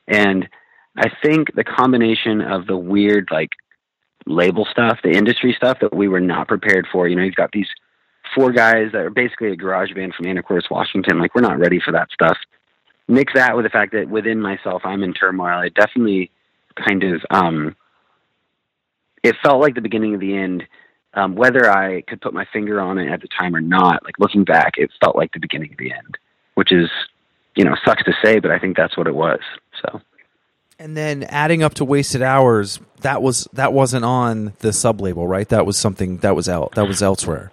and 0.07 0.47
I 0.95 1.09
think 1.23 1.53
the 1.55 1.63
combination 1.63 2.41
of 2.41 2.67
the 2.67 2.77
weird 2.77 3.29
like 3.31 3.51
label 4.25 4.65
stuff, 4.65 4.99
the 5.03 5.11
industry 5.11 5.53
stuff 5.55 5.79
that 5.81 5.93
we 5.93 6.07
were 6.07 6.19
not 6.19 6.47
prepared 6.47 6.87
for. 6.91 7.07
You 7.07 7.15
know, 7.15 7.23
you've 7.23 7.35
got 7.35 7.51
these 7.51 7.67
four 8.35 8.51
guys 8.51 8.91
that 8.93 9.01
are 9.01 9.09
basically 9.09 9.51
a 9.51 9.55
garage 9.55 9.93
band 9.93 10.13
from 10.15 10.25
Anacortes, 10.25 10.69
Washington. 10.69 11.19
Like, 11.19 11.35
we're 11.35 11.41
not 11.41 11.59
ready 11.59 11.79
for 11.79 11.91
that 11.91 12.09
stuff. 12.11 12.37
Mix 13.07 13.33
that 13.33 13.55
with 13.55 13.65
the 13.65 13.69
fact 13.69 13.91
that 13.93 14.09
within 14.09 14.39
myself, 14.39 14.81
I'm 14.85 15.03
in 15.03 15.13
turmoil. 15.13 15.61
It 15.61 15.73
definitely 15.73 16.31
kind 16.75 17.03
of, 17.03 17.21
um, 17.29 17.75
it 19.23 19.35
felt 19.43 19.61
like 19.61 19.75
the 19.75 19.81
beginning 19.81 20.13
of 20.13 20.21
the 20.21 20.35
end. 20.35 20.63
Um, 21.15 21.35
whether 21.35 21.69
I 21.69 22.01
could 22.01 22.21
put 22.21 22.33
my 22.33 22.45
finger 22.51 22.81
on 22.81 22.97
it 22.97 23.11
at 23.11 23.21
the 23.21 23.27
time 23.27 23.55
or 23.55 23.61
not, 23.61 24.03
like 24.03 24.17
looking 24.19 24.43
back, 24.43 24.73
it 24.77 24.89
felt 24.99 25.15
like 25.15 25.31
the 25.31 25.39
beginning 25.39 25.71
of 25.71 25.77
the 25.77 25.91
end, 25.91 26.17
which 26.55 26.71
is, 26.71 26.89
you 27.55 27.63
know, 27.63 27.75
sucks 27.85 28.03
to 28.05 28.13
say, 28.23 28.39
but 28.39 28.49
I 28.49 28.57
think 28.57 28.75
that's 28.75 28.97
what 28.97 29.07
it 29.07 29.13
was. 29.13 29.39
So. 29.81 30.01
And 30.79 30.97
then 30.97 31.23
adding 31.23 31.61
up 31.61 31.75
to 31.75 31.85
wasted 31.85 32.23
hours, 32.23 32.79
that 33.01 33.21
was 33.21 33.47
that 33.53 33.73
wasn't 33.73 34.05
on 34.05 34.53
the 34.59 34.73
sub 34.73 35.01
label, 35.01 35.27
right? 35.27 35.47
That 35.49 35.65
was 35.65 35.77
something 35.77 36.17
that 36.17 36.35
was 36.35 36.49
out 36.49 36.73
that 36.75 36.87
was 36.87 37.01
elsewhere. 37.01 37.51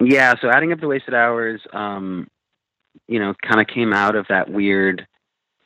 Yeah, 0.00 0.34
so 0.40 0.48
adding 0.48 0.72
up 0.72 0.80
to 0.80 0.86
wasted 0.86 1.14
hours, 1.14 1.60
um, 1.72 2.28
you 3.08 3.18
know, 3.18 3.34
kind 3.42 3.60
of 3.60 3.66
came 3.66 3.92
out 3.92 4.14
of 4.14 4.26
that 4.28 4.48
weird 4.48 5.06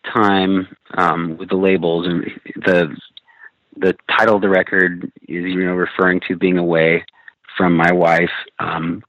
time 0.04 0.74
um, 0.96 1.36
with 1.36 1.50
the 1.50 1.56
labels 1.56 2.06
and 2.06 2.24
the 2.56 2.96
the 3.76 3.96
title 4.10 4.36
of 4.36 4.42
the 4.42 4.48
record 4.48 5.10
is 5.22 5.44
you 5.44 5.64
know 5.64 5.74
referring 5.74 6.20
to 6.28 6.36
being 6.36 6.58
away 6.58 7.04
from 7.56 7.74
my 7.76 7.92
wife 7.92 8.30
um, 8.58 9.02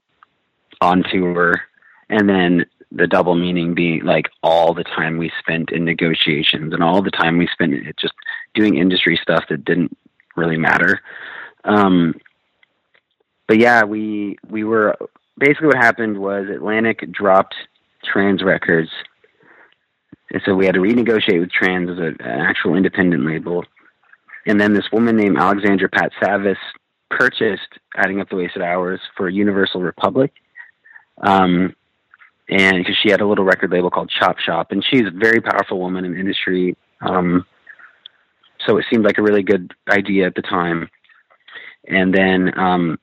on 0.80 1.04
tour, 1.10 1.62
and 2.08 2.28
then 2.28 2.66
the 2.92 3.06
double 3.06 3.34
meaning 3.34 3.74
being 3.74 4.04
like 4.04 4.26
all 4.42 4.72
the 4.72 4.84
time 4.84 5.18
we 5.18 5.30
spent 5.40 5.70
in 5.72 5.84
negotiations 5.84 6.72
and 6.72 6.82
all 6.82 7.02
the 7.02 7.10
time 7.10 7.38
we 7.38 7.48
spent 7.52 7.74
just 7.98 8.14
doing 8.54 8.76
industry 8.76 9.18
stuff 9.20 9.44
that 9.48 9.64
didn't 9.64 9.96
really 10.36 10.56
matter. 10.56 11.00
Um, 11.64 12.14
but 13.46 13.58
yeah, 13.58 13.84
we 13.84 14.38
we 14.48 14.64
were 14.64 14.96
basically 15.38 15.68
what 15.68 15.76
happened 15.76 16.18
was 16.18 16.46
Atlantic 16.48 17.10
dropped 17.10 17.54
Trans 18.04 18.42
Records, 18.42 18.90
and 20.30 20.42
so 20.44 20.54
we 20.54 20.66
had 20.66 20.74
to 20.74 20.80
renegotiate 20.80 21.40
with 21.40 21.50
Trans 21.50 21.90
as 21.90 21.98
a, 21.98 22.06
an 22.06 22.40
actual 22.40 22.74
independent 22.74 23.26
label. 23.26 23.64
And 24.46 24.60
then 24.60 24.74
this 24.74 24.90
woman 24.92 25.16
named 25.16 25.38
Alexandra 25.38 25.88
Patsavas 25.88 26.56
purchased 27.10 27.78
Adding 27.96 28.20
Up 28.20 28.28
the 28.28 28.36
Wasted 28.36 28.62
Hours 28.62 29.00
for 29.16 29.28
Universal 29.28 29.80
Republic. 29.80 30.32
Um, 31.22 31.74
and 32.48 32.78
because 32.78 32.96
she 33.02 33.10
had 33.10 33.20
a 33.20 33.26
little 33.26 33.44
record 33.44 33.70
label 33.70 33.90
called 33.90 34.10
Chop 34.10 34.38
Shop, 34.38 34.70
and 34.70 34.84
she's 34.84 35.06
a 35.06 35.10
very 35.10 35.40
powerful 35.40 35.78
woman 35.78 36.04
in 36.04 36.12
the 36.12 36.18
industry. 36.18 36.76
Um, 37.00 37.46
so 38.66 38.76
it 38.76 38.84
seemed 38.90 39.04
like 39.04 39.18
a 39.18 39.22
really 39.22 39.42
good 39.42 39.72
idea 39.88 40.26
at 40.26 40.34
the 40.34 40.42
time. 40.42 40.90
And 41.86 42.12
then 42.14 42.58
um, 42.58 42.98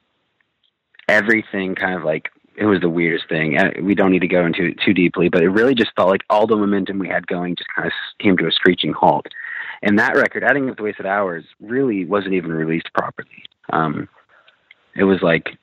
everything 1.08 1.76
kind 1.76 1.96
of 1.96 2.04
like 2.04 2.30
it 2.56 2.66
was 2.66 2.82
the 2.82 2.90
weirdest 2.90 3.30
thing. 3.30 3.58
Uh, 3.58 3.72
we 3.82 3.96
don't 3.96 4.12
need 4.12 4.20
to 4.20 4.28
go 4.28 4.46
into 4.46 4.66
it 4.66 4.80
too 4.86 4.94
deeply, 4.94 5.30
but 5.30 5.42
it 5.42 5.50
really 5.50 5.74
just 5.74 5.92
felt 5.96 6.10
like 6.10 6.24
all 6.30 6.46
the 6.46 6.56
momentum 6.56 7.00
we 7.00 7.08
had 7.08 7.26
going 7.28 7.56
just 7.56 7.70
kind 7.76 7.88
of 7.88 7.94
came 8.20 8.38
to 8.38 8.48
a 8.48 8.52
screeching 8.52 8.94
halt. 8.94 9.28
And 9.84 9.98
that 10.00 10.16
record, 10.16 10.44
adding 10.44 10.70
up 10.70 10.78
the 10.78 10.84
wasted 10.84 11.06
hours, 11.06 11.44
really 11.60 12.06
wasn't 12.06 12.34
even 12.34 12.52
released 12.52 12.94
properly. 12.94 13.44
Um, 13.72 14.08
it 14.96 15.06
was 15.06 15.22
like 15.22 15.58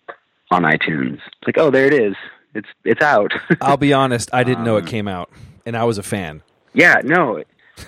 on 0.51 0.63
iTunes. 0.63 1.15
It's 1.15 1.47
like, 1.47 1.59
oh, 1.59 1.71
there 1.71 1.87
it 1.87 1.95
is 1.95 2.17
it's 2.55 2.69
it's 2.85 3.03
out. 3.03 3.33
I'll 3.61 3.77
be 3.77 3.93
honest, 3.93 4.31
I 4.33 4.45
didn't 4.45 4.61
um, 4.61 4.65
know 4.65 4.77
it 4.77 4.83
um, 4.83 4.87
came 4.87 5.09
out, 5.09 5.31
and 5.67 5.77
I 5.77 5.85
was 5.85 5.99
a 5.99 6.03
fan. 6.03 6.43
Yeah, 6.75 7.01
no, 7.05 7.43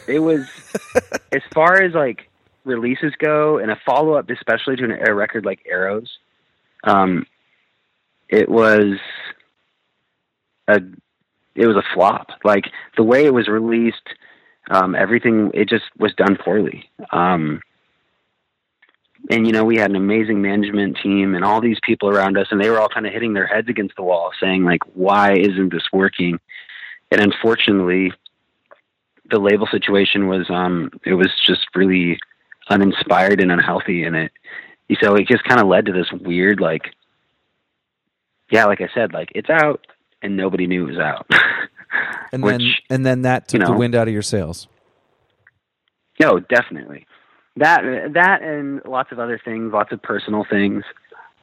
it 0.07 0.21
was 0.21 0.49
as 1.33 1.43
far 1.53 1.83
as 1.83 1.95
like 1.95 2.29
releases 2.65 3.13
go, 3.19 3.59
and 3.59 3.71
a 3.71 3.77
follow 3.85 4.15
up, 4.15 4.29
especially 4.31 4.77
to 4.77 4.85
an, 4.85 4.99
a 5.07 5.15
record 5.15 5.45
like 5.45 5.61
Arrows. 5.69 6.19
Um, 6.85 7.27
it 8.29 8.49
was 8.49 8.99
a 10.69 10.81
it 11.55 11.67
was 11.67 11.77
a 11.77 11.85
flop. 11.95 12.31
Like 12.45 12.67
the 12.97 13.03
way 13.03 13.25
it 13.25 13.35
was 13.35 13.49
released, 13.49 14.09
um, 14.71 14.95
everything 14.95 15.51
it 15.53 15.69
just 15.69 15.85
was 15.99 16.15
done 16.15 16.37
poorly. 16.37 16.89
Um, 17.13 17.61
and 19.29 19.47
you 19.47 19.53
know 19.53 19.65
we 19.65 19.77
had 19.77 19.91
an 19.91 19.97
amazing 19.97 20.41
management 20.41 20.97
team 21.03 21.35
and 21.35 21.45
all 21.45 21.61
these 21.61 21.79
people 21.83 22.09
around 22.09 22.39
us 22.39 22.47
and 22.51 22.61
they 22.61 22.71
were 22.71 22.81
all 22.81 22.89
kind 22.89 23.07
of 23.07 23.13
hitting 23.13 23.35
their 23.35 23.47
heads 23.47 23.69
against 23.69 23.97
the 23.97 24.03
wall 24.03 24.31
saying 24.41 24.65
like 24.65 24.81
why 24.95 25.35
isn't 25.35 25.73
this 25.73 25.83
working 25.93 26.39
and 27.11 27.21
unfortunately 27.21 28.13
the 29.31 29.39
label 29.39 29.67
situation 29.71 30.27
was 30.27 30.49
um 30.49 30.91
it 31.05 31.15
was 31.15 31.29
just 31.47 31.67
really 31.75 32.19
uninspired 32.71 33.41
and 33.41 33.53
unhealthy 33.53 34.05
and 34.05 34.17
it 34.17 34.33
so 35.03 35.15
it 35.15 35.29
just 35.29 35.45
kind 35.45 35.61
of 35.61 35.67
led 35.67 35.87
to 35.87 35.93
this 35.93 36.11
weird 36.23 36.61
like 36.61 36.95
yeah 38.51 38.65
like 38.65 38.81
i 38.81 38.89
said 38.95 39.13
like 39.13 39.31
it's 39.35 39.51
out 39.51 39.87
and 40.23 40.37
nobody 40.37 40.67
knew 40.67 40.85
it 40.89 40.93
was 40.93 40.99
out 40.99 41.27
and 42.33 42.43
Which, 42.43 42.59
then 42.59 42.73
and 42.89 43.07
then 43.07 43.23
that 43.23 43.49
took 43.49 43.61
you 43.61 43.67
know, 43.67 43.73
the 43.73 43.79
wind 43.79 43.95
out 43.95 44.09
of 44.09 44.15
your 44.15 44.23
sails 44.23 44.69
no 46.21 46.39
definitely 46.39 47.07
that 47.57 47.83
that 48.15 48.43
and 48.43 48.81
lots 48.85 49.13
of 49.13 49.19
other 49.19 49.41
things, 49.45 49.73
lots 49.73 49.93
of 49.93 50.03
personal 50.03 50.45
things 50.49 50.85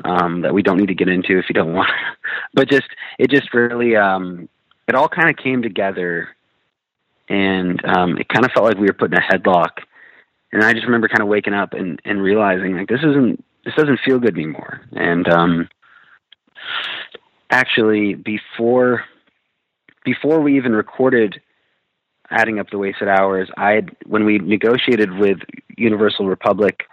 um, 0.03 0.41
that 0.41 0.53
we 0.53 0.61
don't 0.61 0.77
need 0.77 0.87
to 0.87 0.95
get 0.95 1.07
into 1.07 1.37
if 1.37 1.45
you 1.49 1.53
don't 1.53 1.73
want. 1.73 1.89
but 2.53 2.69
just 2.69 2.87
it 3.19 3.29
just 3.29 3.53
really 3.53 3.95
um, 3.95 4.49
it 4.87 4.95
all 4.95 5.09
kind 5.09 5.29
of 5.29 5.37
came 5.37 5.61
together, 5.61 6.29
and 7.29 7.83
um, 7.85 8.17
it 8.17 8.29
kind 8.29 8.45
of 8.45 8.51
felt 8.51 8.65
like 8.65 8.77
we 8.77 8.87
were 8.87 8.93
put 8.93 9.11
in 9.11 9.17
a 9.17 9.21
headlock. 9.21 9.83
And 10.51 10.63
I 10.63 10.71
just 10.73 10.85
remember 10.85 11.09
kind 11.09 11.21
of 11.21 11.27
waking 11.27 11.53
up 11.53 11.73
and, 11.73 12.01
and 12.05 12.21
realizing 12.21 12.77
like 12.77 12.87
this 12.87 13.03
isn't 13.03 13.43
this 13.65 13.75
doesn't 13.75 13.99
feel 14.05 14.19
good 14.19 14.35
anymore. 14.35 14.81
And 14.93 15.27
um, 15.27 15.69
actually, 17.49 18.15
before 18.15 19.03
before 20.07 20.39
we 20.39 20.55
even 20.55 20.71
recorded 20.71 21.41
adding 22.29 22.59
up 22.59 22.69
the 22.69 22.77
wasted 22.77 23.09
hours. 23.09 23.49
I 23.57 23.71
had, 23.71 23.95
when 24.05 24.23
we 24.23 24.39
negotiated 24.39 25.11
with 25.11 25.39
Universal 25.77 26.27
Republic, 26.27 26.85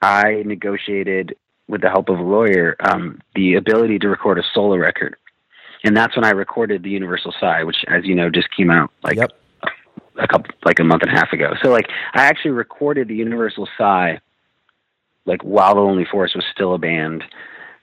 I 0.00 0.42
negotiated 0.46 1.36
with 1.68 1.82
the 1.82 1.90
help 1.90 2.08
of 2.08 2.18
a 2.18 2.22
lawyer 2.22 2.76
um, 2.80 3.20
the 3.34 3.56
ability 3.56 3.98
to 3.98 4.08
record 4.08 4.38
a 4.38 4.42
solo 4.54 4.76
record, 4.76 5.16
and 5.84 5.94
that's 5.94 6.16
when 6.16 6.24
I 6.24 6.30
recorded 6.30 6.82
the 6.82 6.88
Universal 6.90 7.34
Sigh, 7.38 7.62
which, 7.62 7.84
as 7.88 8.06
you 8.06 8.14
know, 8.14 8.30
just 8.30 8.48
came 8.56 8.70
out 8.70 8.90
like 9.04 9.16
yep. 9.16 9.32
a 10.16 10.26
couple, 10.26 10.50
like 10.64 10.80
a 10.80 10.84
month 10.84 11.02
and 11.02 11.12
a 11.12 11.14
half 11.14 11.34
ago. 11.34 11.52
So, 11.62 11.68
like, 11.68 11.88
I 12.14 12.22
actually 12.22 12.52
recorded 12.52 13.08
the 13.08 13.14
Universal 13.14 13.68
Sigh 13.76 14.20
like 15.26 15.42
while 15.42 15.74
the 15.74 15.82
Lonely 15.82 16.06
Forest 16.10 16.36
was 16.36 16.44
still 16.50 16.74
a 16.74 16.78
band, 16.78 17.22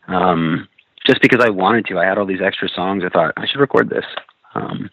um, 0.07 0.67
just 1.05 1.21
because 1.21 1.41
I 1.45 1.49
wanted 1.49 1.85
to. 1.85 1.99
I 1.99 2.05
had 2.05 2.17
all 2.17 2.25
these 2.25 2.41
extra 2.43 2.67
songs. 2.67 3.03
I 3.05 3.09
thought 3.09 3.33
I 3.37 3.45
should 3.45 3.59
record 3.59 3.89
this. 3.89 4.05
Um, 4.57 4.89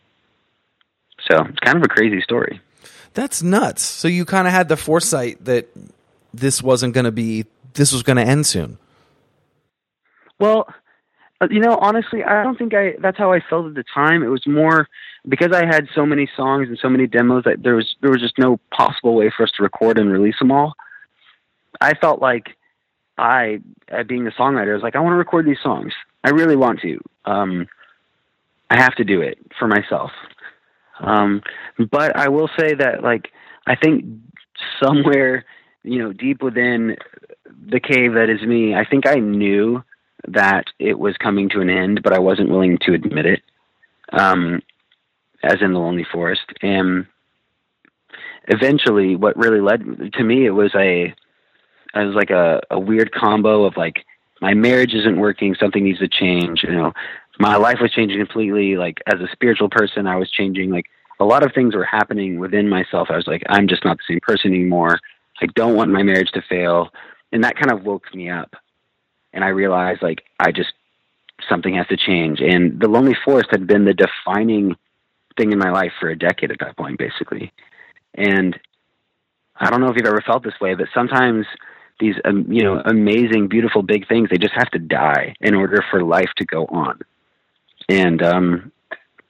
so 1.29 1.43
it's 1.45 1.59
kind 1.61 1.79
of 1.79 1.83
a 1.83 1.89
crazy 1.89 2.21
story. 2.21 2.61
That's 3.15 3.43
nuts. 3.43 3.83
So 3.83 4.09
you 4.09 4.25
kind 4.25 4.47
of 4.47 4.53
had 4.53 4.69
the 4.69 4.77
foresight 4.77 5.45
that 5.45 5.69
this 6.33 6.63
wasn't 6.63 6.95
going 6.95 7.05
to 7.05 7.13
be, 7.13 7.47
this 7.75 7.93
was 7.93 8.03
going 8.03 8.17
to 8.17 8.25
end 8.25 8.47
soon. 8.47 8.79
Well, 10.39 10.69
uh, 11.41 11.49
you 11.51 11.61
know, 11.61 11.77
honestly, 11.81 12.23
I 12.25 12.43
don't 12.43 12.59
think 12.59 12.75
I. 12.75 12.95
That's 13.01 13.19
how 13.19 13.33
I 13.33 13.41
felt 13.41 13.67
at 13.67 13.75
the 13.75 13.85
time. 13.95 14.23
It 14.23 14.29
was 14.29 14.47
more 14.47 14.89
because 15.29 15.53
I 15.53 15.65
had 15.65 15.89
so 15.95 16.05
many 16.07 16.29
songs 16.37 16.69
and 16.69 16.79
so 16.81 16.89
many 16.89 17.07
demos 17.07 17.45
that 17.45 17.63
there 17.63 17.75
was 17.75 17.97
there 18.01 18.11
was 18.11 18.21
just 18.21 18.39
no 18.39 18.59
possible 18.71 19.15
way 19.15 19.33
for 19.37 19.45
us 19.45 19.51
to 19.57 19.63
record 19.63 19.99
and 19.99 20.13
release 20.13 20.39
them 20.39 20.53
all. 20.53 20.75
I 21.81 21.95
felt 21.95 22.21
like 22.21 22.57
I, 23.19 23.61
being 24.07 24.27
a 24.27 24.31
songwriter, 24.31 24.75
was 24.75 24.83
like, 24.83 24.97
I 24.97 25.01
want 25.01 25.15
to 25.15 25.19
record 25.19 25.47
these 25.47 25.61
songs. 25.63 25.93
I 26.23 26.31
really 26.31 26.57
want 26.57 26.81
to. 26.81 27.01
Um, 27.25 27.69
I 28.75 28.83
have 28.83 28.95
to 28.97 29.05
do 29.05 29.21
it 29.21 29.39
for 29.59 29.69
myself. 29.69 30.11
Um, 30.99 31.43
but 31.91 32.17
I 32.17 32.29
will 32.29 32.49
say 32.59 32.75
that, 32.75 33.03
like, 33.03 33.31
I 33.67 33.77
think 33.77 34.05
somewhere, 34.83 35.45
you 35.85 35.99
know, 36.01 36.13
deep 36.13 36.43
within 36.43 36.97
the 37.69 37.79
cave 37.79 38.15
that 38.15 38.29
is 38.29 38.43
me, 38.43 38.75
I 38.75 38.85
think 38.85 39.07
I 39.07 39.17
knew 39.17 39.83
that 40.27 40.65
it 40.81 40.99
was 40.99 41.17
coming 41.19 41.49
to 41.51 41.61
an 41.61 41.71
end, 41.71 42.03
but 42.03 42.13
I 42.13 42.19
wasn't 42.19 42.51
willing 42.51 42.79
to 42.83 42.95
admit 42.95 43.27
it. 43.27 43.43
Um, 44.13 44.61
as 45.43 45.57
in 45.61 45.73
the 45.73 45.79
Lonely 45.79 46.07
Forest, 46.11 46.45
and 46.63 47.07
eventually, 48.49 49.15
what 49.15 49.37
really 49.37 49.61
led 49.61 50.13
to 50.15 50.25
me, 50.25 50.47
it 50.47 50.51
was 50.51 50.75
a, 50.75 51.15
it 51.95 52.07
was 52.07 52.15
like 52.15 52.31
a, 52.31 52.61
a 52.71 52.79
weird 52.79 53.13
combo 53.13 53.65
of 53.65 53.77
like 53.77 54.05
my 54.41 54.55
marriage 54.55 54.95
isn't 54.95 55.19
working, 55.19 55.55
something 55.55 55.85
needs 55.85 55.99
to 55.99 56.09
change. 56.09 56.63
You 56.63 56.73
know, 56.73 56.93
my 57.39 57.57
life 57.57 57.79
was 57.81 57.93
changing 57.93 58.19
completely. 58.19 58.77
Like 58.77 59.03
as 59.07 59.21
a 59.21 59.29
spiritual 59.33 59.69
person, 59.69 60.07
I 60.07 60.17
was 60.17 60.31
changing. 60.31 60.71
Like 60.71 60.87
a 61.21 61.25
lot 61.25 61.45
of 61.45 61.53
things 61.53 61.75
were 61.75 61.85
happening 61.85 62.39
within 62.39 62.69
myself. 62.69 63.09
I 63.11 63.17
was 63.17 63.27
like, 63.27 63.43
I'm 63.49 63.69
just 63.69 63.85
not 63.85 63.99
the 63.99 64.05
same 64.09 64.21
person 64.21 64.53
anymore. 64.53 64.99
I 65.41 65.47
don't 65.55 65.75
want 65.75 65.91
my 65.91 66.03
marriage 66.03 66.31
to 66.33 66.43
fail, 66.49 66.91
and 67.33 67.43
that 67.45 67.57
kind 67.57 67.73
of 67.73 67.85
woke 67.85 68.15
me 68.15 68.31
up. 68.31 68.55
And 69.33 69.45
I 69.45 69.49
realized 69.49 70.03
like 70.03 70.23
I 70.39 70.53
just 70.53 70.73
something 71.49 71.75
has 71.75 71.87
to 71.89 71.97
change. 71.97 72.41
And 72.41 72.81
the 72.81 72.89
Lonely 72.89 73.17
Forest 73.25 73.49
had 73.51 73.67
been 73.67 73.85
the 73.85 73.95
defining 73.95 74.77
thing 75.37 75.53
in 75.53 75.59
my 75.59 75.71
life 75.71 75.93
for 75.99 76.09
a 76.09 76.19
decade 76.19 76.53
at 76.53 76.61
that 76.61 76.77
point, 76.77 76.99
basically. 76.99 77.53
And 78.15 78.59
I 79.57 79.71
don't 79.71 79.81
know 79.81 79.89
if 79.89 79.97
you've 79.97 80.07
ever 80.07 80.23
felt 80.25 80.45
this 80.45 80.61
way, 80.61 80.75
but 80.75 80.87
sometimes 80.95 81.47
these 82.01 82.15
um, 82.25 82.47
you 82.51 82.63
know 82.63 82.81
amazing, 82.85 83.49
beautiful, 83.49 83.83
big 83.83 84.07
things 84.09 84.29
they 84.31 84.39
just 84.39 84.55
have 84.55 84.71
to 84.71 84.79
die 84.79 85.35
in 85.41 85.55
order 85.55 85.85
for 85.91 86.03
life 86.03 86.31
to 86.37 86.45
go 86.45 86.67
on. 86.67 87.01
And 87.89 88.23
um, 88.23 88.73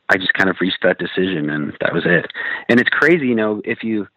I 0.09 0.17
just 0.17 0.35
kind 0.35 0.51
of 0.51 0.57
reached 0.61 0.83
that 0.83 0.99
decision, 0.99 1.51
and 1.51 1.77
that 1.81 1.93
was 1.93 2.05
it. 2.07 2.27
And 2.69 2.81
it's 2.81 2.91
crazy, 2.91 3.27
you 3.27 3.35
know, 3.35 3.63
if 3.65 3.83
you 3.83 4.09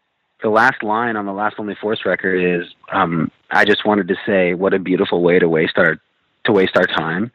the 0.44 0.50
last 0.50 0.84
line 0.84 1.16
on 1.16 1.26
the 1.26 1.34
last 1.34 1.58
Lonely 1.58 1.76
Forest 1.82 2.06
record 2.06 2.38
is 2.38 2.68
um, 2.92 3.32
I 3.50 3.66
just 3.66 3.86
wanted 3.86 4.08
to 4.10 4.16
say 4.26 4.54
what 4.54 4.74
a 4.74 4.80
beautiful 4.80 5.22
way 5.22 5.40
to 5.40 5.50
waste 5.50 5.78
our 5.78 6.00
to 6.46 6.52
waste 6.52 6.78
our 6.78 6.86
time. 6.86 7.32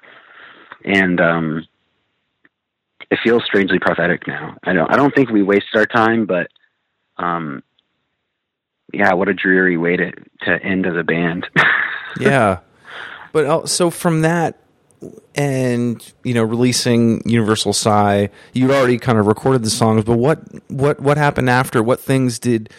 And 0.84 1.20
um, 1.20 1.66
it 3.10 3.18
feels 3.22 3.44
strangely 3.44 3.78
prophetic 3.78 4.26
now. 4.26 4.56
I 4.62 4.72
don't 4.72 4.92
I 4.92 4.96
don't 4.96 5.14
think 5.14 5.30
we 5.30 5.42
wasted 5.42 5.76
our 5.76 5.86
time, 5.86 6.26
but 6.26 6.48
um, 7.18 7.62
yeah, 8.92 9.12
what 9.14 9.28
a 9.28 9.34
dreary 9.34 9.76
way 9.76 9.96
to 9.96 10.12
to 10.42 10.62
end 10.62 10.86
as 10.86 10.96
a 10.96 11.02
band. 11.02 11.48
yeah, 12.20 12.60
but 13.32 13.46
uh, 13.46 13.66
so 13.66 13.90
from 13.90 14.22
that 14.22 14.61
and 15.34 16.12
you 16.24 16.34
know 16.34 16.42
releasing 16.42 17.22
Universal 17.28 17.72
Sigh, 17.72 18.30
you'd 18.52 18.70
already 18.70 18.98
kind 18.98 19.18
of 19.18 19.26
recorded 19.26 19.62
the 19.62 19.70
songs. 19.70 20.04
But 20.04 20.18
what 20.18 20.40
what 20.70 21.00
what 21.00 21.16
happened 21.16 21.50
after? 21.50 21.82
What 21.82 22.00
things 22.00 22.38
did 22.38 22.70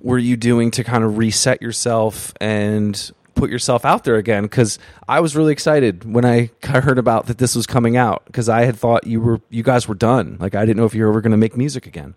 were 0.00 0.18
you 0.18 0.36
doing 0.36 0.70
to 0.72 0.84
kind 0.84 1.04
of 1.04 1.18
reset 1.18 1.60
yourself 1.60 2.32
and 2.40 3.10
put 3.34 3.50
yourself 3.50 3.84
out 3.84 4.04
there 4.04 4.16
again 4.16 4.42
because 4.42 4.78
I 5.08 5.20
was 5.20 5.36
really 5.36 5.52
excited 5.52 6.12
when 6.12 6.24
I 6.24 6.50
heard 6.64 6.98
about 6.98 7.26
that 7.26 7.38
this 7.38 7.54
was 7.54 7.66
coming 7.66 7.96
out 7.96 8.24
because 8.26 8.48
I 8.48 8.64
had 8.64 8.76
thought 8.76 9.06
you 9.06 9.20
were 9.20 9.40
you 9.48 9.62
guys 9.62 9.88
were 9.88 9.94
done. 9.94 10.36
Like 10.40 10.54
I 10.54 10.64
didn't 10.64 10.76
know 10.76 10.86
if 10.86 10.94
you 10.94 11.04
were 11.04 11.10
ever 11.10 11.20
going 11.20 11.32
to 11.32 11.36
make 11.36 11.56
music 11.56 11.86
again. 11.86 12.14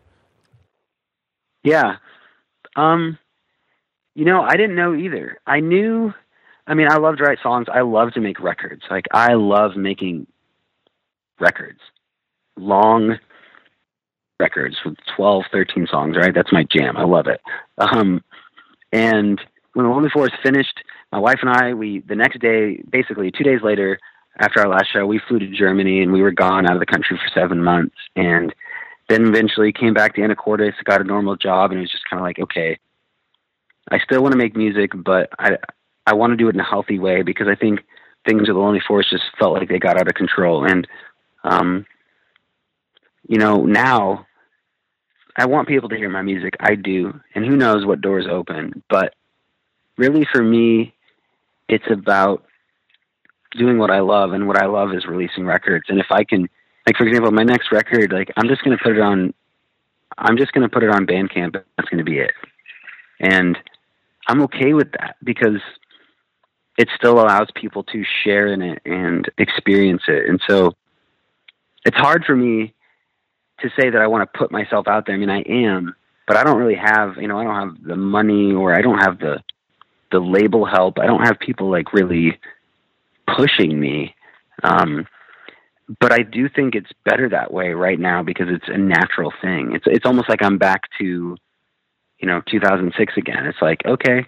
Yeah. 1.64 1.98
Um 2.76 3.18
you 4.14 4.26
know, 4.26 4.42
I 4.42 4.58
didn't 4.58 4.76
know 4.76 4.94
either. 4.94 5.40
I 5.48 5.62
knew 5.62 6.14
I 6.72 6.74
mean, 6.74 6.88
I 6.90 6.96
love 6.96 7.18
to 7.18 7.24
write 7.24 7.40
songs. 7.44 7.68
I 7.72 7.82
love 7.82 8.14
to 8.14 8.22
make 8.22 8.40
records. 8.40 8.84
Like 8.90 9.06
I 9.12 9.34
love 9.34 9.76
making 9.76 10.26
records. 11.38 11.80
Long 12.56 13.18
records 14.40 14.78
with 14.86 14.96
12, 15.18 15.44
13 15.52 15.88
songs, 15.92 16.16
right? 16.16 16.34
That's 16.34 16.54
my 16.54 16.64
jam. 16.64 16.96
I 16.96 17.04
love 17.04 17.28
it. 17.28 17.42
Um 17.78 18.24
and 18.94 19.42
when 19.74 19.86
the 19.86 19.92
Lonely 19.92 20.10
Forest 20.10 20.36
finished, 20.42 20.82
my 21.12 21.20
wife 21.20 21.40
and 21.42 21.50
I, 21.50 21.74
we 21.74 22.00
the 22.08 22.16
next 22.16 22.40
day, 22.40 22.82
basically 22.90 23.32
two 23.32 23.44
days 23.44 23.60
later 23.62 24.00
after 24.40 24.62
our 24.62 24.70
last 24.70 24.94
show, 24.94 25.06
we 25.06 25.20
flew 25.28 25.40
to 25.40 25.48
Germany 25.48 26.02
and 26.02 26.14
we 26.14 26.22
were 26.22 26.32
gone 26.32 26.66
out 26.66 26.76
of 26.76 26.80
the 26.80 26.86
country 26.86 27.18
for 27.18 27.38
seven 27.38 27.62
months. 27.62 27.98
And 28.16 28.56
then 29.10 29.28
eventually 29.28 29.74
came 29.74 29.94
back 29.94 30.16
to 30.16 30.22
Anacortes, 30.22 30.82
got 30.86 31.02
a 31.02 31.04
normal 31.04 31.36
job, 31.36 31.72
and 31.72 31.80
it 31.80 31.82
was 31.82 31.92
just 31.92 32.10
kind 32.10 32.22
of 32.22 32.24
like, 32.24 32.40
okay, 32.40 32.80
I 33.92 34.00
still 34.00 34.22
want 34.22 34.32
to 34.32 34.38
make 34.38 34.56
music, 34.56 34.92
but 34.96 35.30
I 35.38 35.58
I 36.06 36.14
want 36.14 36.32
to 36.32 36.38
do 36.38 36.48
it 36.50 36.56
in 36.56 36.62
a 36.62 36.66
healthy 36.70 37.00
way 37.00 37.22
because 37.22 37.48
I 37.48 37.56
think 37.56 37.82
things 38.26 38.42
with 38.42 38.56
the 38.56 38.60
Lonely 38.60 38.82
Forest 38.88 39.12
just 39.12 39.24
felt 39.40 39.54
like 39.54 39.70
they 39.70 39.80
got 39.80 39.98
out 39.98 40.08
of 40.08 40.14
control. 40.14 40.66
And 40.66 40.88
um, 41.44 41.86
you 43.28 43.38
know, 43.38 43.66
now 43.66 44.26
I 45.38 45.46
want 45.46 45.68
people 45.68 45.90
to 45.90 45.96
hear 45.96 46.10
my 46.10 46.22
music. 46.22 46.56
I 46.60 46.76
do, 46.76 47.20
and 47.36 47.46
who 47.46 47.56
knows 47.56 47.86
what 47.86 48.02
doors 48.02 48.26
open. 48.30 48.84
But 48.90 49.16
really, 49.98 50.28
for 50.32 50.44
me, 50.44 50.94
it's 51.70 51.90
about 51.90 52.44
doing 53.58 53.78
what 53.78 53.92
I 53.92 54.00
love, 54.00 54.34
and 54.34 54.48
what 54.48 54.62
I 54.62 54.66
love 54.66 54.94
is 54.94 55.06
releasing 55.06 55.46
records. 55.46 55.86
And 55.90 56.00
if 56.00 56.08
I 56.12 56.24
can, 56.24 56.50
like 56.86 56.98
for 56.98 57.06
example, 57.06 57.32
my 57.32 57.44
next 57.44 57.72
record, 57.72 58.12
like 58.12 58.32
I'm 58.38 58.48
just 58.48 58.64
going 58.64 58.78
to 58.78 58.84
put 58.84 58.98
it 58.98 59.02
on, 59.02 59.34
I'm 60.18 60.38
just 60.38 60.52
going 60.52 60.64
to 60.64 60.70
put 60.70 60.84
it 60.84 60.90
on 60.90 61.06
Bandcamp. 61.06 61.54
That's 61.54 61.90
going 61.90 62.00
to 62.00 62.04
be 62.04 62.20
it, 62.20 62.32
and 63.20 63.58
I'm 64.28 64.42
okay 64.44 64.74
with 64.74 64.92
that 64.94 65.16
because 65.24 65.62
it 66.82 66.90
still 66.96 67.20
allows 67.20 67.48
people 67.54 67.84
to 67.84 68.04
share 68.24 68.48
in 68.48 68.64
it 68.64 68.82
and 68.86 69.30
experience 69.38 70.02
it. 70.08 70.28
And 70.28 70.42
so, 70.50 70.74
it's 71.86 71.98
hard 71.98 72.24
for 72.26 72.36
me 72.36 72.74
to 73.60 73.70
say 73.80 73.92
that 73.92 74.02
I 74.02 74.08
want 74.08 74.32
to 74.32 74.38
put 74.38 74.52
myself 74.52 74.88
out 74.88 75.06
there. 75.06 75.16
I 75.16 75.20
mean, 75.20 75.30
I 75.30 75.42
am, 75.42 75.96
but 76.28 76.38
I 76.38 76.44
don't 76.44 76.58
really 76.58 76.76
have, 76.76 77.18
you 77.18 77.28
know, 77.28 77.38
I 77.38 77.44
don't 77.44 77.56
have 77.56 77.84
the 77.84 77.96
money 77.96 78.52
or 78.52 78.76
I 78.76 78.82
don't 78.82 79.00
have 79.00 79.20
the 79.20 79.44
the 80.12 80.20
label 80.20 80.66
help. 80.66 81.00
I 81.00 81.06
don't 81.06 81.26
have 81.26 81.40
people 81.40 81.72
like 81.72 81.94
really 81.94 82.40
pushing 83.38 83.80
me. 83.80 84.14
Um, 84.64 85.08
but 86.00 86.12
I 86.12 86.20
do 86.20 86.50
think 86.50 86.76
it's 86.76 86.92
better 87.06 87.30
that 87.30 87.54
way 87.54 87.70
right 87.70 88.00
now 88.00 88.24
because 88.24 88.48
it's 88.50 88.68
a 88.68 88.78
natural 88.78 89.32
thing. 89.42 89.74
It's 89.76 89.86
it's 89.88 90.06
almost 90.06 90.30
like 90.30 90.44
I'm 90.44 90.58
back 90.58 90.82
to, 91.00 91.38
you 92.20 92.28
know, 92.28 92.42
2006 92.50 93.14
again. 93.18 93.46
It's 93.46 93.62
like 93.62 93.86
okay, 93.86 94.26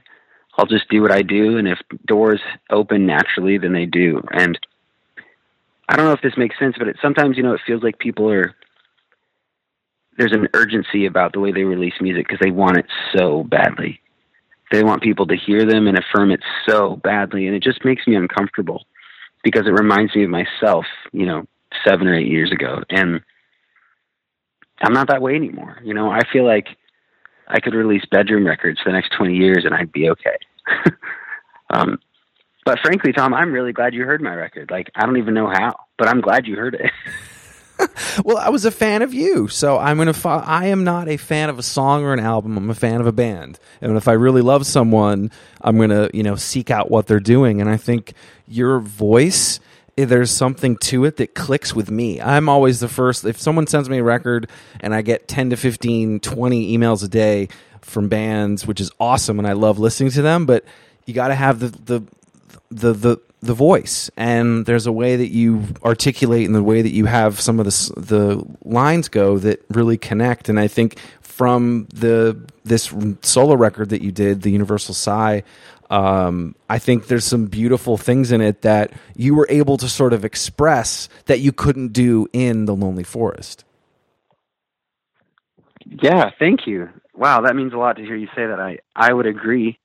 I'll 0.57 0.65
just 0.65 0.89
do 0.89 1.01
what 1.01 1.11
I 1.11 1.21
do, 1.21 1.57
and 1.57 1.67
if 1.67 1.79
doors 2.05 2.41
open 2.69 3.05
naturally, 3.05 3.57
then 3.57 3.73
they 3.73 3.85
do. 3.85 4.21
And 4.31 4.57
I 5.89 5.95
don't 5.95 6.05
know 6.05 6.13
if 6.13 6.21
this 6.21 6.37
makes 6.37 6.57
sense, 6.59 6.75
but 6.77 6.87
it, 6.87 6.97
sometimes 7.01 7.37
you 7.37 7.43
know 7.43 7.53
it 7.53 7.61
feels 7.65 7.83
like 7.83 7.97
people 7.99 8.29
are 8.29 8.53
there's 10.17 10.31
an 10.31 10.47
urgency 10.53 11.05
about 11.05 11.33
the 11.33 11.39
way 11.39 11.51
they 11.51 11.63
release 11.63 11.95
music 11.99 12.27
because 12.27 12.39
they 12.39 12.51
want 12.51 12.77
it 12.77 12.85
so 13.15 13.43
badly. 13.43 13.99
They 14.71 14.83
want 14.83 15.01
people 15.01 15.25
to 15.27 15.35
hear 15.35 15.65
them 15.65 15.87
and 15.87 15.97
affirm 15.97 16.31
it 16.31 16.41
so 16.67 16.97
badly, 16.97 17.47
and 17.47 17.55
it 17.55 17.63
just 17.63 17.83
makes 17.83 18.05
me 18.07 18.15
uncomfortable 18.15 18.85
because 19.43 19.67
it 19.67 19.71
reminds 19.71 20.15
me 20.15 20.23
of 20.23 20.29
myself, 20.29 20.85
you 21.11 21.25
know, 21.25 21.45
seven 21.85 22.07
or 22.07 22.15
eight 22.15 22.27
years 22.27 22.51
ago. 22.51 22.83
And 22.89 23.21
I'm 24.81 24.93
not 24.93 25.07
that 25.07 25.21
way 25.21 25.35
anymore. 25.35 25.79
You 25.83 25.93
know, 25.93 26.11
I 26.11 26.21
feel 26.31 26.45
like 26.45 26.67
I 27.47 27.59
could 27.59 27.73
release 27.73 28.03
bedroom 28.09 28.45
records 28.45 28.79
for 28.81 28.89
the 28.89 28.93
next 28.93 29.13
20 29.17 29.35
years 29.35 29.65
and 29.65 29.73
I'd 29.73 29.91
be 29.91 30.09
okay. 30.09 30.37
um, 31.69 31.99
but 32.65 32.79
frankly, 32.79 33.11
Tom, 33.11 33.33
I'm 33.33 33.51
really 33.51 33.73
glad 33.73 33.93
you 33.93 34.03
heard 34.05 34.21
my 34.21 34.33
record. 34.33 34.71
Like, 34.71 34.89
I 34.95 35.05
don't 35.05 35.17
even 35.17 35.33
know 35.33 35.47
how, 35.47 35.75
but 35.97 36.07
I'm 36.07 36.21
glad 36.21 36.47
you 36.47 36.55
heard 36.55 36.75
it. 36.75 36.91
well, 38.23 38.37
I 38.37 38.49
was 38.49 38.65
a 38.65 38.71
fan 38.71 39.01
of 39.01 39.13
you, 39.13 39.47
so 39.47 39.77
I'm 39.77 39.97
gonna. 39.97 40.13
Fo- 40.13 40.29
I 40.29 40.67
am 40.67 40.83
not 40.83 41.09
a 41.09 41.17
fan 41.17 41.49
of 41.49 41.59
a 41.59 41.63
song 41.63 42.03
or 42.03 42.13
an 42.13 42.19
album. 42.19 42.57
I'm 42.57 42.69
a 42.69 42.75
fan 42.75 43.01
of 43.01 43.07
a 43.07 43.11
band, 43.11 43.59
and 43.81 43.97
if 43.97 44.07
I 44.07 44.13
really 44.13 44.41
love 44.41 44.65
someone, 44.65 45.31
I'm 45.61 45.77
gonna, 45.77 46.09
you 46.13 46.23
know, 46.23 46.35
seek 46.35 46.71
out 46.71 46.91
what 46.91 47.07
they're 47.07 47.19
doing. 47.19 47.61
And 47.61 47.69
I 47.69 47.77
think 47.77 48.13
your 48.47 48.79
voice, 48.79 49.59
there's 49.95 50.31
something 50.31 50.77
to 50.77 51.05
it 51.05 51.17
that 51.17 51.35
clicks 51.35 51.75
with 51.75 51.91
me. 51.91 52.19
I'm 52.19 52.49
always 52.49 52.79
the 52.79 52.87
first. 52.87 53.25
If 53.25 53.39
someone 53.39 53.67
sends 53.67 53.89
me 53.89 53.99
a 53.99 54.03
record 54.03 54.49
and 54.79 54.93
I 54.93 55.01
get 55.01 55.27
10 55.27 55.51
to 55.51 55.57
15, 55.57 56.19
20 56.19 56.77
emails 56.77 57.03
a 57.03 57.07
day 57.07 57.49
from 57.81 58.09
bands, 58.09 58.65
which 58.65 58.81
is 58.81 58.91
awesome, 58.99 59.39
and 59.39 59.47
I 59.47 59.53
love 59.53 59.79
listening 59.79 60.11
to 60.11 60.21
them, 60.21 60.45
but 60.45 60.65
you 61.05 61.13
got 61.13 61.27
to 61.27 61.35
have 61.35 61.59
the 61.59 61.67
the 61.67 62.01
the 62.71 62.93
the 62.93 63.17
the 63.41 63.53
voice 63.53 64.09
and 64.15 64.65
there's 64.65 64.87
a 64.87 64.91
way 64.91 65.17
that 65.17 65.27
you 65.27 65.63
articulate 65.83 66.45
and 66.45 66.55
the 66.55 66.63
way 66.63 66.81
that 66.81 66.93
you 66.93 67.05
have 67.05 67.41
some 67.41 67.59
of 67.59 67.65
the 67.65 67.93
the 67.97 68.43
lines 68.63 69.09
go 69.09 69.37
that 69.37 69.61
really 69.69 69.97
connect 69.97 70.47
and 70.47 70.57
I 70.57 70.67
think 70.69 70.97
from 71.21 71.87
the 71.93 72.39
this 72.63 72.93
solo 73.21 73.55
record 73.55 73.89
that 73.89 74.01
you 74.01 74.13
did 74.13 74.43
the 74.43 74.51
Universal 74.51 74.93
Sigh 74.93 75.43
um, 75.89 76.55
I 76.69 76.79
think 76.79 77.07
there's 77.07 77.25
some 77.25 77.45
beautiful 77.45 77.97
things 77.97 78.31
in 78.31 78.41
it 78.41 78.61
that 78.63 78.93
you 79.15 79.35
were 79.35 79.47
able 79.49 79.77
to 79.77 79.87
sort 79.89 80.13
of 80.13 80.25
express 80.25 81.09
that 81.25 81.39
you 81.39 81.51
couldn't 81.51 81.93
do 81.93 82.27
in 82.33 82.65
the 82.65 82.75
Lonely 82.75 83.03
Forest. 83.03 83.65
Yeah, 85.85 86.31
thank 86.39 86.65
you. 86.65 86.89
Wow, 87.15 87.41
that 87.41 87.55
means 87.55 87.73
a 87.73 87.77
lot 87.77 87.97
to 87.97 88.03
hear 88.03 88.15
you 88.15 88.27
say 88.35 88.45
that. 88.47 88.59
I 88.59 88.79
I 88.95 89.13
would 89.13 89.25
agree. 89.27 89.77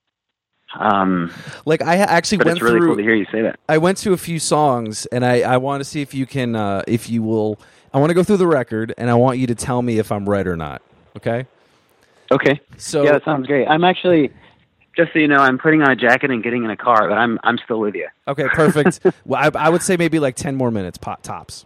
Um, 0.79 1.33
Like 1.65 1.83
I 1.83 1.97
actually 1.97 2.39
went 2.39 2.51
it's 2.51 2.63
really 2.63 2.79
through. 2.79 2.89
cool 2.89 2.97
to 2.97 3.03
hear 3.03 3.15
you 3.15 3.27
say 3.33 3.43
that. 3.43 3.59
I 3.69 3.79
went 3.79 3.99
to 3.99 4.13
a 4.13 4.17
few 4.17 4.39
songs, 4.39 5.07
and 5.07 5.25
I 5.25 5.41
I 5.41 5.57
want 5.57 5.81
to 5.81 5.85
see 5.85 6.03
if 6.03 6.15
you 6.15 6.27
can 6.27 6.55
uh, 6.57 6.83
if 6.87 7.11
you 7.11 7.23
will. 7.23 7.59
I 7.93 7.99
want 7.99 8.11
to 8.11 8.15
go 8.15 8.23
through 8.23 8.37
the 8.37 8.47
record, 8.47 8.95
and 8.99 9.11
I 9.11 9.15
want 9.15 9.39
you 9.39 9.47
to 9.49 9.55
tell 9.55 9.81
me 9.83 9.99
if 9.99 10.13
I'm 10.13 10.29
right 10.29 10.47
or 10.47 10.57
not. 10.57 10.83
Okay. 11.17 11.47
Okay. 12.31 12.61
So 12.77 13.03
yeah, 13.03 13.13
that 13.13 13.25
sounds 13.25 13.47
great. 13.47 13.67
I'm 13.67 13.83
actually, 13.85 14.31
just 14.99 15.13
so 15.15 15.19
you 15.21 15.29
know, 15.29 15.39
I'm 15.39 15.59
putting 15.59 15.81
on 15.83 15.91
a 15.91 15.97
jacket 15.97 16.31
and 16.31 16.43
getting 16.43 16.65
in 16.65 16.71
a 16.71 16.77
car, 16.77 17.09
but 17.09 17.17
I'm 17.17 17.39
I'm 17.45 17.57
still 17.65 17.81
with 17.81 17.95
you. 17.95 18.09
okay, 18.27 18.49
perfect. 18.49 19.01
well, 19.25 19.51
I, 19.57 19.67
I 19.67 19.69
would 19.71 19.83
say 19.83 19.97
maybe 19.97 20.19
like 20.19 20.35
ten 20.37 20.57
more 20.57 20.71
minutes, 20.71 20.99
pot 20.99 21.23
tops. 21.23 21.65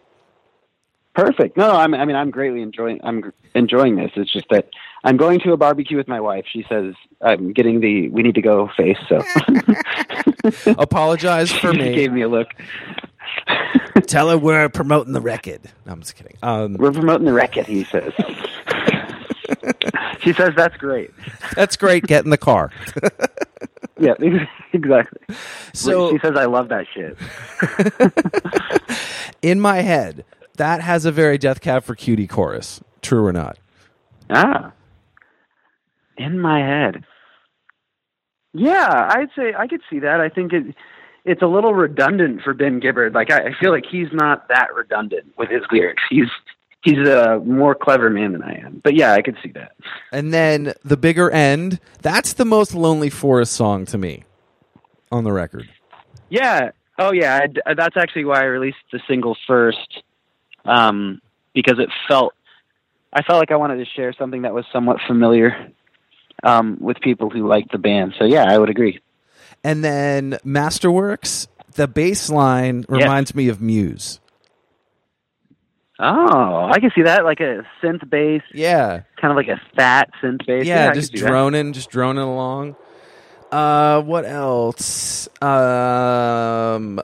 Perfect. 1.14 1.58
No, 1.58 1.72
I'm, 1.72 1.92
I 1.94 2.06
mean, 2.06 2.16
I'm 2.16 2.30
greatly 2.30 2.62
enjoying. 2.62 2.98
I'm 3.04 3.32
enjoying 3.54 3.96
this. 3.96 4.10
It's 4.16 4.32
just 4.32 4.46
that 4.50 4.70
I'm 5.04 5.18
going 5.18 5.40
to 5.40 5.52
a 5.52 5.58
barbecue 5.58 5.96
with 5.98 6.08
my 6.08 6.20
wife. 6.20 6.46
She 6.50 6.64
says 6.70 6.94
I'm 7.20 7.52
getting 7.52 7.80
the 7.80 8.08
we 8.10 8.22
need 8.22 8.34
to 8.36 8.42
go 8.42 8.70
face. 8.76 8.96
So 9.08 9.20
Apologize 10.78 11.50
for 11.52 11.72
she 11.72 11.78
me. 11.78 11.94
gave 11.94 12.12
me 12.12 12.22
a 12.22 12.28
look. 12.28 12.48
Tell 14.06 14.30
her 14.30 14.38
we're 14.38 14.68
promoting 14.68 15.12
the 15.12 15.20
record. 15.20 15.60
No, 15.86 15.92
I'm 15.92 16.00
just 16.00 16.16
kidding. 16.16 16.36
Um, 16.42 16.74
We're 16.74 16.92
promoting 16.92 17.26
the 17.26 17.32
record. 17.32 17.66
He 17.66 17.84
says. 17.84 18.12
She 20.22 20.32
says 20.32 20.52
that's 20.56 20.76
great. 20.76 21.10
that's 21.54 21.76
great. 21.76 22.04
Get 22.04 22.24
in 22.24 22.30
the 22.30 22.38
car. 22.38 22.70
Yeah, 23.98 24.14
exactly. 24.72 25.36
So 25.74 26.10
she 26.10 26.18
says 26.18 26.32
I 26.36 26.46
love 26.46 26.70
that 26.70 26.86
shit. 26.92 27.16
in 29.42 29.60
my 29.60 29.82
head, 29.82 30.24
that 30.56 30.80
has 30.80 31.04
a 31.04 31.12
very 31.12 31.38
Death 31.38 31.60
Cab 31.60 31.84
for 31.84 31.94
Cutie 31.94 32.26
chorus. 32.26 32.80
True 33.00 33.24
or 33.24 33.32
not? 33.32 33.58
Ah, 34.28 34.72
in 36.16 36.40
my 36.40 36.58
head. 36.58 37.04
Yeah, 38.54 39.08
I'd 39.14 39.28
say 39.36 39.54
I 39.56 39.68
could 39.68 39.82
see 39.88 40.00
that. 40.00 40.20
I 40.20 40.28
think 40.28 40.52
it 40.52 40.74
it's 41.24 41.42
a 41.42 41.46
little 41.46 41.74
redundant 41.74 42.42
for 42.42 42.54
Ben 42.54 42.80
Gibbard. 42.80 43.14
Like 43.14 43.30
I, 43.30 43.48
I 43.48 43.50
feel 43.60 43.70
like 43.70 43.84
he's 43.88 44.08
not 44.12 44.48
that 44.48 44.74
redundant 44.74 45.34
with 45.38 45.48
his 45.48 45.62
lyrics. 45.70 46.02
He's 46.10 46.28
he's 46.82 46.98
a 46.98 47.40
more 47.44 47.74
clever 47.74 48.10
man 48.10 48.32
than 48.32 48.42
I 48.42 48.54
am. 48.64 48.80
But 48.82 48.94
yeah, 48.94 49.12
I 49.12 49.22
could 49.22 49.36
see 49.42 49.50
that. 49.52 49.72
And 50.10 50.32
then 50.32 50.74
the 50.84 50.96
bigger 50.96 51.30
end. 51.30 51.80
That's 52.02 52.34
the 52.34 52.44
most 52.44 52.74
Lonely 52.74 53.10
Forest 53.10 53.52
song 53.52 53.86
to 53.86 53.98
me 53.98 54.24
on 55.10 55.24
the 55.24 55.32
record. 55.32 55.68
Yeah. 56.28 56.70
Oh 56.98 57.12
yeah. 57.12 57.40
I 57.42 57.46
d 57.46 57.60
that's 57.76 57.96
actually 57.96 58.24
why 58.24 58.40
I 58.40 58.44
released 58.44 58.78
the 58.90 59.00
single 59.08 59.36
first, 59.46 60.02
um, 60.64 61.20
because 61.54 61.78
it 61.78 61.88
felt 62.08 62.34
I 63.12 63.22
felt 63.22 63.38
like 63.38 63.50
I 63.50 63.56
wanted 63.56 63.76
to 63.76 63.84
share 63.84 64.12
something 64.12 64.42
that 64.42 64.54
was 64.54 64.64
somewhat 64.72 64.98
familiar 65.06 65.72
um, 66.42 66.78
with 66.80 66.98
people 67.00 67.30
who 67.30 67.46
liked 67.46 67.72
the 67.72 67.78
band. 67.78 68.14
So 68.18 68.24
yeah, 68.24 68.44
I 68.44 68.58
would 68.58 68.70
agree. 68.70 69.00
And 69.62 69.84
then 69.84 70.38
Masterworks. 70.44 71.48
The 71.74 71.88
bass 71.88 72.28
line 72.28 72.84
reminds 72.86 73.34
me 73.34 73.48
of 73.48 73.62
Muse. 73.62 74.20
Oh, 76.04 76.64
I 76.68 76.80
can 76.80 76.90
see 76.96 77.02
that, 77.02 77.24
like 77.24 77.38
a 77.40 77.64
synth 77.80 78.08
bass, 78.10 78.42
Yeah. 78.52 79.02
kind 79.20 79.30
of 79.30 79.36
like 79.36 79.46
a 79.48 79.60
fat 79.76 80.10
synth 80.20 80.44
bass. 80.46 80.66
yeah, 80.66 80.86
can 80.86 80.94
just 80.96 81.12
see 81.12 81.20
that. 81.20 81.28
droning, 81.28 81.72
just 81.72 81.90
droning 81.90 82.24
along. 82.24 82.74
Uh, 83.52 84.02
what 84.02 84.24
else? 84.24 85.28
Um, 85.40 87.00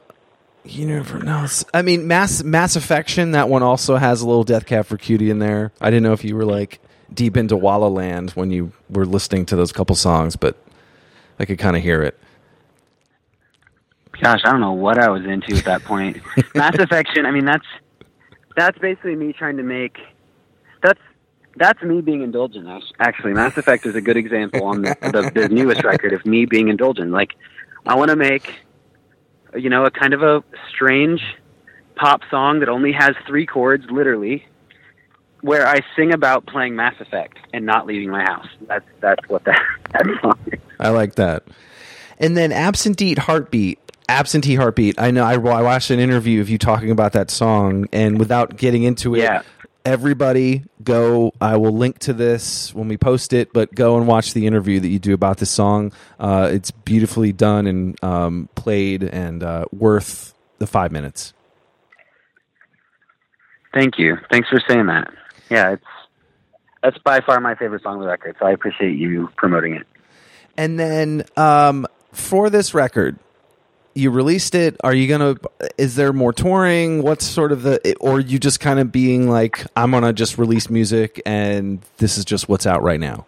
you 0.65 0.87
never 0.87 1.21
know. 1.21 1.47
I 1.73 1.83
mean, 1.83 2.09
Mass 2.09 2.43
Mass 2.43 2.75
Affection. 2.75 3.33
That 3.33 3.49
one 3.49 3.63
also 3.63 3.97
has 3.97 4.21
a 4.23 4.27
little 4.27 4.45
Death 4.45 4.67
Cab 4.67 4.87
for 4.87 4.97
Cutie 4.97 5.31
in 5.31 5.39
there. 5.39 5.73
I 5.81 5.91
didn't 5.91 6.03
know 6.03 6.13
if 6.15 6.25
you 6.25 6.35
were 6.35 6.45
like 6.47 6.81
deep 7.15 7.37
into 7.37 7.57
Walla 7.57 7.89
Land 7.89 8.31
when 8.31 8.51
you 8.51 8.73
were 8.91 9.07
listening 9.07 9.47
to 9.47 9.57
those 9.57 9.73
couple 9.73 9.95
songs, 9.95 10.37
but 10.37 10.57
I 11.39 11.45
could 11.45 11.59
kind 11.59 11.77
of 11.77 11.83
hear 11.83 12.03
it. 12.03 12.19
Gosh, 14.21 14.41
I 14.45 14.51
don't 14.51 14.61
know 14.61 14.73
what 14.73 14.99
I 14.99 15.09
was 15.11 15.25
into 15.25 15.55
at 15.57 15.65
that 15.67 15.85
point. 15.85 16.17
Mass 16.55 16.77
Affection. 16.79 17.25
I 17.27 17.31
mean, 17.31 17.45
that's 17.45 17.67
that's 18.59 18.79
basically 18.79 19.15
me 19.15 19.33
trying 19.33 19.57
to 19.57 19.63
make. 19.63 19.99
That's 20.83 21.01
that's 21.57 21.83
me 21.83 22.01
being 22.01 22.23
indulgent. 22.23 22.69
Actually, 22.99 23.33
Mass 23.33 23.57
Effect 23.57 23.87
is 23.87 23.95
a 23.95 24.01
good 24.01 24.17
example 24.17 24.65
on 24.65 24.83
the, 24.83 24.97
the, 25.01 25.41
the 25.43 25.49
newest 25.53 25.85
record 25.85 26.13
of 26.13 26.25
me 26.25 26.45
being 26.45 26.69
indulgent. 26.69 27.11
Like, 27.11 27.35
I 27.87 27.97
want 27.97 28.11
to 28.11 28.17
make, 28.17 28.55
you 29.57 29.69
know, 29.69 29.85
a 29.85 29.91
kind 29.91 30.15
of 30.15 30.23
a 30.23 30.45
strange 30.69 31.21
pop 31.97 32.21
song 32.31 32.61
that 32.61 32.69
only 32.69 32.93
has 32.93 33.11
three 33.27 33.45
chords, 33.45 33.85
literally, 33.91 34.47
where 35.41 35.67
I 35.67 35.81
sing 35.97 36.13
about 36.13 36.47
playing 36.47 36.77
Mass 36.77 36.95
Effect 37.01 37.39
and 37.53 37.67
not 37.67 37.87
leaving 37.87 38.11
my 38.11 38.23
house. 38.23 38.49
That's 38.67 38.87
that's 39.01 39.29
what 39.29 39.45
that 39.45 39.61
that 39.93 40.07
song 40.21 40.39
is. 40.53 40.61
I 40.79 40.91
like 40.91 41.17
that. 41.17 41.45
And 42.19 42.37
then 42.37 42.53
Absentee 42.53 43.15
Heartbeat. 43.15 43.79
Absentee 44.09 44.55
Heartbeat. 44.55 45.01
I 45.01 45.11
know 45.11 45.25
I, 45.25 45.35
I 45.35 45.63
watched 45.63 45.91
an 45.91 46.01
interview 46.01 46.41
of 46.41 46.49
you 46.49 46.59
talking 46.59 46.91
about 46.91 47.13
that 47.13 47.31
song, 47.31 47.87
and 47.93 48.19
without 48.19 48.57
getting 48.57 48.83
into 48.83 49.15
it, 49.15 49.19
Yeah. 49.21 49.43
everybody 49.85 50.65
go. 50.83 51.33
I 51.41 51.57
will 51.57 51.77
link 51.77 51.99
to 52.01 52.13
this 52.13 52.75
when 52.75 52.89
we 52.89 52.97
post 52.97 53.33
it, 53.33 53.53
but 53.53 53.75
go 53.75 53.97
and 53.99 54.07
watch 54.07 54.33
the 54.33 54.47
interview 54.47 54.81
that 54.81 54.89
you 54.89 54.99
do 54.99 55.13
about 55.15 55.37
this 55.39 55.51
song. 55.51 55.93
Uh, 56.19 56.49
it's 56.53 56.71
beautifully 56.71 57.33
done 57.33 57.67
and 57.67 58.03
um, 58.05 58.49
played, 58.55 59.03
and 59.03 59.43
uh, 59.43 59.67
worth 59.73 60.33
the 60.59 60.67
five 60.67 60.91
minutes. 60.91 61.35
Thank 63.75 63.99
you. 63.99 64.17
Thanks 64.31 64.49
for 64.49 64.61
saying 64.67 64.87
that. 64.87 65.13
Yeah, 65.51 65.73
it's 65.73 65.85
that's 66.83 66.99
by 66.99 67.21
far 67.21 67.41
my 67.41 67.55
favorite 67.55 67.83
song 67.83 67.97
on 67.97 68.01
the 68.01 68.07
record, 68.07 68.37
so 68.39 68.47
I 68.47 68.53
appreciate 68.53 68.97
you 68.97 69.29
promoting 69.37 69.75
it. 69.75 69.87
And 70.57 70.79
then 70.79 71.25
um, 71.37 71.87
for 72.13 72.51
this 72.51 72.73
record, 72.75 73.19
you 73.99 74.11
released 74.13 74.55
it. 74.55 74.77
Are 74.85 74.95
you 74.95 75.09
gonna? 75.09 75.35
Is 75.77 75.97
there 75.97 76.13
more 76.13 76.33
touring? 76.33 77.03
What's 77.03 77.27
sort 77.27 77.51
of 77.51 77.63
the? 77.63 77.97
Or 78.01 78.21
you 78.21 78.39
just 78.39 78.61
kind 78.61 78.79
of 78.79 78.93
being 78.93 79.29
like, 79.29 79.67
I'm 79.77 79.91
gonna 79.91 80.13
just 80.13 80.39
release 80.39 80.71
music, 80.71 81.21
and 81.27 81.81
this 81.99 82.17
is 82.17 82.25
just 82.25 82.49
what's 82.49 82.67
out 82.67 82.83
right 82.83 83.01
now. 83.01 83.27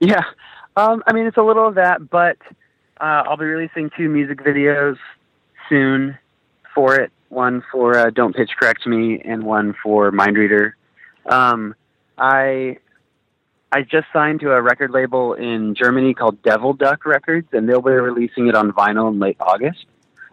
Yeah, 0.00 0.24
um, 0.76 1.02
I 1.06 1.12
mean 1.12 1.26
it's 1.26 1.36
a 1.36 1.42
little 1.42 1.68
of 1.68 1.76
that, 1.76 2.10
but 2.10 2.36
uh, 3.00 3.22
I'll 3.26 3.36
be 3.36 3.44
releasing 3.44 3.90
two 3.96 4.08
music 4.08 4.40
videos 4.40 4.96
soon 5.68 6.18
for 6.74 6.96
it. 6.96 7.12
One 7.28 7.62
for 7.70 7.96
uh, 7.96 8.10
"Don't 8.10 8.34
Pitch 8.34 8.50
Correct 8.58 8.86
Me" 8.86 9.22
and 9.24 9.44
one 9.44 9.74
for 9.82 10.10
"Mind 10.10 10.36
Reader." 10.36 10.76
Um, 11.26 11.76
I 12.18 12.78
I 13.74 13.80
just 13.80 14.06
signed 14.12 14.40
to 14.40 14.52
a 14.52 14.60
record 14.60 14.90
label 14.90 15.32
in 15.32 15.74
Germany 15.74 16.12
called 16.12 16.42
Devil 16.42 16.74
Duck 16.74 17.06
Records, 17.06 17.48
and 17.52 17.66
they'll 17.66 17.80
be 17.80 17.90
releasing 17.90 18.46
it 18.46 18.54
on 18.54 18.70
vinyl 18.72 19.10
in 19.10 19.18
late 19.18 19.38
August. 19.40 19.86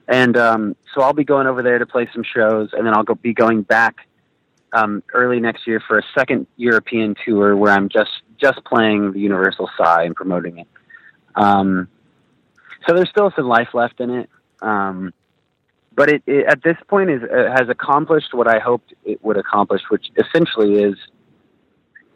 And 0.10 0.36
um, 0.36 0.76
so 0.94 1.02
I'll 1.02 1.14
be 1.14 1.24
going 1.24 1.48
over 1.48 1.64
there 1.64 1.80
to 1.80 1.86
play 1.86 2.10
some 2.14 2.24
shows, 2.24 2.70
and 2.74 2.86
then 2.86 2.94
I'll 2.94 3.04
go, 3.04 3.16
be 3.16 3.34
going 3.34 3.62
back 3.62 4.08
um, 4.74 5.02
early 5.14 5.40
next 5.40 5.66
year 5.68 5.82
for 5.88 5.98
a 5.98 6.04
second 6.14 6.48
European 6.58 7.16
tour 7.26 7.56
where 7.56 7.72
I'm 7.72 7.88
just 7.88 8.12
just 8.38 8.64
playing 8.66 9.14
the 9.14 9.20
Universal 9.20 9.70
Sigh 9.78 10.04
and 10.04 10.16
promoting 10.16 10.60
it. 10.60 10.68
Um, 11.36 11.88
so 12.88 12.96
there's 12.96 13.10
still 13.10 13.32
some 13.36 13.48
life 13.48 13.70
left 13.74 14.02
in 14.02 14.10
it, 14.10 14.30
um, 14.62 15.14
but 15.96 16.10
it, 16.10 16.24
it 16.26 16.46
at 16.46 16.62
this 16.62 16.78
point 16.88 17.10
is 17.10 17.22
uh, 17.24 17.54
has 17.58 17.70
accomplished 17.70 18.34
what 18.34 18.48
I 18.48 18.60
hoped 18.60 18.94
it 19.06 19.24
would 19.24 19.38
accomplish, 19.38 19.82
which 19.90 20.08
essentially 20.18 20.84
is 20.84 20.96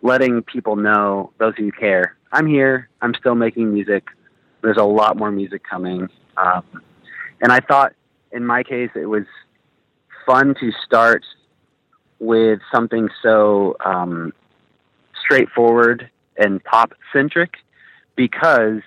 letting 0.04 0.44
people 0.44 0.76
know 0.76 1.32
those 1.40 1.56
who 1.58 1.72
care. 1.72 2.16
I'm 2.32 2.46
here. 2.46 2.90
I'm 3.02 3.14
still 3.16 3.36
making 3.36 3.74
music. 3.74 4.04
There's 4.62 4.78
a 4.78 4.84
lot 4.84 5.18
more 5.18 5.32
music 5.32 5.64
coming, 5.68 6.10
um, 6.38 6.64
and 7.42 7.52
I 7.52 7.60
thought 7.60 7.94
in 8.32 8.46
my 8.46 8.64
case 8.64 8.92
it 8.96 9.06
was 9.06 9.26
fun 10.26 10.56
to 10.60 10.72
start 10.86 11.26
with 12.20 12.60
something 12.74 13.10
so 13.22 13.76
um, 13.84 14.32
straightforward 15.20 16.10
and 16.38 16.64
pop 16.64 16.94
centric 17.12 17.56
because 18.16 18.82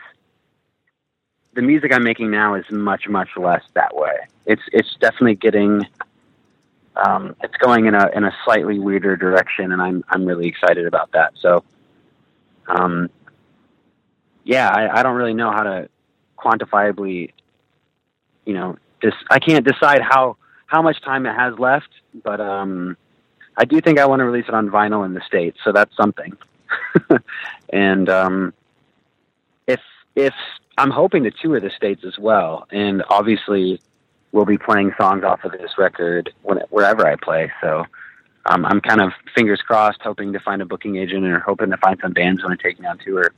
the 1.55 1.63
music 1.63 1.93
I'm 1.93 2.05
making 2.05 2.31
now 2.31 2.55
is 2.55 2.65
much 2.71 3.09
much 3.09 3.31
less 3.37 3.63
that 3.75 3.95
way. 3.95 4.17
It's 4.47 4.63
it's 4.73 4.95
definitely 5.01 5.37
getting 5.37 5.87
um, 6.97 7.37
it's 7.43 7.57
going 7.57 7.87
in 7.87 7.95
a 7.95 8.09
in 8.15 8.25
a 8.25 8.33
slightly 8.45 8.79
weirder 8.79 9.17
direction, 9.17 9.73
and 9.73 9.83
I'm 9.83 10.05
I'm 10.09 10.25
really 10.25 10.47
excited 10.47 10.87
about 10.87 11.13
that. 11.13 11.33
So, 11.41 11.63
um, 12.69 13.11
yeah, 14.45 14.69
I, 14.69 15.01
I 15.01 15.03
don't 15.03 15.17
really 15.17 15.35
know 15.35 15.51
how 15.51 15.63
to 15.63 15.89
quantifiably, 16.39 17.33
you 18.45 18.55
know, 18.55 18.77
this 19.03 19.15
I 19.31 19.39
can't 19.39 19.65
decide 19.65 20.01
how 20.01 20.37
how 20.67 20.83
much 20.83 21.01
time 21.03 21.27
it 21.27 21.35
has 21.35 21.59
left, 21.59 21.91
but 22.25 22.41
um, 22.41 22.97
I 23.57 23.65
do 23.65 23.81
think 23.81 23.99
I 23.99 24.07
want 24.07 24.21
to 24.21 24.25
release 24.25 24.47
it 24.49 24.55
on 24.55 24.69
vinyl 24.69 25.05
in 25.05 25.15
the 25.15 25.23
states, 25.27 25.59
so 25.65 25.73
that's 25.73 25.95
something. 25.97 26.37
and 27.73 28.09
um, 28.09 28.55
if 29.67 29.81
if 30.15 30.35
I'm 30.79 30.91
hoping 30.91 31.25
to 31.25 31.31
tour 31.31 31.61
the 31.61 31.71
states 31.71 32.05
as 32.07 32.19
well, 32.19 32.67
and 32.71 33.03
obviously 33.09 33.81
we'll 34.37 34.45
be 34.45 34.59
playing 34.59 34.93
songs 35.01 35.25
off 35.25 35.43
of 35.45 35.53
this 35.53 35.79
record 35.79 36.33
when, 36.43 36.59
wherever 36.69 37.07
I 37.07 37.17
play. 37.17 37.51
So 37.63 37.87
um, 38.45 38.67
I'm 38.67 38.83
kind 38.83 39.01
of 39.01 39.13
fingers 39.35 39.63
crossed, 39.63 40.03
hoping 40.03 40.35
to 40.35 40.41
find 40.41 40.61
a 40.61 40.67
booking 40.67 40.97
agent 40.97 41.25
or 41.25 41.41
hoping 41.41 41.71
to 41.71 41.77
find 41.79 41.99
some 42.03 42.13
bands 42.13 42.45
want 42.45 42.61
to 42.61 42.63
take 42.63 42.79
me 42.79 42.87
on 42.87 42.99
tour. 42.99 43.33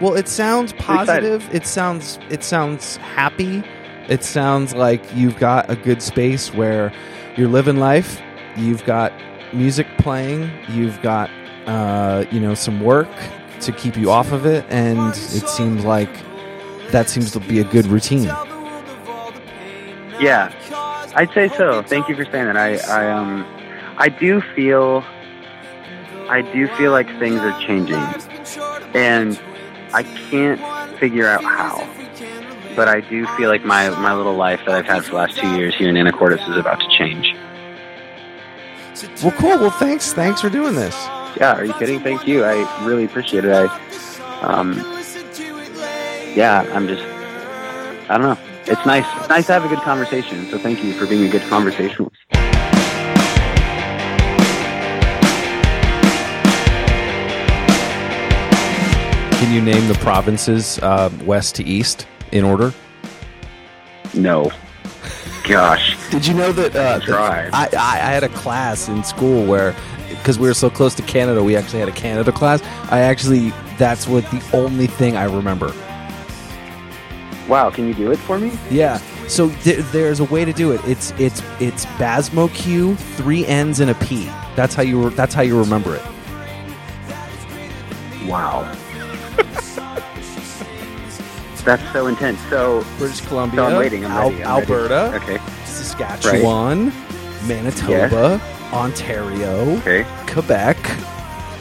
Well, 0.00 0.14
it 0.14 0.28
sounds 0.28 0.74
positive. 0.74 1.48
It 1.52 1.66
sounds 1.66 2.18
it 2.28 2.44
sounds 2.44 2.96
happy. 2.96 3.64
It 4.08 4.22
sounds 4.24 4.74
like 4.74 5.02
you've 5.16 5.38
got 5.38 5.70
a 5.70 5.74
good 5.74 6.02
space 6.02 6.52
where 6.52 6.92
you're 7.36 7.48
living 7.48 7.78
life. 7.78 8.20
You've 8.56 8.84
got 8.84 9.10
music 9.54 9.86
playing. 9.98 10.50
You've 10.68 11.00
got 11.00 11.30
uh, 11.66 12.26
you 12.30 12.40
know 12.40 12.54
some 12.54 12.80
work 12.80 13.08
to 13.60 13.72
keep 13.72 13.96
you 13.96 14.10
off 14.10 14.32
of 14.32 14.44
it, 14.44 14.66
and 14.68 15.14
it 15.14 15.48
seems 15.48 15.82
like 15.84 16.12
that 16.90 17.08
seems 17.08 17.30
to 17.30 17.40
be 17.40 17.58
a 17.58 17.64
good 17.64 17.86
routine. 17.86 18.30
Yeah, 20.20 20.52
I'd 21.14 21.30
say 21.32 21.48
so. 21.48 21.82
Thank 21.82 22.08
you 22.08 22.16
for 22.16 22.24
saying 22.24 22.46
that. 22.46 22.56
I, 22.56 22.76
I 22.76 23.10
um, 23.10 23.46
I 23.96 24.08
do 24.08 24.40
feel, 24.40 25.04
I 26.28 26.42
do 26.42 26.68
feel 26.76 26.92
like 26.92 27.06
things 27.18 27.40
are 27.40 27.58
changing, 27.60 28.02
and 28.94 29.40
I 29.92 30.02
can't 30.30 30.60
figure 30.98 31.26
out 31.26 31.44
how. 31.44 31.88
But 32.74 32.88
I 32.88 33.00
do 33.00 33.26
feel 33.36 33.48
like 33.48 33.64
my 33.64 33.90
my 33.90 34.14
little 34.14 34.34
life 34.34 34.60
that 34.66 34.74
I've 34.74 34.86
had 34.86 35.04
for 35.04 35.10
the 35.10 35.16
last 35.16 35.36
two 35.36 35.54
years 35.56 35.74
here 35.74 35.88
in 35.88 35.96
Anacortes 35.96 36.48
is 36.48 36.56
about 36.56 36.80
to 36.80 36.88
change. 36.96 37.34
Well, 39.22 39.32
cool. 39.32 39.58
Well, 39.58 39.70
thanks. 39.70 40.12
Thanks 40.12 40.40
for 40.40 40.48
doing 40.48 40.74
this. 40.74 40.94
Yeah, 41.36 41.54
are 41.54 41.64
you 41.64 41.72
kidding? 41.74 42.00
Thank 42.00 42.26
you. 42.26 42.44
I 42.44 42.84
really 42.84 43.04
appreciate 43.04 43.44
it. 43.44 43.52
I, 43.52 43.66
um, 44.42 44.74
yeah, 46.34 46.66
I'm 46.72 46.86
just, 46.86 47.02
I 48.10 48.18
don't 48.18 48.22
know. 48.22 48.51
It's 48.66 48.86
nice. 48.86 49.04
It's 49.18 49.28
nice 49.28 49.46
to 49.46 49.52
have 49.54 49.64
a 49.64 49.68
good 49.68 49.80
conversation. 49.80 50.48
So 50.50 50.58
thank 50.58 50.84
you 50.84 50.92
for 50.92 51.06
being 51.06 51.24
a 51.24 51.28
good 51.28 51.42
conversationalist. 51.42 52.16
Can 59.40 59.52
you 59.52 59.60
name 59.60 59.88
the 59.88 59.98
provinces 60.00 60.78
uh, 60.78 61.10
west 61.24 61.56
to 61.56 61.64
east 61.64 62.06
in 62.30 62.44
order? 62.44 62.72
No, 64.14 64.52
gosh, 65.48 65.96
Did 66.10 66.26
you 66.26 66.34
know 66.34 66.52
that? 66.52 66.76
Uh, 66.76 67.00
Try. 67.00 67.50
I, 67.52 67.68
I, 67.76 67.94
I 67.94 68.12
had 68.12 68.22
a 68.22 68.28
class 68.28 68.88
in 68.88 69.02
school 69.02 69.44
where, 69.46 69.74
because 70.10 70.38
we 70.38 70.46
were 70.46 70.54
so 70.54 70.70
close 70.70 70.94
to 70.96 71.02
Canada, 71.02 71.42
we 71.42 71.56
actually 71.56 71.80
had 71.80 71.88
a 71.88 71.92
Canada 71.92 72.30
class. 72.30 72.62
I 72.90 73.00
actually, 73.00 73.50
that's 73.78 74.06
what 74.06 74.24
the 74.30 74.42
only 74.52 74.86
thing 74.86 75.16
I 75.16 75.24
remember. 75.24 75.74
Wow. 77.52 77.68
Can 77.70 77.86
you 77.86 77.94
do 77.94 78.10
it 78.10 78.18
for 78.18 78.38
me? 78.38 78.50
Yeah. 78.70 78.96
So 79.28 79.50
th- 79.64 79.84
there's 79.92 80.20
a 80.20 80.24
way 80.24 80.44
to 80.44 80.52
do 80.52 80.72
it. 80.72 80.80
It's 80.86 81.12
it's 81.18 81.40
it's 81.60 81.84
Basmo 82.00 82.52
Q, 82.54 82.96
three 83.18 83.46
N's 83.46 83.78
and 83.80 83.90
a 83.90 83.94
P. 83.94 84.24
That's 84.56 84.74
how 84.74 84.82
you 84.82 84.96
re- 85.08 85.14
that's 85.14 85.34
how 85.34 85.42
you 85.42 85.58
remember 85.58 85.94
it. 85.94 86.02
Wow. 88.26 88.62
That's 91.64 91.92
so 91.92 92.08
intense. 92.08 92.40
So, 92.50 92.84
British 92.98 93.20
Columbia, 93.20 93.60
so 93.60 93.66
I'm 93.66 93.76
waiting. 93.76 94.04
I'm 94.04 94.10
Al- 94.10 94.30
ready. 94.30 94.44
I'm 94.44 94.58
ready. 94.58 94.72
Alberta, 94.72 95.14
Okay. 95.22 95.38
Saskatchewan, 95.64 96.92
Manitoba, 97.46 98.40
Ontario, 98.72 99.76
Okay. 99.78 100.04
Quebec, 100.26 100.76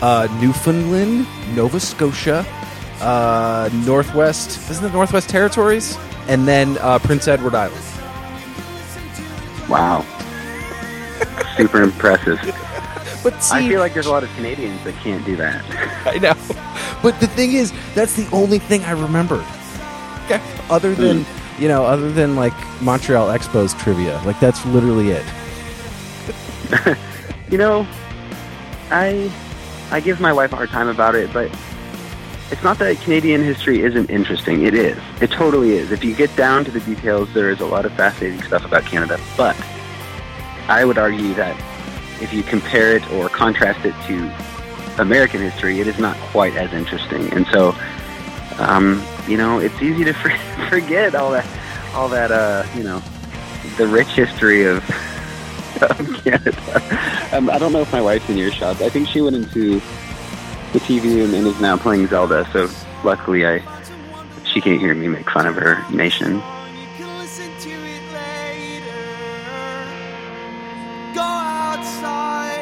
uh, 0.02 0.28
Newfoundland, 0.42 1.28
Nova 1.56 1.80
Scotia, 1.80 2.44
uh, 3.02 3.70
Northwest. 3.86 4.70
Isn't 4.70 4.86
it 4.86 4.94
Northwest 4.94 5.30
Territories? 5.30 5.98
And 6.28 6.48
then 6.48 6.78
uh, 6.80 7.00
Prince 7.00 7.28
Edward 7.28 7.56
Island. 7.56 7.84
Wow. 9.70 10.06
Super 11.58 11.82
impressive. 11.84 12.40
But 13.24 13.44
see, 13.44 13.56
I 13.56 13.70
feel 13.70 13.80
like 13.80 13.94
there's 13.94 14.08
a 14.08 14.12
lot 14.12 14.24
of 14.24 14.34
Canadians 14.34 14.84
that 14.84 14.96
can't 14.96 15.24
do 15.24 15.36
that. 15.36 15.64
I 16.08 16.18
know. 16.18 16.34
But 17.04 17.20
the 17.20 17.28
thing 17.28 17.54
is, 17.54 17.72
that's 17.94 18.16
the 18.16 18.28
only 18.32 18.58
thing 18.58 18.84
I 18.84 18.94
remembered. 18.94 19.46
Okay. 20.26 20.42
Other 20.72 20.96
than 20.96 21.24
you 21.60 21.68
know, 21.68 21.86
other 21.86 22.12
than 22.12 22.36
like 22.36 22.54
Montreal 22.82 23.28
Expos 23.28 23.80
trivia, 23.80 24.20
like 24.26 24.40
that's 24.40 24.66
literally 24.66 25.12
it. 25.12 25.26
You 27.52 27.58
know, 27.58 27.86
I 28.92 29.30
I 29.92 30.00
give 30.00 30.22
my 30.22 30.32
wife 30.32 30.54
a 30.54 30.56
hard 30.56 30.70
time 30.70 30.88
about 30.88 31.16
it, 31.16 31.34
but 31.34 31.54
it's 32.52 32.64
not 32.64 32.78
that 32.80 33.00
Canadian 33.00 33.44
history 33.44 33.82
isn't 33.82 34.10
interesting. 34.10 34.66
It 34.66 34.74
is. 34.74 34.98
It 35.22 35.32
totally 35.32 35.72
is. 35.72 35.92
If 35.92 36.04
you 36.04 36.14
get 36.14 36.36
down 36.36 36.66
to 36.66 36.72
the 36.72 36.82
details, 36.82 37.34
there 37.34 37.50
is 37.50 37.62
a 37.62 37.66
lot 37.66 37.86
of 37.86 37.94
fascinating 37.94 38.42
stuff 38.44 38.66
about 38.66 38.84
Canada. 38.84 39.18
But 39.38 39.56
I 40.68 40.84
would 40.84 40.98
argue 40.98 41.34
that 41.36 41.58
if 42.22 42.34
you 42.34 42.44
compare 42.44 42.96
it 42.96 43.10
or 43.14 43.30
contrast 43.30 43.86
it 43.86 43.96
to 44.08 45.02
American 45.02 45.40
history, 45.40 45.80
it 45.80 45.88
is 45.88 45.98
not 45.98 46.18
quite 46.18 46.54
as 46.56 46.74
interesting. 46.74 47.32
And 47.34 47.48
so, 47.48 47.74
um, 48.60 49.02
you 49.28 49.38
know, 49.38 49.60
it's 49.60 49.82
easy 49.82 50.04
to 50.04 50.14
forget 50.70 51.16
all 51.16 51.32
that, 51.32 51.48
all 51.96 52.10
that, 52.10 52.32
uh, 52.32 52.66
you 52.76 52.84
know, 52.84 53.02
the 53.78 53.88
rich 53.88 54.10
history 54.10 54.66
of 54.66 54.78
of 55.82 56.24
Canada. 56.24 57.30
Um, 57.32 57.50
I 57.50 57.58
don't 57.58 57.72
know 57.72 57.82
if 57.82 57.92
my 57.94 58.02
wife's 58.02 58.30
in 58.30 58.38
earshot. 58.38 58.82
I 58.82 58.90
think 58.90 59.08
she 59.08 59.22
went 59.22 59.38
into 59.38 59.82
the 60.74 60.80
TV 60.80 61.04
room 61.16 61.34
and 61.34 61.48
is 61.48 61.60
now 61.60 61.78
playing 61.78 62.08
Zelda. 62.08 62.48
So 62.54 62.70
luckily, 63.04 63.46
I 63.46 63.62
she 64.46 64.62
can't 64.62 64.80
hear 64.80 64.94
me 64.94 65.08
make 65.08 65.30
fun 65.30 65.48
of 65.48 65.56
her 65.56 65.84
nation. 65.92 66.36
You 66.36 66.88
can 66.98 67.18
listen 67.20 67.52
to 67.60 67.70
it 67.70 68.04
later. 68.14 69.04
Go 71.14 71.22
outside. 71.22 72.58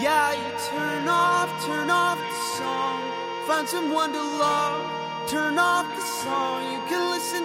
Yeah, 0.00 0.32
you 0.32 0.50
turn 0.70 1.08
off, 1.08 1.64
turn 1.66 1.90
off 1.90 2.18
the 2.18 2.58
song. 2.58 3.02
Find 3.46 3.68
someone 3.68 4.12
to 4.12 4.22
love. 4.22 5.28
Turn 5.28 5.58
off 5.58 5.86
the 5.94 6.02
song. 6.02 6.72
You 6.72 6.80
can 6.88 7.10
listen 7.10 7.44